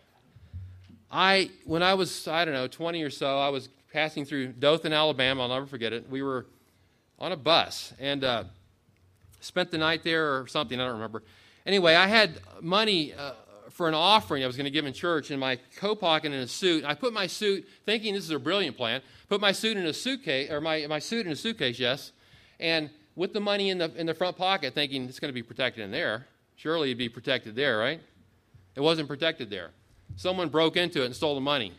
I, 1.10 1.50
when 1.64 1.82
I 1.82 1.94
was, 1.94 2.28
I 2.28 2.44
don't 2.44 2.52
know, 2.52 2.66
20 2.66 3.02
or 3.02 3.08
so, 3.08 3.38
I 3.38 3.48
was 3.48 3.70
passing 3.94 4.26
through 4.26 4.48
Dothan, 4.48 4.92
Alabama. 4.92 5.42
I'll 5.42 5.48
never 5.48 5.66
forget 5.66 5.94
it. 5.94 6.10
We 6.10 6.20
were 6.20 6.44
on 7.18 7.32
a 7.32 7.36
bus 7.36 7.94
and 7.98 8.24
uh, 8.24 8.44
spent 9.44 9.70
the 9.70 9.78
night 9.78 10.02
there 10.02 10.40
or 10.40 10.46
something. 10.46 10.80
I 10.80 10.84
don't 10.84 10.94
remember. 10.94 11.22
Anyway, 11.66 11.94
I 11.94 12.06
had 12.06 12.40
money 12.60 13.14
uh, 13.14 13.32
for 13.70 13.88
an 13.88 13.94
offering 13.94 14.44
I 14.44 14.46
was 14.46 14.56
going 14.56 14.66
to 14.66 14.70
give 14.70 14.86
in 14.86 14.92
church 14.92 15.30
in 15.30 15.38
my 15.38 15.56
coat 15.76 16.00
pocket 16.00 16.32
in 16.32 16.38
a 16.38 16.46
suit. 16.46 16.84
I 16.84 16.94
put 16.94 17.12
my 17.12 17.26
suit, 17.26 17.66
thinking 17.86 18.14
this 18.14 18.24
is 18.24 18.30
a 18.30 18.38
brilliant 18.38 18.76
plan, 18.76 19.00
put 19.28 19.40
my 19.40 19.52
suit 19.52 19.76
in 19.76 19.86
a 19.86 19.92
suitcase, 19.92 20.50
or 20.50 20.60
my, 20.60 20.86
my 20.86 20.98
suit 20.98 21.26
in 21.26 21.32
a 21.32 21.36
suitcase, 21.36 21.78
yes, 21.78 22.12
and 22.60 22.90
with 23.16 23.32
the 23.32 23.40
money 23.40 23.70
in 23.70 23.78
the, 23.78 23.92
in 23.96 24.06
the 24.06 24.14
front 24.14 24.36
pocket, 24.36 24.74
thinking 24.74 25.04
it's 25.04 25.20
going 25.20 25.28
to 25.28 25.34
be 25.34 25.42
protected 25.42 25.84
in 25.84 25.90
there. 25.90 26.26
Surely 26.56 26.90
it'd 26.90 26.98
be 26.98 27.08
protected 27.08 27.56
there, 27.56 27.78
right? 27.78 28.00
It 28.74 28.80
wasn't 28.80 29.08
protected 29.08 29.50
there. 29.50 29.70
Someone 30.16 30.48
broke 30.48 30.76
into 30.76 31.02
it 31.02 31.06
and 31.06 31.16
stole 31.16 31.34
the 31.34 31.40
money. 31.40 31.72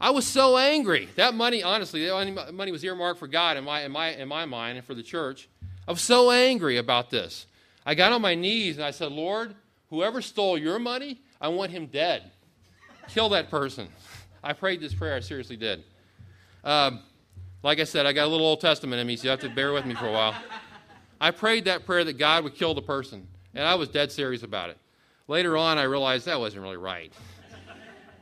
I 0.00 0.10
was 0.10 0.26
so 0.26 0.56
angry. 0.56 1.08
That 1.16 1.34
money, 1.34 1.62
honestly, 1.62 2.06
that 2.06 2.54
money 2.54 2.72
was 2.72 2.84
earmarked 2.84 3.18
for 3.18 3.26
God 3.26 3.56
in 3.56 3.64
my, 3.64 3.82
in, 3.82 3.92
my, 3.92 4.08
in 4.10 4.28
my 4.28 4.44
mind 4.44 4.78
and 4.78 4.86
for 4.86 4.94
the 4.94 5.02
church. 5.02 5.48
I 5.88 5.90
was 5.90 6.02
so 6.02 6.30
angry 6.30 6.76
about 6.76 7.08
this. 7.08 7.46
I 7.86 7.94
got 7.94 8.12
on 8.12 8.20
my 8.20 8.34
knees 8.34 8.76
and 8.76 8.84
I 8.84 8.90
said, 8.90 9.10
Lord, 9.10 9.54
whoever 9.88 10.20
stole 10.20 10.58
your 10.58 10.78
money, 10.78 11.22
I 11.40 11.48
want 11.48 11.70
him 11.70 11.86
dead. 11.86 12.30
Kill 13.08 13.30
that 13.30 13.48
person. 13.48 13.88
I 14.44 14.52
prayed 14.52 14.82
this 14.82 14.92
prayer. 14.92 15.14
I 15.14 15.20
seriously 15.20 15.56
did. 15.56 15.82
Um, 16.62 17.00
like 17.62 17.80
I 17.80 17.84
said, 17.84 18.04
I 18.04 18.12
got 18.12 18.26
a 18.26 18.30
little 18.30 18.46
Old 18.46 18.60
Testament 18.60 19.00
in 19.00 19.06
me, 19.06 19.16
so 19.16 19.24
you 19.24 19.30
have 19.30 19.40
to 19.40 19.48
bear 19.48 19.72
with 19.72 19.86
me 19.86 19.94
for 19.94 20.06
a 20.06 20.12
while. 20.12 20.34
I 21.22 21.30
prayed 21.30 21.64
that 21.64 21.86
prayer 21.86 22.04
that 22.04 22.18
God 22.18 22.44
would 22.44 22.54
kill 22.54 22.74
the 22.74 22.82
person, 22.82 23.26
and 23.54 23.66
I 23.66 23.74
was 23.74 23.88
dead 23.88 24.12
serious 24.12 24.42
about 24.42 24.68
it. 24.68 24.76
Later 25.26 25.56
on, 25.56 25.78
I 25.78 25.84
realized 25.84 26.26
that 26.26 26.38
wasn't 26.38 26.62
really 26.64 26.76
right. 26.76 27.14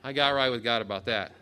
I 0.05 0.12
got 0.12 0.29
right 0.31 0.50
with 0.50 0.62
God 0.62 0.83
about 0.83 1.07
that. 1.07 1.33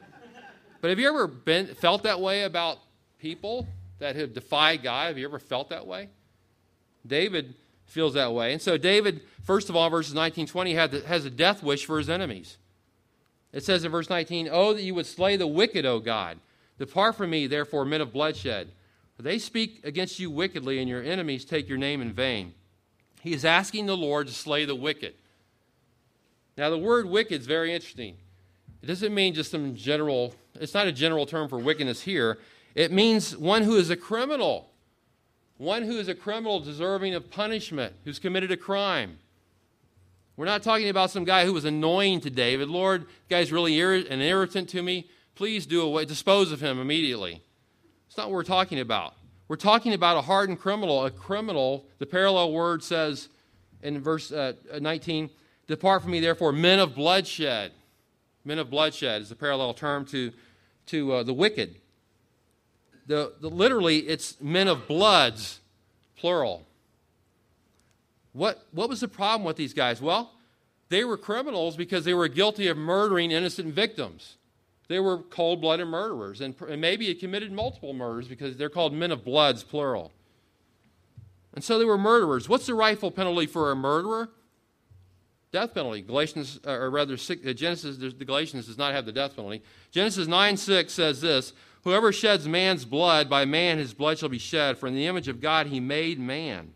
But 0.81 0.89
have 0.89 0.99
you 0.99 1.07
ever 1.07 1.27
been, 1.27 1.67
felt 1.75 2.03
that 2.05 2.19
way 2.19 2.45
about 2.45 2.79
people 3.19 3.69
that 4.05 4.17
have 4.17 4.35
defied 4.35 4.83
God? 4.83 5.07
Have 5.07 5.17
you 5.17 5.25
ever 5.25 5.39
felt 5.39 5.71
that 5.71 5.87
way? 5.87 6.11
David 7.07 7.55
feels 7.87 8.13
that 8.13 8.35
way. 8.35 8.53
And 8.53 8.61
so 8.61 8.77
David, 8.77 9.23
first 9.43 9.71
of 9.71 9.77
all, 9.77 9.89
verses 9.89 10.13
19 10.13 10.47
20, 10.47 10.75
has 10.75 11.25
a 11.25 11.31
death 11.31 11.63
wish 11.63 11.87
for 11.87 11.97
his 11.97 12.11
enemies. 12.11 12.59
It 13.51 13.65
says 13.65 13.83
in 13.83 13.91
verse 13.91 14.11
19, 14.11 14.51
Oh, 14.53 14.75
that 14.75 14.83
you 14.83 14.95
would 14.95 15.07
slay 15.07 15.37
the 15.37 15.47
wicked, 15.47 15.87
O 15.87 16.01
God. 16.01 16.39
Depart 16.79 17.17
from 17.17 17.31
me, 17.31 17.47
therefore, 17.47 17.87
men 17.87 18.03
of 18.03 18.13
bloodshed. 18.13 18.73
They 19.19 19.39
speak 19.39 19.81
against 19.85 20.19
you 20.19 20.31
wickedly, 20.31 20.81
and 20.81 20.89
your 20.89 21.03
enemies 21.03 21.47
take 21.47 21.67
your 21.67 21.79
name 21.79 22.03
in 22.03 22.13
vain. 22.13 22.53
He 23.23 23.33
is 23.33 23.47
asking 23.47 23.87
the 23.87 23.97
Lord 23.97 24.27
to 24.27 24.35
slay 24.35 24.67
the 24.67 24.75
wicked. 24.75 25.15
Now, 26.59 26.69
the 26.69 26.77
word 26.77 27.07
wicked 27.07 27.41
is 27.41 27.47
very 27.47 27.73
interesting. 27.73 28.19
It 28.83 28.87
doesn't 28.87 29.15
mean 29.15 29.33
just 29.33 29.51
some 29.51 29.75
general, 29.75 30.35
it's 30.61 30.75
not 30.75 30.87
a 30.87 30.93
general 30.93 31.25
term 31.25 31.49
for 31.49 31.59
wickedness 31.59 32.03
here. 32.03 32.39
It 32.75 32.91
means 32.91 33.37
one 33.37 33.63
who 33.63 33.77
is 33.77 33.91
a 33.91 33.97
criminal, 33.97 34.71
one 35.59 35.83
who 35.83 35.99
is 35.99 36.09
a 36.09 36.15
criminal 36.15 36.61
deserving 36.61 37.15
of 37.15 37.31
punishment, 37.31 37.95
who's 38.05 38.19
committed 38.19 38.51
a 38.51 38.57
crime. 38.57 39.19
We're 40.37 40.47
not 40.47 40.65
talking 40.65 40.89
about 40.89 41.11
some 41.11 41.25
guy 41.25 41.45
who 41.45 41.53
was 41.53 41.65
annoying 41.65 42.21
to 42.23 42.31
David. 42.31 42.69
Lord, 42.69 43.07
guy's 43.31 43.53
really 43.53 43.81
an 43.81 44.21
irritant 44.21 44.69
to 44.71 44.83
me. 44.83 45.09
Please 45.37 45.67
do 45.67 45.83
away, 45.83 46.05
dispose 46.05 46.51
of 46.51 46.61
him 46.61 46.81
immediately. 46.81 47.41
It's 48.09 48.17
not 48.17 48.27
what 48.27 48.35
we're 48.35 48.43
talking 48.45 48.81
about. 48.81 49.15
We're 49.47 49.57
talking 49.57 49.93
about 49.93 50.17
a 50.17 50.23
hardened 50.23 50.59
criminal. 50.59 51.05
A 51.05 51.11
criminal, 51.11 51.87
the 51.99 52.07
parallel 52.07 52.53
word 52.53 52.83
says 52.83 53.29
in 53.83 54.01
verse 54.01 54.33
uh, 54.33 54.55
19, 54.81 55.31
Depart 55.67 56.03
from 56.03 56.11
me, 56.11 56.21
therefore, 56.21 56.53
men 56.53 56.81
of 56.81 56.95
bloodshed. 56.95 57.73
Men 58.45 58.59
of 58.59 58.71
bloodshed 58.71 59.23
is 59.23 59.29
the 59.29 59.37
parallel 59.37 59.73
term 59.73 60.05
to, 60.07 60.33
to 60.87 61.13
uh, 61.13 61.23
the 61.23 61.33
wicked. 61.33 61.77
The, 63.07 63.33
the, 63.41 63.49
literally, 63.49 63.99
it's 63.99 64.41
men 64.41 64.69
of 64.69 64.89
bloods, 64.89 65.61
plural. 66.17 66.67
What, 68.33 68.67
what 68.73 68.89
was 68.89 69.01
the 69.01 69.09
problem 69.09 69.45
with 69.45 69.57
these 69.57 69.75
guys? 69.75 70.01
Well, 70.01 70.33
they 70.89 71.05
were 71.05 71.17
criminals 71.17 71.77
because 71.77 72.05
they 72.05 72.15
were 72.15 72.29
guilty 72.29 72.69
of 72.69 72.77
murdering 72.77 73.31
innocent 73.31 73.75
victims. 73.75 74.37
They 74.89 75.01
were 75.01 75.19
cold 75.19 75.61
blooded 75.61 75.87
murderers, 75.89 76.41
and, 76.41 76.55
and 76.69 76.81
maybe 76.81 77.09
had 77.09 77.19
committed 77.19 77.53
multiple 77.53 77.95
murders 77.95 78.29
because 78.29 78.57
they're 78.57 78.69
called 78.69 78.93
men 78.93 79.11
of 79.11 79.25
bloods, 79.25 79.63
plural. 79.63 80.13
And 81.55 81.63
so 81.63 81.79
they 81.79 81.85
were 81.85 81.97
murderers. 81.97 82.49
What's 82.49 82.67
the 82.67 82.75
rightful 82.75 83.11
penalty 83.11 83.47
for 83.47 83.71
a 83.71 83.77
murderer? 83.77 84.31
Death 85.53 85.73
penalty. 85.73 86.03
Galatians, 86.03 86.59
uh, 86.67 86.73
or 86.73 86.91
rather, 86.91 87.15
uh, 87.15 87.53
Genesis, 87.53 87.97
the 87.97 88.25
Galatians 88.25 88.67
does 88.67 88.77
not 88.77 88.93
have 88.93 89.07
the 89.07 89.13
death 89.13 89.37
penalty. 89.37 89.63
Genesis 89.93 90.27
9 90.27 90.57
6 90.57 90.93
says 90.93 91.21
this 91.21 91.53
Whoever 91.85 92.13
sheds 92.13 92.49
man's 92.49 92.85
blood, 92.85 93.29
by 93.29 93.45
man 93.45 93.79
his 93.79 93.93
blood 93.93 94.19
shall 94.19 94.31
be 94.31 94.39
shed, 94.39 94.79
for 94.79 94.87
in 94.87 94.95
the 94.95 95.07
image 95.07 95.29
of 95.29 95.41
God 95.41 95.67
he 95.67 95.81
made 95.81 96.19
man. 96.19 96.73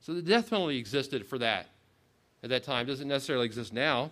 So 0.00 0.14
the 0.14 0.22
death 0.22 0.50
penalty 0.50 0.78
existed 0.78 1.26
for 1.26 1.38
that 1.38 1.68
at 2.42 2.48
that 2.48 2.64
time. 2.64 2.86
It 2.86 2.88
doesn't 2.88 3.08
necessarily 3.08 3.44
exist 3.44 3.72
now. 3.72 4.10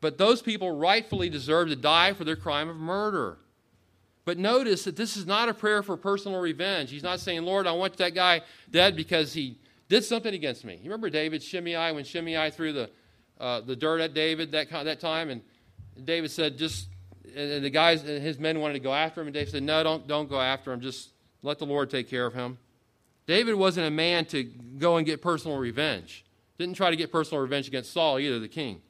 But 0.00 0.16
those 0.16 0.40
people 0.40 0.72
rightfully 0.72 1.28
deserve 1.28 1.68
to 1.68 1.76
die 1.76 2.14
for 2.14 2.24
their 2.24 2.36
crime 2.36 2.70
of 2.70 2.76
murder. 2.76 3.36
But 4.24 4.38
notice 4.38 4.84
that 4.84 4.96
this 4.96 5.16
is 5.16 5.26
not 5.26 5.50
a 5.50 5.54
prayer 5.54 5.82
for 5.82 5.96
personal 5.96 6.40
revenge. 6.40 6.90
He's 6.90 7.02
not 7.02 7.20
saying, 7.20 7.42
Lord, 7.42 7.66
I 7.66 7.72
want 7.72 7.96
that 7.98 8.14
guy 8.14 8.40
dead 8.70 8.96
because 8.96 9.34
he 9.34 9.58
did 9.88 10.04
something 10.04 10.32
against 10.32 10.64
me. 10.64 10.74
You 10.76 10.84
remember 10.84 11.10
David 11.10 11.42
Shimei 11.42 11.92
when 11.92 12.04
Shimei 12.04 12.50
threw 12.50 12.72
the, 12.72 12.90
uh, 13.38 13.60
the 13.60 13.76
dirt 13.76 14.00
at 14.00 14.14
David 14.14 14.52
that, 14.52 14.70
that 14.70 15.00
time? 15.00 15.28
And 15.28 15.42
David 16.02 16.30
said, 16.30 16.56
just, 16.56 16.88
and 17.36 17.64
the 17.64 17.70
guys, 17.70 18.02
and 18.02 18.22
his 18.22 18.38
men 18.38 18.60
wanted 18.60 18.74
to 18.74 18.80
go 18.80 18.92
after 18.92 19.20
him. 19.20 19.26
And 19.26 19.34
David 19.34 19.50
said, 19.50 19.62
no, 19.62 19.82
don't, 19.82 20.06
don't 20.06 20.28
go 20.28 20.40
after 20.40 20.72
him. 20.72 20.80
Just 20.80 21.10
let 21.42 21.58
the 21.58 21.66
Lord 21.66 21.90
take 21.90 22.08
care 22.08 22.26
of 22.26 22.34
him. 22.34 22.58
David 23.26 23.54
wasn't 23.54 23.86
a 23.86 23.90
man 23.90 24.24
to 24.26 24.42
go 24.42 24.96
and 24.96 25.06
get 25.06 25.22
personal 25.22 25.56
revenge. 25.56 26.24
Didn't 26.58 26.74
try 26.74 26.90
to 26.90 26.96
get 26.96 27.12
personal 27.12 27.40
revenge 27.40 27.68
against 27.68 27.92
Saul 27.92 28.18
either, 28.18 28.38
the 28.38 28.48
king. 28.48 28.82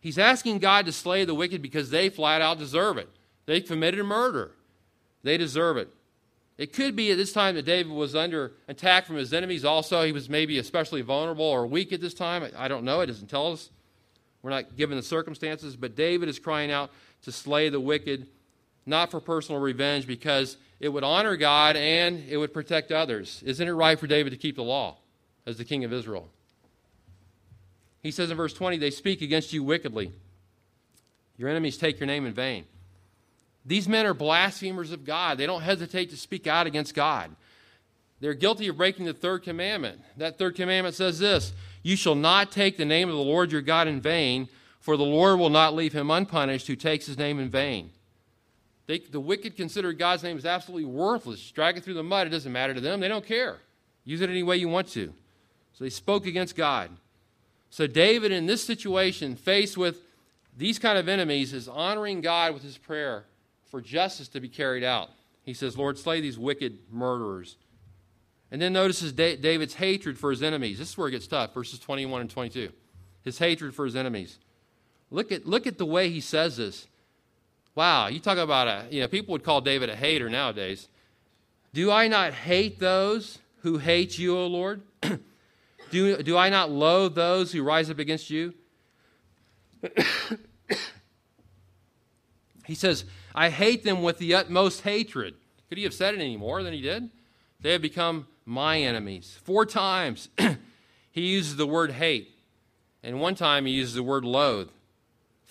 He's 0.00 0.18
asking 0.18 0.58
God 0.58 0.86
to 0.86 0.92
slay 0.92 1.24
the 1.24 1.34
wicked 1.34 1.62
because 1.62 1.90
they 1.90 2.10
flat 2.10 2.42
out 2.42 2.58
deserve 2.58 2.98
it. 2.98 3.08
They 3.46 3.60
committed 3.60 4.00
a 4.00 4.04
murder. 4.04 4.52
They 5.22 5.38
deserve 5.38 5.76
it. 5.76 5.88
It 6.56 6.72
could 6.72 6.94
be 6.94 7.10
at 7.10 7.16
this 7.16 7.32
time 7.32 7.54
that 7.56 7.64
David 7.64 7.90
was 7.90 8.14
under 8.14 8.52
attack 8.68 9.06
from 9.06 9.16
his 9.16 9.32
enemies 9.32 9.64
also. 9.64 10.02
He 10.02 10.12
was 10.12 10.28
maybe 10.28 10.58
especially 10.58 11.00
vulnerable 11.00 11.44
or 11.44 11.66
weak 11.66 11.92
at 11.92 12.00
this 12.00 12.14
time. 12.14 12.48
I 12.56 12.68
don't 12.68 12.84
know. 12.84 13.00
It 13.00 13.06
doesn't 13.06 13.28
tell 13.28 13.52
us. 13.52 13.70
We're 14.42 14.50
not 14.50 14.76
given 14.76 14.96
the 14.96 15.02
circumstances. 15.02 15.74
But 15.74 15.96
David 15.96 16.28
is 16.28 16.38
crying 16.38 16.70
out 16.70 16.90
to 17.24 17.32
slay 17.32 17.68
the 17.68 17.80
wicked, 17.80 18.26
not 18.86 19.10
for 19.10 19.20
personal 19.20 19.60
revenge, 19.60 20.06
because 20.06 20.56
it 20.80 20.88
would 20.88 21.04
honor 21.04 21.36
God 21.36 21.76
and 21.76 22.22
it 22.28 22.36
would 22.36 22.52
protect 22.52 22.92
others. 22.92 23.42
Isn't 23.44 23.66
it 23.66 23.72
right 23.72 23.98
for 23.98 24.06
David 24.06 24.30
to 24.30 24.36
keep 24.36 24.56
the 24.56 24.62
law 24.62 24.98
as 25.46 25.56
the 25.56 25.64
king 25.64 25.84
of 25.84 25.92
Israel? 25.92 26.28
He 28.02 28.10
says 28.10 28.30
in 28.30 28.36
verse 28.36 28.52
20, 28.52 28.76
They 28.76 28.90
speak 28.90 29.22
against 29.22 29.52
you 29.52 29.64
wickedly. 29.64 30.12
Your 31.36 31.48
enemies 31.48 31.78
take 31.78 31.98
your 31.98 32.06
name 32.06 32.26
in 32.26 32.34
vain. 32.34 32.64
These 33.64 33.88
men 33.88 34.06
are 34.06 34.14
blasphemers 34.14 34.92
of 34.92 35.04
God. 35.04 35.38
They 35.38 35.46
don't 35.46 35.62
hesitate 35.62 36.10
to 36.10 36.16
speak 36.16 36.46
out 36.46 36.66
against 36.66 36.94
God. 36.94 37.34
They're 38.20 38.34
guilty 38.34 38.68
of 38.68 38.76
breaking 38.76 39.06
the 39.06 39.14
third 39.14 39.42
commandment. 39.42 40.00
That 40.16 40.38
third 40.38 40.54
commandment 40.54 40.94
says 40.94 41.18
this 41.18 41.52
You 41.82 41.96
shall 41.96 42.14
not 42.14 42.52
take 42.52 42.76
the 42.76 42.84
name 42.84 43.08
of 43.08 43.14
the 43.14 43.22
Lord 43.22 43.52
your 43.52 43.62
God 43.62 43.88
in 43.88 44.00
vain, 44.00 44.48
for 44.84 44.98
the 44.98 45.02
Lord 45.02 45.38
will 45.38 45.48
not 45.48 45.74
leave 45.74 45.94
him 45.94 46.10
unpunished 46.10 46.66
who 46.66 46.76
takes 46.76 47.06
his 47.06 47.16
name 47.16 47.38
in 47.38 47.48
vain. 47.48 47.90
They, 48.86 48.98
the 48.98 49.18
wicked 49.18 49.56
consider 49.56 49.94
God's 49.94 50.22
name 50.22 50.36
is 50.36 50.44
absolutely 50.44 50.84
worthless. 50.84 51.50
Drag 51.52 51.78
it 51.78 51.84
through 51.84 51.94
the 51.94 52.02
mud. 52.02 52.26
It 52.26 52.30
doesn't 52.30 52.52
matter 52.52 52.74
to 52.74 52.82
them. 52.82 53.00
They 53.00 53.08
don't 53.08 53.24
care. 53.24 53.60
Use 54.04 54.20
it 54.20 54.28
any 54.28 54.42
way 54.42 54.58
you 54.58 54.68
want 54.68 54.88
to. 54.88 55.14
So 55.72 55.84
they 55.84 55.88
spoke 55.88 56.26
against 56.26 56.54
God. 56.54 56.90
So, 57.70 57.86
David, 57.86 58.30
in 58.30 58.44
this 58.44 58.62
situation, 58.62 59.36
faced 59.36 59.78
with 59.78 60.02
these 60.54 60.78
kind 60.78 60.98
of 60.98 61.08
enemies, 61.08 61.54
is 61.54 61.66
honoring 61.66 62.20
God 62.20 62.52
with 62.52 62.62
his 62.62 62.76
prayer 62.76 63.24
for 63.70 63.80
justice 63.80 64.28
to 64.28 64.40
be 64.40 64.50
carried 64.50 64.84
out. 64.84 65.08
He 65.44 65.54
says, 65.54 65.78
Lord, 65.78 65.96
slay 65.96 66.20
these 66.20 66.38
wicked 66.38 66.76
murderers. 66.92 67.56
And 68.50 68.60
then 68.60 68.74
notices 68.74 69.14
David's 69.14 69.74
hatred 69.76 70.18
for 70.18 70.28
his 70.30 70.42
enemies. 70.42 70.78
This 70.78 70.90
is 70.90 70.98
where 70.98 71.08
it 71.08 71.12
gets 71.12 71.26
tough, 71.26 71.54
verses 71.54 71.78
21 71.78 72.20
and 72.20 72.30
22. 72.30 72.70
His 73.22 73.38
hatred 73.38 73.74
for 73.74 73.86
his 73.86 73.96
enemies. 73.96 74.38
Look 75.14 75.30
at, 75.30 75.46
look 75.46 75.68
at 75.68 75.78
the 75.78 75.86
way 75.86 76.10
he 76.10 76.20
says 76.20 76.56
this. 76.56 76.88
Wow, 77.76 78.08
you 78.08 78.18
talk 78.18 78.36
about 78.36 78.66
a, 78.66 78.86
you 78.90 79.00
know, 79.00 79.06
people 79.06 79.30
would 79.30 79.44
call 79.44 79.60
David 79.60 79.88
a 79.88 79.94
hater 79.94 80.28
nowadays. 80.28 80.88
Do 81.72 81.92
I 81.92 82.08
not 82.08 82.32
hate 82.32 82.80
those 82.80 83.38
who 83.62 83.78
hate 83.78 84.18
you, 84.18 84.36
O 84.36 84.48
Lord? 84.48 84.82
do, 85.92 86.20
do 86.20 86.36
I 86.36 86.48
not 86.48 86.72
loathe 86.72 87.14
those 87.14 87.52
who 87.52 87.62
rise 87.62 87.90
up 87.90 88.00
against 88.00 88.28
you? 88.28 88.54
he 92.66 92.74
says, 92.74 93.04
I 93.36 93.50
hate 93.50 93.84
them 93.84 94.02
with 94.02 94.18
the 94.18 94.34
utmost 94.34 94.80
hatred. 94.80 95.34
Could 95.68 95.78
he 95.78 95.84
have 95.84 95.94
said 95.94 96.14
it 96.14 96.20
any 96.20 96.36
more 96.36 96.64
than 96.64 96.72
he 96.72 96.80
did? 96.80 97.08
They 97.60 97.70
have 97.70 97.82
become 97.82 98.26
my 98.44 98.80
enemies. 98.80 99.38
Four 99.44 99.64
times 99.64 100.28
he 101.12 101.20
uses 101.20 101.54
the 101.54 101.68
word 101.68 101.92
hate, 101.92 102.36
and 103.04 103.20
one 103.20 103.36
time 103.36 103.66
he 103.66 103.74
uses 103.74 103.94
the 103.94 104.02
word 104.02 104.24
loathe. 104.24 104.70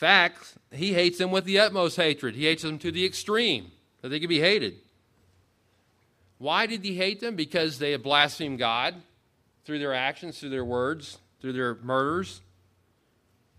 Fact, 0.04 0.56
he 0.70 0.93
hates 0.93 1.18
them 1.18 1.32
with 1.32 1.45
the 1.45 1.60
utmost 1.60 1.95
hatred. 1.95 2.36
He 2.36 2.43
hates 2.43 2.62
them 2.62 2.78
to 2.80 2.91
the 2.91 3.06
extreme 3.06 3.72
that 4.01 4.10
they 4.10 4.20
could 4.20 4.28
be 4.28 4.41
hated. 4.41 4.76
Why 6.39 6.66
did 6.66 6.84
he 6.84 6.93
hate 6.95 7.22
them? 7.22 7.38
Because 7.38 7.80
they 7.80 7.93
have 7.93 8.04
blasphemed 8.04 8.60
God 8.60 8.95
through 9.64 9.80
their 9.80 9.93
actions, 9.93 10.38
through 10.38 10.49
their 10.49 10.66
words, 10.66 11.20
through 11.39 11.54
their 11.54 11.76
murders. 11.76 12.41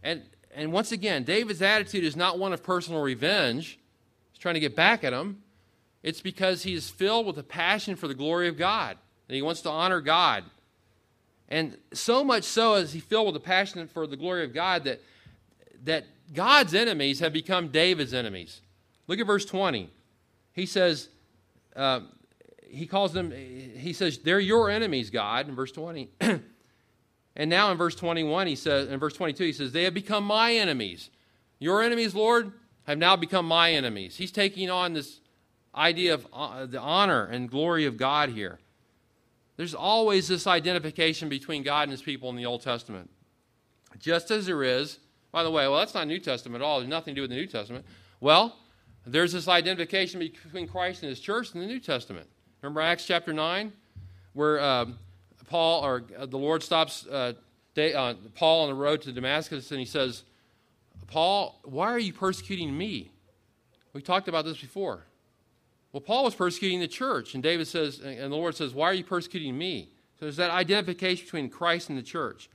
And, 0.02 0.20
and 0.54 0.70
once 0.70 0.92
again, 0.92 1.24
David's 1.24 1.62
attitude 1.62 2.04
is 2.04 2.14
not 2.14 2.38
one 2.38 2.52
of 2.52 2.62
personal 2.62 3.00
revenge. 3.00 3.78
He's 4.30 4.38
trying 4.38 4.52
to 4.52 4.60
get 4.60 4.76
back 4.76 5.02
at 5.02 5.12
them. 5.12 5.42
It's 6.02 6.20
because 6.20 6.62
he 6.62 6.74
is 6.74 6.90
filled 6.90 7.26
with 7.26 7.38
a 7.38 7.42
passion 7.42 7.96
for 7.96 8.06
the 8.06 8.14
glory 8.14 8.48
of 8.48 8.58
God, 8.58 8.98
and 9.30 9.34
he 9.34 9.40
wants 9.40 9.62
to 9.62 9.70
honor 9.70 10.02
God. 10.02 10.44
And 11.48 11.78
so 11.94 12.22
much 12.22 12.44
so 12.44 12.74
is 12.74 12.92
he 12.92 13.00
filled 13.00 13.28
with 13.28 13.36
a 13.36 13.40
passion 13.40 13.88
for 13.88 14.06
the 14.06 14.18
glory 14.18 14.44
of 14.44 14.52
God 14.52 14.84
that, 14.84 15.00
that 15.84 16.04
God's 16.32 16.74
enemies 16.74 17.20
have 17.20 17.32
become 17.32 17.68
David's 17.68 18.14
enemies. 18.14 18.60
Look 19.06 19.18
at 19.18 19.26
verse 19.26 19.44
20. 19.44 19.90
He 20.52 20.66
says, 20.66 21.08
uh, 21.76 22.00
he 22.62 22.86
calls 22.86 23.12
them, 23.12 23.30
he 23.30 23.92
says, 23.92 24.18
they're 24.18 24.40
your 24.40 24.70
enemies, 24.70 25.10
God, 25.10 25.48
in 25.48 25.54
verse 25.54 25.72
20. 25.72 26.10
and 26.20 27.50
now 27.50 27.70
in 27.70 27.76
verse 27.76 27.94
21, 27.94 28.46
he 28.46 28.56
says, 28.56 28.88
in 28.88 28.98
verse 28.98 29.14
22, 29.14 29.44
he 29.44 29.52
says, 29.52 29.72
they 29.72 29.84
have 29.84 29.94
become 29.94 30.24
my 30.24 30.54
enemies. 30.54 31.10
Your 31.58 31.82
enemies, 31.82 32.14
Lord, 32.14 32.52
have 32.86 32.98
now 32.98 33.16
become 33.16 33.46
my 33.46 33.72
enemies. 33.72 34.16
He's 34.16 34.32
taking 34.32 34.70
on 34.70 34.92
this 34.92 35.20
idea 35.74 36.14
of 36.14 36.26
uh, 36.32 36.66
the 36.66 36.80
honor 36.80 37.26
and 37.26 37.50
glory 37.50 37.84
of 37.86 37.96
God 37.96 38.30
here. 38.30 38.58
There's 39.56 39.74
always 39.74 40.28
this 40.28 40.46
identification 40.46 41.28
between 41.28 41.62
God 41.62 41.82
and 41.84 41.92
his 41.92 42.02
people 42.02 42.28
in 42.30 42.36
the 42.36 42.46
Old 42.46 42.62
Testament. 42.62 43.10
Just 43.98 44.30
as 44.30 44.46
there 44.46 44.62
is, 44.64 44.98
by 45.34 45.42
the 45.42 45.50
way, 45.50 45.66
well, 45.66 45.80
that's 45.80 45.94
not 45.94 46.06
New 46.06 46.20
Testament 46.20 46.62
at 46.62 46.64
all. 46.64 46.78
There's 46.78 46.88
nothing 46.88 47.12
to 47.12 47.16
do 47.16 47.22
with 47.22 47.30
the 47.30 47.36
New 47.36 47.48
Testament. 47.48 47.84
Well, 48.20 48.56
there's 49.04 49.32
this 49.32 49.48
identification 49.48 50.20
between 50.20 50.68
Christ 50.68 51.02
and 51.02 51.10
his 51.10 51.18
church 51.18 51.52
in 51.54 51.60
the 51.60 51.66
New 51.66 51.80
Testament. 51.80 52.28
Remember 52.62 52.80
Acts 52.80 53.04
chapter 53.04 53.32
9, 53.32 53.72
where 54.34 54.62
um, 54.62 54.96
Paul 55.48 55.84
or 55.84 56.04
uh, 56.16 56.26
the 56.26 56.38
Lord 56.38 56.62
stops 56.62 57.04
uh, 57.08 57.32
day, 57.74 57.94
uh, 57.94 58.14
Paul 58.36 58.62
on 58.62 58.68
the 58.68 58.76
road 58.76 59.02
to 59.02 59.12
Damascus 59.12 59.72
and 59.72 59.80
he 59.80 59.86
says, 59.86 60.22
Paul, 61.08 61.58
why 61.64 61.90
are 61.90 61.98
you 61.98 62.12
persecuting 62.12 62.78
me? 62.78 63.10
We 63.92 64.02
talked 64.02 64.28
about 64.28 64.44
this 64.44 64.58
before. 64.58 65.02
Well, 65.90 66.00
Paul 66.00 66.22
was 66.22 66.36
persecuting 66.36 66.78
the 66.78 66.86
church, 66.86 67.34
and 67.34 67.42
David 67.42 67.66
says, 67.66 67.98
and 67.98 68.32
the 68.32 68.36
Lord 68.36 68.54
says, 68.54 68.72
Why 68.72 68.86
are 68.86 68.94
you 68.94 69.04
persecuting 69.04 69.58
me? 69.58 69.90
So 70.18 70.26
there's 70.26 70.36
that 70.36 70.52
identification 70.52 71.24
between 71.24 71.50
Christ 71.50 71.88
and 71.88 71.98
the 71.98 72.02
church. 72.02 72.48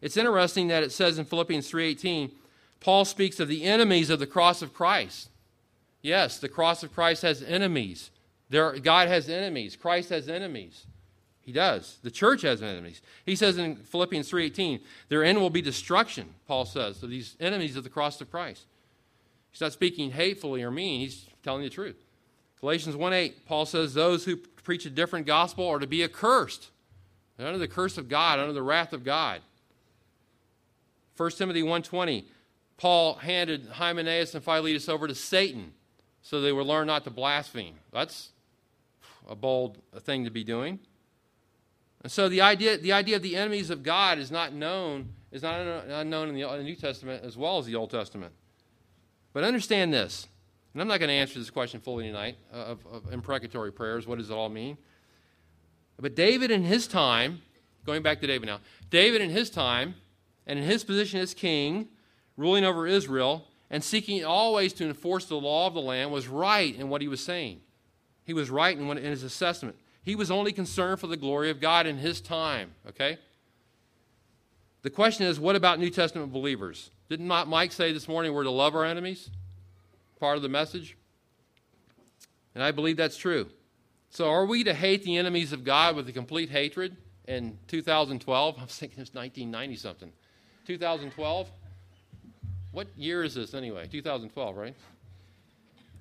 It's 0.00 0.16
interesting 0.16 0.68
that 0.68 0.82
it 0.82 0.92
says 0.92 1.18
in 1.18 1.24
Philippians 1.24 1.70
3:18, 1.70 2.30
Paul 2.80 3.04
speaks 3.04 3.40
of 3.40 3.48
the 3.48 3.64
enemies 3.64 4.10
of 4.10 4.18
the 4.18 4.26
cross 4.26 4.62
of 4.62 4.72
Christ. 4.72 5.28
Yes, 6.02 6.38
the 6.38 6.48
cross 6.48 6.82
of 6.82 6.94
Christ 6.94 7.22
has 7.22 7.42
enemies. 7.42 8.10
There, 8.48 8.78
God 8.78 9.08
has 9.08 9.28
enemies. 9.28 9.76
Christ 9.76 10.08
has 10.08 10.28
enemies. 10.28 10.86
He 11.42 11.52
does. 11.52 11.98
The 12.02 12.10
church 12.10 12.42
has 12.42 12.62
enemies. 12.62 13.02
He 13.26 13.36
says 13.36 13.58
in 13.58 13.76
Philippians 13.76 14.30
3:18, 14.30 14.80
their 15.08 15.24
end 15.24 15.40
will 15.40 15.50
be 15.50 15.62
destruction, 15.62 16.34
Paul 16.46 16.64
says, 16.64 17.00
to 17.00 17.06
these 17.06 17.36
enemies 17.40 17.76
of 17.76 17.84
the 17.84 17.90
cross 17.90 18.20
of 18.20 18.30
Christ. 18.30 18.66
He's 19.50 19.60
not 19.60 19.72
speaking 19.72 20.12
hatefully 20.12 20.62
or 20.62 20.70
mean, 20.70 21.00
he's 21.00 21.26
telling 21.42 21.62
the 21.62 21.70
truth. 21.70 21.96
Galatians 22.60 22.94
1:8, 22.94 23.46
Paul 23.46 23.66
says 23.66 23.94
those 23.94 24.24
who 24.24 24.36
preach 24.36 24.86
a 24.86 24.90
different 24.90 25.26
gospel 25.26 25.66
are 25.66 25.78
to 25.78 25.86
be 25.86 26.04
accursed. 26.04 26.70
Under 27.38 27.58
the 27.58 27.68
curse 27.68 27.96
of 27.96 28.08
God, 28.08 28.38
under 28.38 28.52
the 28.52 28.62
wrath 28.62 28.92
of 28.92 29.02
God. 29.02 29.40
1 31.16 31.30
Timothy 31.32 31.62
1:20, 31.62 32.24
Paul 32.76 33.14
handed 33.16 33.66
Hymenaeus 33.66 34.34
and 34.34 34.42
Philetus 34.42 34.88
over 34.88 35.06
to 35.06 35.14
Satan 35.14 35.74
so 36.22 36.40
they 36.40 36.52
would 36.52 36.66
learn 36.66 36.86
not 36.86 37.04
to 37.04 37.10
blaspheme. 37.10 37.74
That's 37.92 38.30
a 39.28 39.34
bold 39.34 39.78
thing 40.00 40.24
to 40.24 40.30
be 40.30 40.44
doing. 40.44 40.80
And 42.02 42.10
so 42.10 42.28
the 42.28 42.40
idea, 42.40 42.78
the 42.78 42.92
idea 42.92 43.16
of 43.16 43.22
the 43.22 43.36
enemies 43.36 43.70
of 43.70 43.82
God 43.82 44.18
is 44.18 44.30
not 44.30 44.52
known, 44.52 45.10
is 45.30 45.42
not 45.42 45.60
unknown 45.60 46.28
in 46.28 46.34
the 46.34 46.62
New 46.62 46.76
Testament 46.76 47.24
as 47.24 47.36
well 47.36 47.58
as 47.58 47.66
the 47.66 47.74
Old 47.74 47.90
Testament. 47.90 48.32
But 49.32 49.44
understand 49.44 49.92
this, 49.92 50.26
and 50.72 50.80
I'm 50.80 50.88
not 50.88 50.98
going 50.98 51.08
to 51.08 51.14
answer 51.14 51.38
this 51.38 51.50
question 51.50 51.80
fully 51.80 52.06
tonight 52.06 52.36
of, 52.50 52.84
of 52.86 53.12
imprecatory 53.12 53.72
prayers. 53.72 54.06
What 54.06 54.18
does 54.18 54.30
it 54.30 54.34
all 54.34 54.48
mean? 54.48 54.78
But 56.00 56.16
David 56.16 56.50
in 56.50 56.64
his 56.64 56.86
time, 56.86 57.42
going 57.84 58.02
back 58.02 58.20
to 58.22 58.26
David 58.26 58.46
now, 58.46 58.60
David 58.88 59.20
in 59.20 59.30
his 59.30 59.50
time, 59.50 59.94
and 60.50 60.58
in 60.58 60.64
his 60.64 60.82
position 60.82 61.20
as 61.20 61.32
king, 61.32 61.86
ruling 62.36 62.64
over 62.64 62.84
Israel, 62.84 63.46
and 63.70 63.84
seeking 63.84 64.24
always 64.24 64.72
to 64.72 64.84
enforce 64.84 65.26
the 65.26 65.36
law 65.36 65.68
of 65.68 65.74
the 65.74 65.80
land, 65.80 66.10
was 66.10 66.26
right 66.26 66.74
in 66.74 66.88
what 66.88 67.00
he 67.00 67.06
was 67.06 67.24
saying. 67.24 67.60
He 68.24 68.34
was 68.34 68.50
right 68.50 68.76
in, 68.76 68.96
his 68.96 69.22
assessment. 69.22 69.76
He 70.02 70.16
was 70.16 70.28
only 70.28 70.50
concerned 70.50 70.98
for 70.98 71.06
the 71.06 71.16
glory 71.16 71.50
of 71.50 71.60
God 71.60 71.86
in 71.86 71.98
his 71.98 72.20
time, 72.20 72.72
okay? 72.88 73.18
The 74.82 74.90
question 74.90 75.24
is, 75.24 75.38
what 75.38 75.54
about 75.54 75.78
New 75.78 75.88
Testament 75.88 76.32
believers? 76.32 76.90
Didn't 77.08 77.28
Mike 77.28 77.70
say 77.70 77.92
this 77.92 78.08
morning 78.08 78.34
we're 78.34 78.42
to 78.42 78.50
love 78.50 78.74
our 78.74 78.84
enemies? 78.84 79.30
Part 80.18 80.34
of 80.36 80.42
the 80.42 80.48
message? 80.48 80.96
And 82.56 82.64
I 82.64 82.72
believe 82.72 82.96
that's 82.96 83.16
true. 83.16 83.50
So, 84.08 84.28
are 84.28 84.46
we 84.46 84.64
to 84.64 84.74
hate 84.74 85.04
the 85.04 85.16
enemies 85.16 85.52
of 85.52 85.62
God 85.62 85.94
with 85.94 86.08
a 86.08 86.12
complete 86.12 86.50
hatred 86.50 86.96
in 87.28 87.56
2012? 87.68 88.58
I 88.58 88.62
was 88.64 88.76
thinking 88.76 89.00
it's 89.00 89.14
1990 89.14 89.76
something. 89.76 90.12
2012? 90.66 91.50
What 92.72 92.86
year 92.96 93.24
is 93.24 93.34
this 93.34 93.54
anyway? 93.54 93.86
2012, 93.90 94.56
right? 94.56 94.74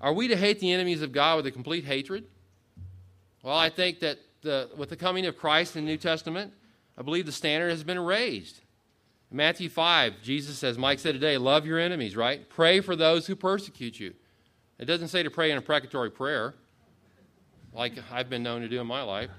Are 0.02 0.14
we 0.14 0.28
to 0.28 0.36
hate 0.36 0.60
the 0.60 0.72
enemies 0.72 1.02
of 1.02 1.12
God 1.12 1.38
with 1.38 1.48
a 1.48 1.52
complete 1.52 1.84
hatred? 1.84 2.26
Well, 3.44 3.58
I 3.58 3.70
think 3.70 4.00
that 4.00 4.20
the, 4.42 4.70
with 4.78 4.90
the 4.90 4.96
coming 4.96 5.26
of 5.26 5.38
Christ 5.38 5.76
in 5.76 5.86
the 5.86 5.92
New 5.92 5.98
Testament, 5.98 6.54
I 6.98 7.02
believe 7.02 7.26
the 7.26 7.32
standard 7.32 7.70
has 7.70 7.84
been 7.84 8.00
raised. 8.00 8.62
In 9.32 9.38
Matthew 9.38 9.70
5, 9.70 10.22
Jesus, 10.22 10.58
says, 10.58 10.78
Mike 10.78 11.00
said 11.00 11.14
today, 11.14 11.38
love 11.38 11.66
your 11.66 11.80
enemies, 11.80 12.16
right? 12.16 12.48
Pray 12.50 12.82
for 12.82 12.96
those 12.96 13.28
who 13.28 13.36
persecute 13.36 14.00
you. 14.00 14.14
It 14.78 14.86
doesn't 14.86 15.10
say 15.10 15.24
to 15.24 15.30
pray 15.30 15.52
an 15.52 15.58
imprecatory 15.58 16.10
prayer, 16.10 16.56
like 17.74 17.94
I've 18.12 18.30
been 18.30 18.44
known 18.44 18.62
to 18.62 18.70
do 18.70 18.80
in 18.80 18.88
my 18.88 19.02
life. 19.02 19.30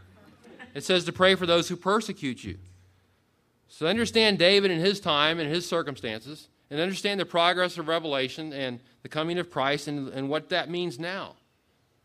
It 0.75 0.85
says 0.85 1.05
to 1.05 1.13
pray 1.13 1.35
for 1.35 1.47
those 1.47 1.69
who 1.69 1.77
persecute 1.77 2.45
you. 2.45 2.59
So 3.73 3.87
understand 3.87 4.39
David 4.39 4.73
in 4.73 4.81
his 4.81 4.99
time 4.99 5.39
and 5.39 5.49
his 5.49 5.67
circumstances, 5.67 6.49
and 6.71 6.81
understand 6.81 7.21
the 7.21 7.25
progress 7.25 7.79
of 7.79 7.87
Revelation 7.87 8.53
and 8.53 8.81
the 9.03 9.09
coming 9.09 9.39
of 9.39 9.49
Christ 9.49 9.87
and, 9.87 10.09
and 10.09 10.29
what 10.29 10.49
that 10.49 10.69
means 10.69 10.99
now. 10.99 11.37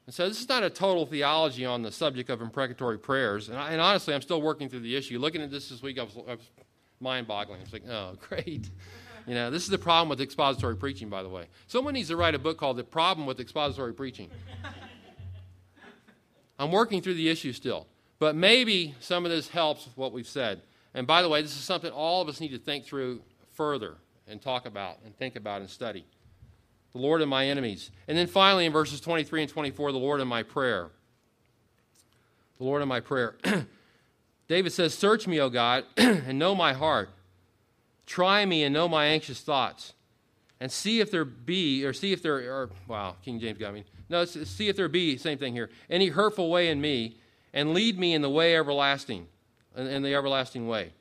And 0.05 0.13
so 0.13 0.29
this 0.29 0.39
is 0.39 0.47
not 0.47 0.61
a 0.61 0.69
total 0.69 1.07
theology 1.07 1.65
on 1.65 1.81
the 1.81 1.91
subject 1.91 2.29
of 2.29 2.39
imprecatory 2.39 2.99
prayers. 2.99 3.49
And, 3.49 3.57
I, 3.57 3.71
and 3.71 3.81
honestly, 3.81 4.13
I'm 4.13 4.21
still 4.21 4.43
working 4.43 4.69
through 4.69 4.81
the 4.81 4.95
issue. 4.95 5.17
Looking 5.17 5.41
at 5.41 5.49
this 5.49 5.69
this 5.69 5.81
week, 5.81 5.97
I 5.97 6.03
was, 6.03 6.13
was 6.15 6.39
mind-boggling. 6.99 7.59
I 7.59 7.63
was 7.63 7.73
like, 7.73 7.89
oh, 7.89 8.15
great. 8.29 8.69
You 9.25 9.33
know, 9.33 9.49
this 9.49 9.63
is 9.63 9.69
the 9.69 9.79
problem 9.79 10.07
with 10.07 10.21
expository 10.21 10.75
preaching, 10.75 11.09
by 11.09 11.23
the 11.23 11.29
way. 11.29 11.47
Someone 11.65 11.95
needs 11.95 12.09
to 12.09 12.15
write 12.15 12.35
a 12.35 12.39
book 12.39 12.59
called 12.59 12.77
The 12.77 12.83
Problem 12.83 13.25
with 13.25 13.39
Expository 13.39 13.93
Preaching. 13.93 14.29
I'm 16.59 16.71
working 16.71 17.01
through 17.01 17.15
the 17.15 17.27
issue 17.27 17.53
still. 17.53 17.87
But 18.19 18.35
maybe 18.35 18.93
some 18.99 19.25
of 19.25 19.31
this 19.31 19.49
helps 19.49 19.85
with 19.85 19.97
what 19.97 20.13
we've 20.13 20.27
said. 20.27 20.61
And 20.95 21.05
by 21.05 21.21
the 21.21 21.29
way, 21.29 21.43
this 21.43 21.55
is 21.55 21.63
something 21.63 21.91
all 21.91 22.23
of 22.23 22.29
us 22.29 22.39
need 22.39 22.49
to 22.49 22.57
think 22.57 22.85
through 22.85 23.21
further 23.53 23.95
and 24.27 24.41
talk 24.41 24.65
about 24.65 24.97
and 25.05 25.15
think 25.15 25.35
about 25.35 25.61
and 25.61 25.69
study 25.69 26.05
the 26.95 27.01
Lord 27.01 27.21
and 27.21 27.29
my 27.29 27.47
enemies. 27.47 27.91
And 28.07 28.17
then 28.17 28.25
finally, 28.25 28.65
in 28.65 28.71
verses 28.71 29.01
23 29.01 29.41
and 29.41 29.51
24, 29.51 29.91
the 29.91 29.97
Lord 29.97 30.21
and 30.21 30.29
my 30.29 30.43
prayer. 30.43 30.91
The 32.57 32.63
Lord 32.63 32.81
and 32.81 32.87
my 32.87 33.01
prayer. 33.01 33.35
David 34.47 34.71
says, 34.71 34.93
Search 34.93 35.27
me, 35.27 35.41
O 35.41 35.49
God, 35.49 35.83
and 35.97 36.39
know 36.39 36.55
my 36.55 36.71
heart. 36.71 37.09
Try 38.05 38.45
me 38.45 38.63
and 38.63 38.73
know 38.73 38.87
my 38.87 39.07
anxious 39.07 39.41
thoughts. 39.41 39.91
And 40.61 40.71
see 40.71 41.01
if 41.01 41.11
there 41.11 41.25
be, 41.25 41.83
or 41.83 41.91
see 41.91 42.13
if 42.13 42.21
there 42.21 42.37
are, 42.37 42.69
wow, 42.87 43.17
King 43.21 43.41
James 43.41 43.57
got 43.57 43.73
me. 43.73 43.83
No, 44.07 44.23
see 44.23 44.69
if 44.69 44.77
there 44.77 44.87
be, 44.87 45.17
same 45.17 45.37
thing 45.37 45.53
here, 45.53 45.69
any 45.89 46.07
hurtful 46.07 46.49
way 46.49 46.69
in 46.69 46.79
me, 46.79 47.17
and 47.53 47.73
lead 47.73 47.99
me 47.99 48.13
in 48.13 48.21
the 48.21 48.29
way 48.29 48.55
everlasting, 48.55 49.27
in 49.75 50.03
the 50.03 50.13
everlasting 50.13 50.67
way. 50.67 50.93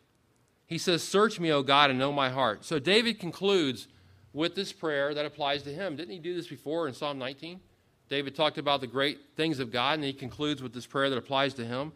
He 0.67 0.79
says, 0.79 1.03
Search 1.03 1.39
me, 1.39 1.53
O 1.53 1.63
God, 1.63 1.91
and 1.91 1.99
know 1.99 2.13
my 2.13 2.31
heart. 2.31 2.65
So 2.65 2.79
David 2.79 3.19
concludes 3.19 3.89
with 4.33 4.55
this 4.55 4.73
prayer 4.73 5.15
that 5.15 5.25
applies 5.25 5.63
to 5.63 5.71
him. 5.73 5.97
Didn't 5.97 6.13
he 6.13 6.19
do 6.19 6.35
this 6.35 6.49
before 6.49 6.89
in 6.89 6.95
Psalm 6.95 7.19
19? 7.19 7.61
David 8.09 8.35
talked 8.35 8.59
about 8.59 8.81
the 8.81 8.87
great 8.87 9.19
things 9.37 9.61
of 9.61 9.73
God, 9.73 9.95
and 9.95 10.05
he 10.05 10.13
concludes 10.13 10.63
with 10.63 10.75
this 10.75 10.87
prayer 10.87 11.09
that 11.09 11.17
applies 11.17 11.55
to 11.55 11.65
him. 11.65 11.93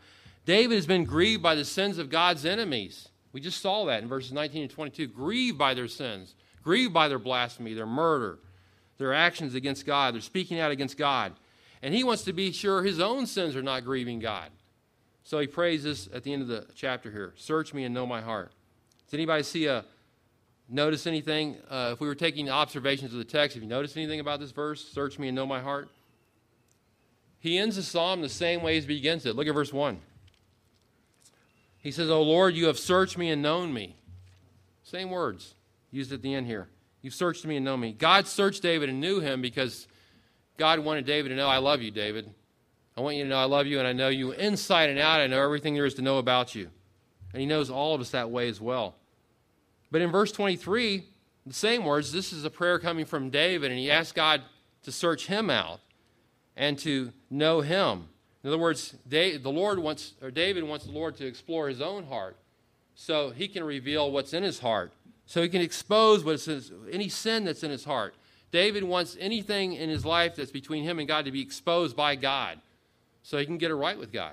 David 0.47 0.77
has 0.77 0.87
been 0.87 1.05
grieved 1.05 1.43
by 1.43 1.55
the 1.55 1.65
sins 1.65 1.99
of 1.99 2.09
God's 2.09 2.47
enemies. 2.47 3.09
We 3.33 3.41
just 3.41 3.61
saw 3.61 3.85
that 3.87 4.03
in 4.03 4.09
verses 4.09 4.33
19 4.33 4.63
and 4.63 4.71
22. 4.71 5.09
Grieved 5.09 5.59
by 5.59 5.75
their 5.75 5.89
sins, 5.89 6.35
grieved 6.63 6.95
by 6.95 7.09
their 7.09 7.19
blasphemy, 7.19 7.75
their 7.75 7.87
murder, 7.87 8.39
their 8.97 9.13
actions 9.13 9.55
against 9.55 9.85
God, 9.85 10.15
their 10.15 10.21
speaking 10.21 10.59
out 10.59 10.71
against 10.71 10.97
God. 10.97 11.35
And 11.83 11.95
he 11.95 12.03
wants 12.03 12.23
to 12.25 12.33
be 12.33 12.53
sure 12.53 12.83
his 12.83 13.01
own 13.01 13.27
sins 13.27 13.55
are 13.55 13.63
not 13.63 13.85
grieving 13.85 14.19
God. 14.19 14.51
So 15.29 15.39
he 15.41 15.47
prays 15.47 15.83
this 15.83 16.09
at 16.15 16.23
the 16.23 16.33
end 16.33 16.41
of 16.41 16.49
the 16.49 16.65
chapter 16.75 17.11
here 17.11 17.35
Search 17.37 17.75
me 17.75 17.85
and 17.85 17.95
know 17.95 18.07
my 18.07 18.23
heart. 18.23 18.51
Does 19.05 19.13
anybody 19.13 19.43
see 19.43 19.67
a 19.67 19.85
notice 20.71 21.07
anything? 21.07 21.59
Uh, 21.69 21.91
if 21.93 22.01
we 22.01 22.09
were 22.09 22.15
taking 22.15 22.49
observations 22.49 23.13
of 23.13 23.19
the 23.19 23.27
text, 23.27 23.55
if 23.55 23.63
you 23.63 23.69
notice 23.69 23.95
anything 23.95 24.21
about 24.21 24.41
this 24.41 24.53
verse, 24.53 24.83
search 24.83 25.19
me 25.19 25.29
and 25.29 25.37
know 25.37 25.45
my 25.45 25.61
heart. 25.61 25.91
He 27.41 27.59
ends 27.59 27.77
the 27.77 27.83
psalm 27.83 28.23
the 28.23 28.29
same 28.31 28.63
way 28.63 28.79
as 28.79 28.85
he 28.85 28.89
begins 28.89 29.27
it. 29.27 29.37
Look 29.37 29.47
at 29.47 29.53
verse 29.53 29.71
1. 29.71 30.01
He 31.77 31.91
says, 31.91 32.09
O 32.09 32.23
Lord, 32.23 32.55
you 32.55 32.67
have 32.69 32.79
searched 32.79 33.19
me 33.19 33.29
and 33.29 33.43
known 33.43 33.75
me. 33.75 33.97
Same 34.83 35.11
words 35.11 35.57
used 35.91 36.11
at 36.11 36.23
the 36.23 36.33
end 36.33 36.47
here. 36.47 36.69
You've 37.03 37.13
searched 37.13 37.45
me 37.45 37.57
and 37.57 37.67
known 37.67 37.81
me. 37.81 37.93
God 37.93 38.27
searched 38.27 38.63
David 38.63 38.89
and 38.89 38.99
knew 38.99 39.21
him 39.21 39.43
because 39.43 39.89
God 40.57 40.79
wanted 40.79 41.05
David 41.05 41.29
to 41.29 41.37
know, 41.37 41.49
I 41.49 41.59
love 41.59 41.83
you, 41.83 41.91
David. 41.91 42.33
I 42.99 43.01
want 43.01 43.15
you 43.15 43.23
to 43.23 43.31
know 43.31 43.39
I 43.39 43.45
love 43.45 43.69
you 43.69 43.79
and 43.79 43.87
I 43.87 43.93
know 43.93 44.09
you 44.09 44.33
inside 44.33 44.91
and 44.91 44.99
out. 44.99 45.21
I 45.21 45.29
know 45.29 45.41
everything 45.41 45.75
there 45.75 45.87
is 45.87 45.95
to 45.95 46.03
know 46.03 46.19
about 46.19 46.57
you. 46.57 46.69
And 47.33 47.41
he 47.41 47.47
knows 47.47 47.71
all 47.71 47.95
of 47.95 48.01
us 48.01 48.11
that 48.11 48.29
way 48.29 48.49
as 48.49 48.61
well. 48.61 48.97
But 49.93 50.01
in 50.01 50.11
verse 50.11 50.33
23, 50.33 51.05
the 51.47 51.55
same 51.55 51.85
words, 51.85 52.11
this 52.11 52.33
is 52.33 52.45
a 52.45 52.51
prayer 52.51 52.81
coming 52.81 53.05
from 53.05 53.31
David, 53.31 53.71
and 53.71 53.79
he 53.79 53.89
asked 53.89 54.17
God 54.17 54.43
to 54.83 54.91
search 54.91 55.29
him 55.29 55.49
out 55.49 55.79
and 56.57 56.77
to 56.81 57.13
know 57.31 57.61
him. 57.61 58.09
In 58.43 58.49
other 58.49 58.59
words, 58.59 58.97
the 59.07 59.39
Lord 59.45 59.79
wants, 59.79 60.15
or 60.21 60.33
David 60.33 60.65
wants 60.65 60.85
the 60.85 60.91
Lord 60.91 61.17
to 61.19 61.27
explore 61.27 61.69
his 61.69 61.81
own 61.81 62.05
heart 62.05 62.37
so 62.97 63.31
he 63.31 63.47
can 63.47 63.63
reveal 63.63 64.11
what's 64.11 64.33
in 64.33 64.43
his 64.43 64.59
heart, 64.59 64.93
so 65.25 65.41
he 65.41 65.49
can 65.49 65.63
expose 65.63 66.25
what's 66.25 66.49
any 66.91 67.09
sin 67.09 67.45
that's 67.45 67.63
in 67.63 67.71
his 67.71 67.85
heart. 67.85 68.17
David 68.51 68.83
wants 68.83 69.17
anything 69.21 69.75
in 69.75 69.89
his 69.89 70.05
life 70.05 70.35
that's 70.35 70.51
between 70.51 70.83
him 70.83 70.99
and 70.99 71.07
God 71.07 71.27
to 71.27 71.31
be 71.31 71.41
exposed 71.41 71.95
by 71.95 72.17
God 72.17 72.59
so 73.29 73.37
he 73.37 73.45
can 73.45 73.59
get 73.59 73.71
it 73.71 73.75
right 73.75 73.99
with 73.99 74.11
God. 74.11 74.33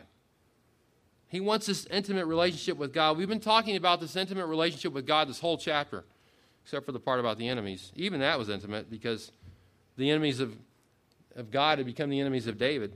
He 1.27 1.41
wants 1.41 1.65
this 1.65 1.85
intimate 1.87 2.27
relationship 2.27 2.77
with 2.77 2.93
God. 2.93 3.17
We've 3.17 3.27
been 3.27 3.41
talking 3.41 3.75
about 3.75 3.99
this 3.99 4.15
intimate 4.15 4.45
relationship 4.45 4.93
with 4.93 5.05
God 5.05 5.27
this 5.27 5.41
whole 5.41 5.57
chapter, 5.57 6.05
except 6.63 6.85
for 6.85 6.93
the 6.93 6.99
part 6.99 7.19
about 7.19 7.37
the 7.37 7.49
enemies. 7.49 7.91
Even 7.97 8.21
that 8.21 8.39
was 8.39 8.47
intimate 8.47 8.89
because 8.89 9.33
the 9.97 10.09
enemies 10.09 10.39
of, 10.39 10.55
of 11.35 11.51
God 11.51 11.77
had 11.77 11.85
become 11.85 12.09
the 12.09 12.21
enemies 12.21 12.47
of 12.47 12.57
David. 12.57 12.95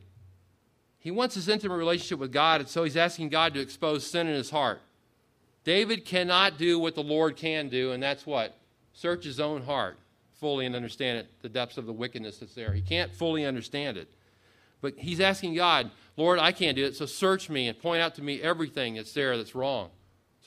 He 1.00 1.12
wants 1.12 1.36
this 1.36 1.50
intimate 1.50 1.76
relationship 1.76 2.20
with 2.20 2.32
God, 2.32 2.62
and 2.62 2.70
so 2.70 2.86
he's 2.86 2.96
asking 2.96 3.28
God 3.28 3.54
to 3.56 3.60
expose 3.60 4.08
sin 4.08 4.26
in 4.28 4.36
his 4.36 4.52
heart. 4.52 4.80
David 5.66 6.06
cannot 6.06 6.58
do 6.58 6.80
what 6.80 6.96
the 6.96 7.04
Lord 7.04 7.36
can 7.36 7.68
do, 7.68 7.92
and 7.92 8.02
that's 8.02 8.26
what? 8.26 8.56
Search 8.94 9.26
his 9.26 9.42
own 9.42 9.64
heart 9.64 9.98
fully 10.40 10.66
and 10.66 10.78
understand 10.78 11.18
it, 11.18 11.28
the 11.42 11.50
depths 11.50 11.78
of 11.78 11.86
the 11.86 11.92
wickedness 11.92 12.38
that's 12.38 12.56
there. 12.56 12.72
He 12.72 12.82
can't 12.82 13.14
fully 13.14 13.44
understand 13.44 13.98
it. 13.98 14.10
But 14.82 14.96
he's 14.98 15.20
asking 15.20 15.56
God, 15.56 15.92
Lord, 16.16 16.40
I 16.40 16.52
can't 16.52 16.76
do 16.76 16.86
it, 16.86 16.96
so 16.96 17.06
search 17.06 17.50
me 17.50 17.68
and 17.68 17.80
point 17.80 18.02
out 18.02 18.16
to 18.16 18.22
me 18.22 18.42
everything 18.42 18.96
that's 18.96 19.14
there 19.14 19.38
that's 19.38 19.56
wrong 19.56 19.90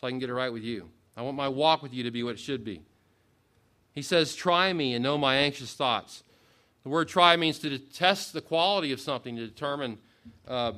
so 0.00 0.06
I 0.06 0.10
can 0.10 0.18
get 0.18 0.30
it 0.30 0.34
right 0.34 0.52
with 0.52 0.62
you. 0.62 0.88
I 1.16 1.22
want 1.22 1.36
my 1.36 1.48
walk 1.48 1.82
with 1.82 1.92
you 1.92 2.04
to 2.04 2.10
be 2.10 2.22
what 2.22 2.34
it 2.34 2.38
should 2.38 2.64
be. 2.64 2.82
He 3.92 4.02
says, 4.02 4.34
Try 4.34 4.72
me 4.72 4.94
and 4.94 5.02
know 5.02 5.18
my 5.18 5.36
anxious 5.36 5.74
thoughts. 5.74 6.24
The 6.82 6.88
word 6.88 7.08
try 7.08 7.36
means 7.36 7.58
to 7.60 7.78
test 7.78 8.32
the 8.32 8.40
quality 8.40 8.92
of 8.92 9.00
something, 9.00 9.36
to 9.36 9.46
determine, 9.46 9.98
uh, 10.48 10.72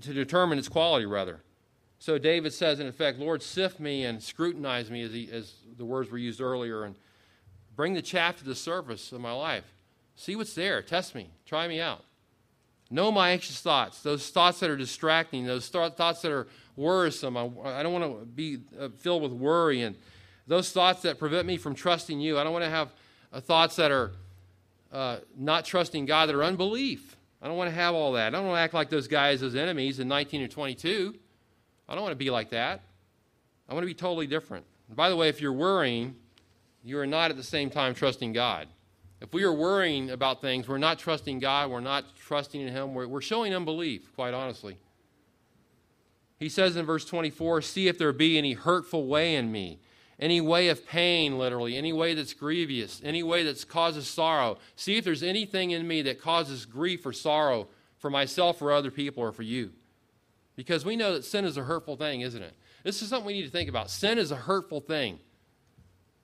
to 0.00 0.12
determine 0.12 0.58
its 0.58 0.68
quality, 0.68 1.06
rather. 1.06 1.40
So 1.98 2.18
David 2.18 2.52
says, 2.52 2.80
in 2.80 2.86
effect, 2.86 3.18
Lord, 3.18 3.42
sift 3.42 3.80
me 3.80 4.04
and 4.04 4.22
scrutinize 4.22 4.90
me, 4.90 5.02
as, 5.02 5.12
he, 5.12 5.28
as 5.32 5.54
the 5.76 5.84
words 5.84 6.10
were 6.10 6.18
used 6.18 6.40
earlier, 6.40 6.84
and 6.84 6.94
bring 7.74 7.94
the 7.94 8.02
chaff 8.02 8.36
to 8.36 8.44
the 8.44 8.54
surface 8.54 9.10
of 9.10 9.20
my 9.20 9.32
life. 9.32 9.64
See 10.14 10.36
what's 10.36 10.54
there. 10.54 10.82
Test 10.82 11.14
me. 11.14 11.30
Try 11.46 11.66
me 11.66 11.80
out. 11.80 12.04
Know 12.90 13.10
my 13.10 13.30
anxious 13.30 13.60
thoughts, 13.60 14.02
those 14.02 14.28
thoughts 14.30 14.60
that 14.60 14.70
are 14.70 14.76
distracting, 14.76 15.46
those 15.46 15.68
th- 15.68 15.94
thoughts 15.94 16.22
that 16.22 16.30
are 16.30 16.46
worrisome. 16.76 17.36
I, 17.36 17.48
I 17.64 17.82
don't 17.82 17.92
want 17.92 18.20
to 18.20 18.26
be 18.26 18.58
uh, 18.78 18.88
filled 18.98 19.22
with 19.22 19.32
worry 19.32 19.82
and 19.82 19.96
those 20.46 20.70
thoughts 20.72 21.02
that 21.02 21.18
prevent 21.18 21.46
me 21.46 21.56
from 21.56 21.74
trusting 21.74 22.20
you. 22.20 22.38
I 22.38 22.44
don't 22.44 22.52
want 22.52 22.64
to 22.64 22.70
have 22.70 22.92
uh, 23.32 23.40
thoughts 23.40 23.76
that 23.76 23.90
are 23.90 24.12
uh, 24.92 25.18
not 25.36 25.64
trusting 25.64 26.06
God, 26.06 26.28
that 26.28 26.34
are 26.34 26.44
unbelief. 26.44 27.16
I 27.40 27.48
don't 27.48 27.56
want 27.56 27.70
to 27.70 27.74
have 27.74 27.94
all 27.94 28.12
that. 28.12 28.28
I 28.28 28.38
don't 28.38 28.46
want 28.46 28.56
to 28.56 28.60
act 28.60 28.74
like 28.74 28.90
those 28.90 29.08
guys, 29.08 29.40
those 29.40 29.54
enemies 29.54 29.98
in 29.98 30.08
19 30.08 30.42
or 30.42 30.48
22. 30.48 31.14
I 31.88 31.94
don't 31.94 32.02
want 32.02 32.12
to 32.12 32.16
be 32.16 32.30
like 32.30 32.50
that. 32.50 32.82
I 33.68 33.74
want 33.74 33.82
to 33.82 33.86
be 33.86 33.94
totally 33.94 34.26
different. 34.26 34.64
And 34.88 34.96
by 34.96 35.08
the 35.08 35.16
way, 35.16 35.28
if 35.28 35.40
you're 35.40 35.52
worrying, 35.52 36.14
you 36.82 36.98
are 36.98 37.06
not 37.06 37.30
at 37.30 37.36
the 37.36 37.42
same 37.42 37.70
time 37.70 37.94
trusting 37.94 38.32
God. 38.32 38.68
If 39.24 39.32
we 39.32 39.42
are 39.44 39.52
worrying 39.54 40.10
about 40.10 40.42
things, 40.42 40.68
we're 40.68 40.76
not 40.76 40.98
trusting 40.98 41.38
God, 41.38 41.70
we're 41.70 41.80
not 41.80 42.14
trusting 42.14 42.60
in 42.60 42.68
Him, 42.68 42.92
we're, 42.92 43.08
we're 43.08 43.22
showing 43.22 43.54
unbelief, 43.54 44.14
quite 44.14 44.34
honestly. 44.34 44.76
He 46.38 46.50
says 46.50 46.76
in 46.76 46.84
verse 46.84 47.06
24, 47.06 47.62
See 47.62 47.88
if 47.88 47.96
there 47.96 48.12
be 48.12 48.36
any 48.36 48.52
hurtful 48.52 49.06
way 49.06 49.34
in 49.36 49.50
me, 49.50 49.80
any 50.20 50.42
way 50.42 50.68
of 50.68 50.86
pain, 50.86 51.38
literally, 51.38 51.74
any 51.74 51.90
way 51.90 52.12
that's 52.12 52.34
grievous, 52.34 53.00
any 53.02 53.22
way 53.22 53.42
that 53.44 53.66
causes 53.66 54.06
sorrow. 54.06 54.58
See 54.76 54.98
if 54.98 55.04
there's 55.06 55.22
anything 55.22 55.70
in 55.70 55.88
me 55.88 56.02
that 56.02 56.20
causes 56.20 56.66
grief 56.66 57.06
or 57.06 57.14
sorrow 57.14 57.68
for 57.96 58.10
myself 58.10 58.60
or 58.60 58.72
other 58.72 58.90
people 58.90 59.22
or 59.22 59.32
for 59.32 59.42
you. 59.42 59.70
Because 60.54 60.84
we 60.84 60.96
know 60.96 61.14
that 61.14 61.24
sin 61.24 61.46
is 61.46 61.56
a 61.56 61.64
hurtful 61.64 61.96
thing, 61.96 62.20
isn't 62.20 62.42
it? 62.42 62.52
This 62.82 63.00
is 63.00 63.08
something 63.08 63.26
we 63.26 63.32
need 63.32 63.46
to 63.46 63.50
think 63.50 63.70
about. 63.70 63.88
Sin 63.88 64.18
is 64.18 64.30
a 64.32 64.36
hurtful 64.36 64.80
thing. 64.80 65.18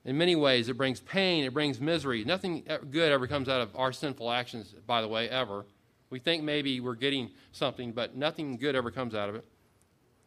In 0.04 0.16
many 0.16 0.34
ways, 0.34 0.68
it 0.68 0.78
brings 0.78 1.00
pain, 1.00 1.44
it 1.44 1.52
brings 1.52 1.80
misery. 1.80 2.24
Nothing 2.24 2.64
good 2.90 3.12
ever 3.12 3.26
comes 3.26 3.48
out 3.48 3.60
of 3.60 3.76
our 3.76 3.92
sinful 3.92 4.30
actions, 4.30 4.74
by 4.86 5.02
the 5.02 5.08
way, 5.08 5.28
ever. 5.28 5.66
We 6.08 6.18
think 6.18 6.42
maybe 6.42 6.80
we're 6.80 6.94
getting 6.94 7.30
something, 7.52 7.92
but 7.92 8.16
nothing 8.16 8.56
good 8.56 8.74
ever 8.74 8.90
comes 8.90 9.14
out 9.14 9.28
of 9.28 9.34
it. 9.34 9.44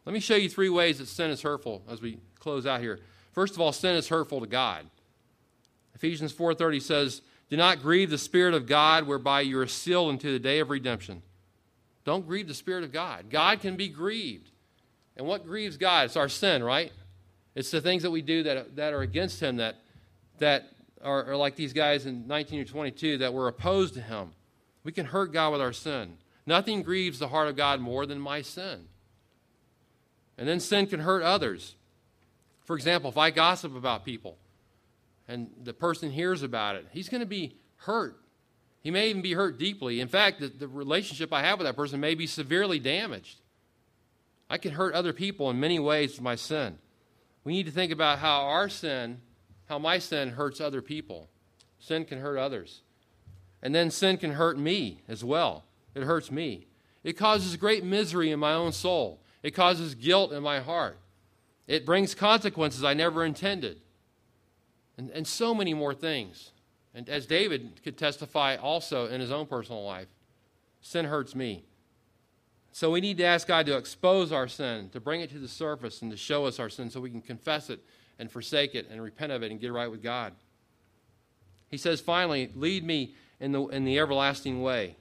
Let 0.04 0.12
me 0.12 0.20
show 0.20 0.36
you 0.36 0.48
three 0.48 0.68
ways 0.68 0.98
that 0.98 1.08
sin 1.08 1.30
is 1.30 1.42
hurtful 1.42 1.82
as 1.88 2.00
we 2.00 2.18
close 2.38 2.66
out 2.66 2.80
here. 2.80 3.00
First 3.32 3.54
of 3.54 3.60
all, 3.60 3.72
sin 3.72 3.96
is 3.96 4.08
hurtful 4.08 4.40
to 4.40 4.46
God. 4.46 4.86
Ephesians 5.94 6.32
4:30 6.32 6.80
says, 6.80 7.22
"Do 7.48 7.56
not 7.56 7.82
grieve 7.82 8.10
the 8.10 8.18
spirit 8.18 8.54
of 8.54 8.66
God 8.66 9.06
whereby 9.06 9.40
you 9.40 9.58
are 9.58 9.66
sealed 9.66 10.10
unto 10.10 10.30
the 10.30 10.38
day 10.38 10.60
of 10.60 10.70
redemption." 10.70 11.22
Don't 12.04 12.26
grieve 12.26 12.48
the 12.48 12.54
spirit 12.54 12.84
of 12.84 12.92
God. 12.92 13.30
God 13.30 13.60
can 13.60 13.76
be 13.76 13.88
grieved. 13.88 14.50
And 15.16 15.26
what 15.26 15.44
grieves 15.44 15.76
God? 15.76 16.06
It's 16.06 16.16
our 16.16 16.28
sin, 16.28 16.62
right? 16.62 16.92
It's 17.54 17.70
the 17.70 17.80
things 17.80 18.02
that 18.02 18.10
we 18.10 18.22
do 18.22 18.42
that, 18.44 18.76
that 18.76 18.92
are 18.92 19.02
against 19.02 19.40
him 19.40 19.56
that, 19.56 19.76
that 20.38 20.70
are, 21.02 21.30
are 21.30 21.36
like 21.36 21.56
these 21.56 21.72
guys 21.72 22.06
in 22.06 22.26
19 22.26 22.60
or 22.60 22.64
22 22.64 23.18
that 23.18 23.32
were 23.32 23.48
opposed 23.48 23.94
to 23.94 24.00
him. 24.00 24.30
We 24.82 24.92
can 24.92 25.06
hurt 25.06 25.32
God 25.32 25.52
with 25.52 25.60
our 25.60 25.72
sin. 25.72 26.16
Nothing 26.46 26.82
grieves 26.82 27.18
the 27.18 27.28
heart 27.28 27.48
of 27.48 27.56
God 27.56 27.80
more 27.80 28.06
than 28.06 28.20
my 28.20 28.42
sin. 28.42 28.86
And 30.36 30.48
then 30.48 30.60
sin 30.60 30.86
can 30.86 31.00
hurt 31.00 31.22
others. 31.22 31.76
For 32.64 32.76
example, 32.76 33.10
if 33.10 33.16
I 33.16 33.30
gossip 33.30 33.76
about 33.76 34.04
people 34.04 34.36
and 35.28 35.50
the 35.62 35.72
person 35.72 36.10
hears 36.10 36.42
about 36.42 36.76
it, 36.76 36.86
he's 36.90 37.08
going 37.08 37.20
to 37.20 37.26
be 37.26 37.56
hurt. 37.76 38.18
He 38.82 38.90
may 38.90 39.08
even 39.08 39.22
be 39.22 39.32
hurt 39.32 39.58
deeply. 39.58 40.00
In 40.00 40.08
fact, 40.08 40.40
the, 40.40 40.48
the 40.48 40.68
relationship 40.68 41.32
I 41.32 41.42
have 41.42 41.58
with 41.58 41.66
that 41.66 41.76
person 41.76 42.00
may 42.00 42.14
be 42.14 42.26
severely 42.26 42.78
damaged. 42.78 43.38
I 44.50 44.58
can 44.58 44.72
hurt 44.72 44.94
other 44.94 45.12
people 45.12 45.48
in 45.50 45.58
many 45.58 45.78
ways 45.78 46.12
with 46.12 46.22
my 46.22 46.34
sin. 46.34 46.78
We 47.44 47.52
need 47.52 47.66
to 47.66 47.72
think 47.72 47.92
about 47.92 48.18
how 48.18 48.42
our 48.42 48.68
sin, 48.68 49.20
how 49.66 49.78
my 49.78 49.98
sin 49.98 50.30
hurts 50.30 50.60
other 50.60 50.82
people. 50.82 51.28
Sin 51.78 52.04
can 52.04 52.20
hurt 52.20 52.38
others. 52.38 52.80
And 53.62 53.74
then 53.74 53.90
sin 53.90 54.16
can 54.16 54.32
hurt 54.32 54.58
me 54.58 55.02
as 55.08 55.22
well. 55.22 55.64
It 55.94 56.02
hurts 56.02 56.30
me. 56.30 56.66
It 57.02 57.14
causes 57.14 57.56
great 57.56 57.84
misery 57.84 58.30
in 58.30 58.40
my 58.40 58.54
own 58.54 58.72
soul. 58.72 59.20
It 59.42 59.52
causes 59.52 59.94
guilt 59.94 60.32
in 60.32 60.42
my 60.42 60.60
heart. 60.60 60.98
It 61.66 61.84
brings 61.84 62.14
consequences 62.14 62.82
I 62.82 62.94
never 62.94 63.24
intended. 63.24 63.80
And, 64.96 65.10
and 65.10 65.26
so 65.26 65.54
many 65.54 65.74
more 65.74 65.94
things. 65.94 66.52
And 66.94 67.08
as 67.08 67.26
David 67.26 67.80
could 67.82 67.98
testify 67.98 68.56
also 68.56 69.06
in 69.06 69.20
his 69.20 69.30
own 69.32 69.46
personal 69.46 69.84
life, 69.84 70.08
sin 70.80 71.06
hurts 71.06 71.34
me. 71.34 71.64
So 72.74 72.90
we 72.90 73.00
need 73.00 73.18
to 73.18 73.24
ask 73.24 73.46
God 73.46 73.66
to 73.66 73.76
expose 73.76 74.32
our 74.32 74.48
sin, 74.48 74.88
to 74.88 74.98
bring 74.98 75.20
it 75.20 75.30
to 75.30 75.38
the 75.38 75.46
surface, 75.46 76.02
and 76.02 76.10
to 76.10 76.16
show 76.16 76.44
us 76.46 76.58
our 76.58 76.68
sin 76.68 76.90
so 76.90 77.00
we 77.00 77.08
can 77.08 77.20
confess 77.20 77.70
it 77.70 77.78
and 78.18 78.28
forsake 78.28 78.74
it 78.74 78.88
and 78.90 79.00
repent 79.00 79.30
of 79.30 79.44
it 79.44 79.52
and 79.52 79.60
get 79.60 79.72
right 79.72 79.88
with 79.88 80.02
God. 80.02 80.32
He 81.70 81.76
says, 81.76 82.00
finally, 82.00 82.50
lead 82.56 82.82
me 82.82 83.14
in 83.38 83.52
the, 83.52 83.64
in 83.68 83.84
the 83.84 83.96
everlasting 84.00 84.60
way. 84.60 84.96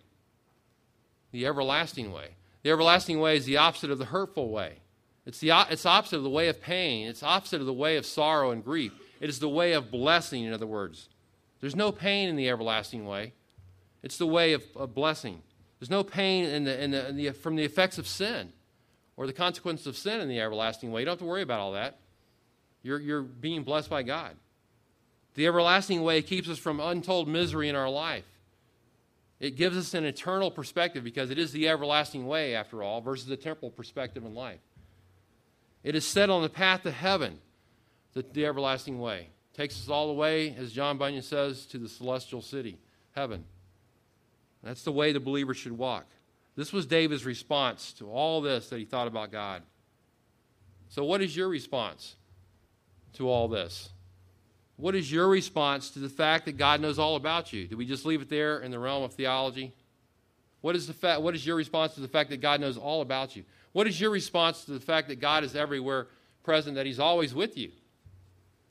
The 1.31 1.47
everlasting 1.47 2.13
way. 2.13 2.35
The 2.61 2.69
everlasting 2.69 3.19
way 3.19 3.37
is 3.37 3.45
the 3.45 3.57
opposite 3.57 3.89
of 3.89 3.97
the 3.97 4.05
hurtful 4.05 4.51
way. 4.51 4.77
It's 5.25 5.39
the 5.39 5.49
it's 5.71 5.87
opposite 5.87 6.17
of 6.17 6.23
the 6.23 6.29
way 6.29 6.49
of 6.49 6.61
pain. 6.61 7.07
It's 7.07 7.23
opposite 7.23 7.59
of 7.59 7.65
the 7.65 7.73
way 7.73 7.97
of 7.97 8.05
sorrow 8.05 8.51
and 8.51 8.63
grief. 8.63 8.93
It 9.19 9.31
is 9.31 9.39
the 9.39 9.49
way 9.49 9.73
of 9.73 9.89
blessing, 9.89 10.43
in 10.43 10.53
other 10.53 10.67
words. 10.67 11.09
There's 11.59 11.75
no 11.75 11.91
pain 11.91 12.29
in 12.29 12.35
the 12.35 12.49
everlasting 12.49 13.07
way. 13.07 13.33
It's 14.03 14.19
the 14.19 14.27
way 14.27 14.53
of, 14.53 14.63
of 14.75 14.93
blessing. 14.93 15.41
There's 15.83 15.89
no 15.89 16.05
pain 16.05 16.45
in 16.45 16.63
the, 16.63 16.81
in 16.81 16.91
the, 16.91 17.09
in 17.09 17.17
the, 17.17 17.31
from 17.31 17.57
the 17.57 17.65
effects 17.65 17.97
of 17.97 18.07
sin 18.07 18.53
or 19.17 19.27
the 19.27 19.33
consequences 19.33 19.85
of 19.85 19.97
sin 19.97 20.21
in 20.21 20.29
the 20.29 20.39
everlasting 20.39 20.93
way. 20.93 21.01
You 21.01 21.05
don't 21.05 21.11
have 21.11 21.19
to 21.19 21.25
worry 21.25 21.41
about 21.41 21.59
all 21.59 21.73
that. 21.73 21.99
You're, 22.83 23.01
you're 23.01 23.21
being 23.21 23.63
blessed 23.63 23.89
by 23.89 24.03
God. 24.03 24.37
The 25.33 25.45
everlasting 25.45 26.01
way 26.01 26.21
keeps 26.21 26.47
us 26.47 26.57
from 26.57 26.79
untold 26.79 27.27
misery 27.27 27.67
in 27.67 27.75
our 27.75 27.89
life. 27.89 28.23
It 29.41 29.57
gives 29.57 29.75
us 29.75 29.93
an 29.93 30.05
eternal 30.05 30.51
perspective 30.51 31.03
because 31.03 31.31
it 31.31 31.37
is 31.37 31.51
the 31.51 31.67
everlasting 31.67 32.27
way, 32.27 32.55
after 32.55 32.81
all, 32.81 33.01
versus 33.01 33.27
the 33.27 33.35
temporal 33.35 33.69
perspective 33.69 34.23
in 34.23 34.33
life. 34.33 34.61
It 35.83 35.95
is 35.95 36.07
set 36.07 36.29
on 36.29 36.43
the 36.43 36.49
path 36.49 36.83
to 36.83 36.91
heaven, 36.91 37.39
the, 38.13 38.23
the 38.31 38.45
everlasting 38.45 39.01
way. 39.01 39.31
Takes 39.53 39.75
us 39.81 39.89
all 39.89 40.07
the 40.07 40.13
way, 40.13 40.55
as 40.57 40.71
John 40.71 40.97
Bunyan 40.97 41.23
says, 41.23 41.65
to 41.65 41.77
the 41.77 41.89
celestial 41.89 42.41
city, 42.41 42.77
heaven. 43.17 43.43
That's 44.63 44.83
the 44.83 44.91
way 44.91 45.11
the 45.11 45.19
believer 45.19 45.53
should 45.53 45.77
walk. 45.77 46.05
This 46.55 46.71
was 46.71 46.85
David's 46.85 47.25
response 47.25 47.93
to 47.93 48.09
all 48.09 48.41
this 48.41 48.69
that 48.69 48.79
he 48.79 48.85
thought 48.85 49.07
about 49.07 49.31
God. 49.31 49.63
So, 50.89 51.03
what 51.03 51.21
is 51.21 51.35
your 51.35 51.49
response 51.49 52.15
to 53.13 53.29
all 53.29 53.47
this? 53.47 53.89
What 54.77 54.95
is 54.95 55.11
your 55.11 55.27
response 55.27 55.89
to 55.91 55.99
the 55.99 56.09
fact 56.09 56.45
that 56.45 56.57
God 56.57 56.81
knows 56.81 56.97
all 56.99 57.15
about 57.15 57.53
you? 57.53 57.67
Do 57.67 57.77
we 57.77 57.85
just 57.85 58.05
leave 58.05 58.21
it 58.21 58.29
there 58.29 58.59
in 58.59 58.71
the 58.71 58.79
realm 58.79 59.03
of 59.03 59.13
theology? 59.13 59.73
What 60.61 60.75
is, 60.75 60.87
the 60.87 60.93
fa- 60.93 61.19
what 61.19 61.35
is 61.35 61.45
your 61.45 61.55
response 61.55 61.93
to 61.95 61.99
the 61.99 62.07
fact 62.07 62.29
that 62.29 62.41
God 62.41 62.61
knows 62.61 62.77
all 62.77 63.01
about 63.01 63.35
you? 63.35 63.43
What 63.73 63.87
is 63.87 63.99
your 63.99 64.11
response 64.11 64.65
to 64.65 64.71
the 64.71 64.79
fact 64.79 65.09
that 65.09 65.19
God 65.19 65.43
is 65.43 65.55
everywhere 65.55 66.07
present, 66.43 66.75
that 66.75 66.85
He's 66.85 66.99
always 66.99 67.33
with 67.33 67.57
you? 67.57 67.71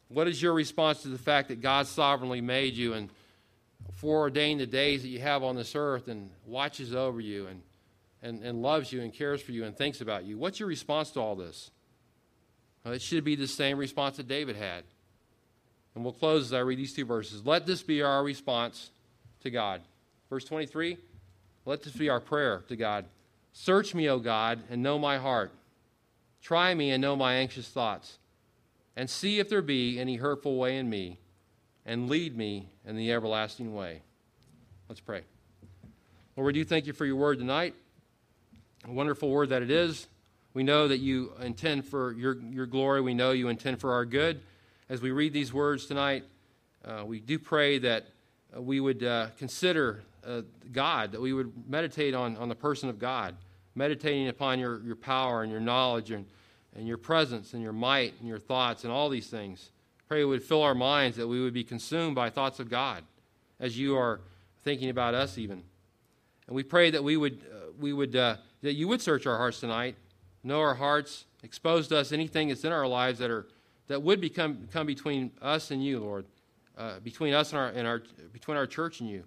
What 0.09 0.29
is 0.29 0.41
your 0.41 0.53
response 0.53 1.03
to 1.03 1.09
the 1.09 1.19
fact 1.19 1.49
that 1.49 1.61
God 1.61 1.87
sovereignly 1.87 2.41
made 2.41 2.75
you 2.75 2.95
and 2.95 3.11
foreordained 3.95 4.61
the 4.61 4.67
days 4.67 5.03
that 5.03 5.09
you 5.09 5.21
have 5.21 5.43
on 5.43 5.57
this 5.57 5.75
earth 5.75 6.09
and 6.09 6.31
watches 6.47 6.95
over 6.95 7.21
you 7.21 7.47
and, 7.47 7.63
and, 8.23 8.43
and 8.43 8.63
loves 8.63 8.93
you 8.93 9.03
and 9.03 9.13
cares 9.13 9.41
for 9.41 9.53
you 9.53 9.65
and 9.65 9.77
thinks 9.77 10.01
about 10.01 10.25
you? 10.25 10.39
What's 10.39 10.59
your 10.61 10.69
response 10.69 11.11
to 11.13 11.21
all 11.21 11.37
this? 11.37 11.71
Well, 12.85 12.95
it 12.95 13.03
should 13.03 13.25
be 13.25 13.37
the 13.37 13.47
same 13.47 13.79
response 13.79 14.17
that 14.17 14.29
David 14.29 14.57
had. 14.57 14.85
And 15.95 16.05
we'll 16.05 16.15
close 16.15 16.47
as 16.47 16.53
I 16.53 16.61
read 16.61 16.79
these 16.79 16.95
two 16.95 17.05
verses. 17.05 17.45
Let 17.45 17.67
this 17.67 17.83
be 17.83 18.03
our 18.03 18.25
response 18.25 18.91
to 19.43 19.51
God. 19.51 19.83
Verse 20.31 20.45
23 20.45 20.97
let 21.65 21.83
this 21.83 21.93
be 21.93 22.09
our 22.09 22.21
prayer 22.21 22.65
to 22.69 22.77
God. 22.77 23.05
Search 23.53 23.95
me, 23.95 24.09
O 24.09 24.19
God, 24.19 24.63
and 24.71 24.83
know 24.83 24.99
my 24.99 25.19
heart. 25.19 25.53
Try 26.41 26.75
me 26.75 26.91
and 26.91 27.01
know 27.01 27.15
my 27.15 27.35
anxious 27.35 27.69
thoughts. 27.69 28.19
And 28.97 29.09
see 29.09 29.39
if 29.39 29.49
there 29.49 29.63
be 29.63 29.99
any 29.99 30.17
hurtful 30.17 30.59
way 30.59 30.77
in 30.77 30.91
me, 30.91 31.19
and 31.85 32.09
lead 32.09 32.37
me 32.37 32.69
in 32.87 32.97
the 32.97 33.13
everlasting 33.13 33.75
way. 33.75 34.03
Let's 34.89 35.01
pray. 35.01 35.23
Lord, 36.37 36.47
we 36.47 36.53
do 36.53 36.65
thank 36.65 36.87
you 36.87 36.93
for 36.93 37.07
your 37.07 37.17
word 37.17 37.39
tonight. 37.39 37.75
A 38.87 38.93
wonderful 38.93 39.31
word 39.31 39.51
that 39.51 39.63
it 39.63 39.71
is. 39.71 40.07
We 40.55 40.63
know 40.63 40.89
that 40.89 40.99
you 40.99 41.33
intend 41.41 41.87
for 41.87 42.13
your, 42.13 42.39
your 42.41 42.67
glory. 42.67 43.01
We 43.01 43.15
know 43.15 43.33
you 43.33 43.49
intend 43.49 43.81
for 43.81 43.93
our 43.93 44.05
good 44.05 44.41
as 44.93 45.01
we 45.01 45.11
read 45.11 45.33
these 45.33 45.55
words 45.55 45.87
tonight, 45.87 46.23
uh, 46.85 47.03
we 47.07 47.19
do 47.19 47.39
pray 47.39 47.79
that 47.79 48.05
we 48.55 48.79
would 48.79 49.03
uh, 49.03 49.29
consider 49.39 50.03
uh, 50.27 50.43
God, 50.71 51.13
that 51.13 51.21
we 51.23 51.33
would 51.33 51.51
meditate 51.67 52.15
on, 52.15 52.37
on 52.37 52.51
the 52.51 52.55
person 52.55 52.91
of 52.91 52.99
God, 52.99 53.35
meditating 53.75 54.29
upon 54.29 54.59
your, 54.59 54.83
your 54.83 54.95
power 54.97 55.45
and 55.45 55.51
your 55.51 55.63
knowledge 55.63 56.11
and, 56.11 56.27
and 56.77 56.87
your 56.87 56.99
presence 56.99 57.55
and 57.55 57.63
your 57.63 57.73
might 57.73 58.13
and 58.21 58.29
your 58.29 58.39
thoughts 58.39 58.85
and 58.85 58.93
all 58.93 59.09
these 59.09 59.29
things. 59.29 59.71
Pray 60.09 60.23
it 60.23 60.25
would 60.25 60.43
fill 60.43 60.63
our 60.63 60.75
minds, 60.75 61.17
that 61.17 61.27
we 61.27 61.41
would 61.41 61.55
be 61.55 61.65
consumed 61.65 62.15
by 62.15 62.31
thoughts 62.31 62.61
of 62.61 62.69
God 62.69 63.05
as 63.59 63.79
you 63.79 63.97
are 63.97 64.21
thinking 64.63 64.91
about 64.91 65.15
us, 65.15 65.39
even. 65.39 65.63
And 66.47 66.57
we 66.57 66.63
pray 66.63 66.91
that 66.91 67.03
we 67.03 67.17
would, 67.17 67.45
uh, 67.51 67.73
we 67.79 67.93
would 67.93 68.15
uh, 68.15 68.37
that 68.63 68.75
you 68.75 68.89
would 68.89 69.01
search 69.01 69.27
our 69.27 69.37
hearts 69.37 69.61
tonight, 69.61 69.97
know 70.43 70.61
our 70.61 70.75
hearts, 70.75 71.25
expose 71.43 71.89
to 71.89 71.99
us 71.99 72.13
anything 72.13 72.49
that's 72.49 72.65
in 72.65 72.73
our 72.73 72.87
lives 72.87 73.19
that 73.21 73.31
are 73.31 73.47
that 73.89 74.03
would 74.03 74.21
become 74.21 74.69
come 74.73 74.87
between 74.87 75.31
us 75.41 75.71
and 75.71 75.85
you, 75.85 75.99
Lord, 76.01 76.27
uh, 76.77 77.01
between 77.01 77.35
us 77.35 77.53
and 77.53 77.61
our, 77.61 77.69
and 77.69 77.87
our 77.87 78.03
between 78.33 78.57
our 78.57 78.67
church 78.67 79.01
and 79.01 79.09
you. 79.09 79.25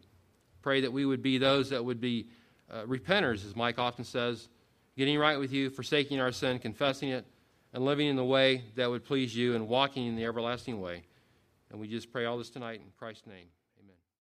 Pray 0.61 0.81
that 0.81 0.91
we 0.91 1.05
would 1.05 1.21
be 1.21 1.37
those 1.37 1.69
that 1.69 1.83
would 1.83 2.01
be 2.01 2.27
uh, 2.71 2.83
repenters, 2.83 3.45
as 3.45 3.55
Mike 3.55 3.77
often 3.77 4.03
says, 4.03 4.49
getting 4.97 5.17
right 5.19 5.37
with 5.37 5.51
you, 5.51 5.69
forsaking 5.69 6.19
our 6.19 6.31
sin, 6.31 6.57
confessing 6.57 7.09
it, 7.09 7.25
and 7.75 7.83
living 7.83 8.07
in 8.07 8.15
the 8.15 8.23
way 8.23 8.63
that 8.75 8.89
would 8.89 9.03
please 9.03 9.35
you 9.35 9.53
and 9.53 9.67
walking 9.67 10.07
in 10.07 10.15
the 10.15 10.23
everlasting 10.23 10.79
way. 10.79 11.03
And 11.69 11.77
we 11.77 11.89
just 11.89 12.09
pray 12.09 12.23
all 12.23 12.37
this 12.37 12.49
tonight 12.49 12.79
in 12.79 12.89
Christ's 12.97 13.27
name. 13.27 13.47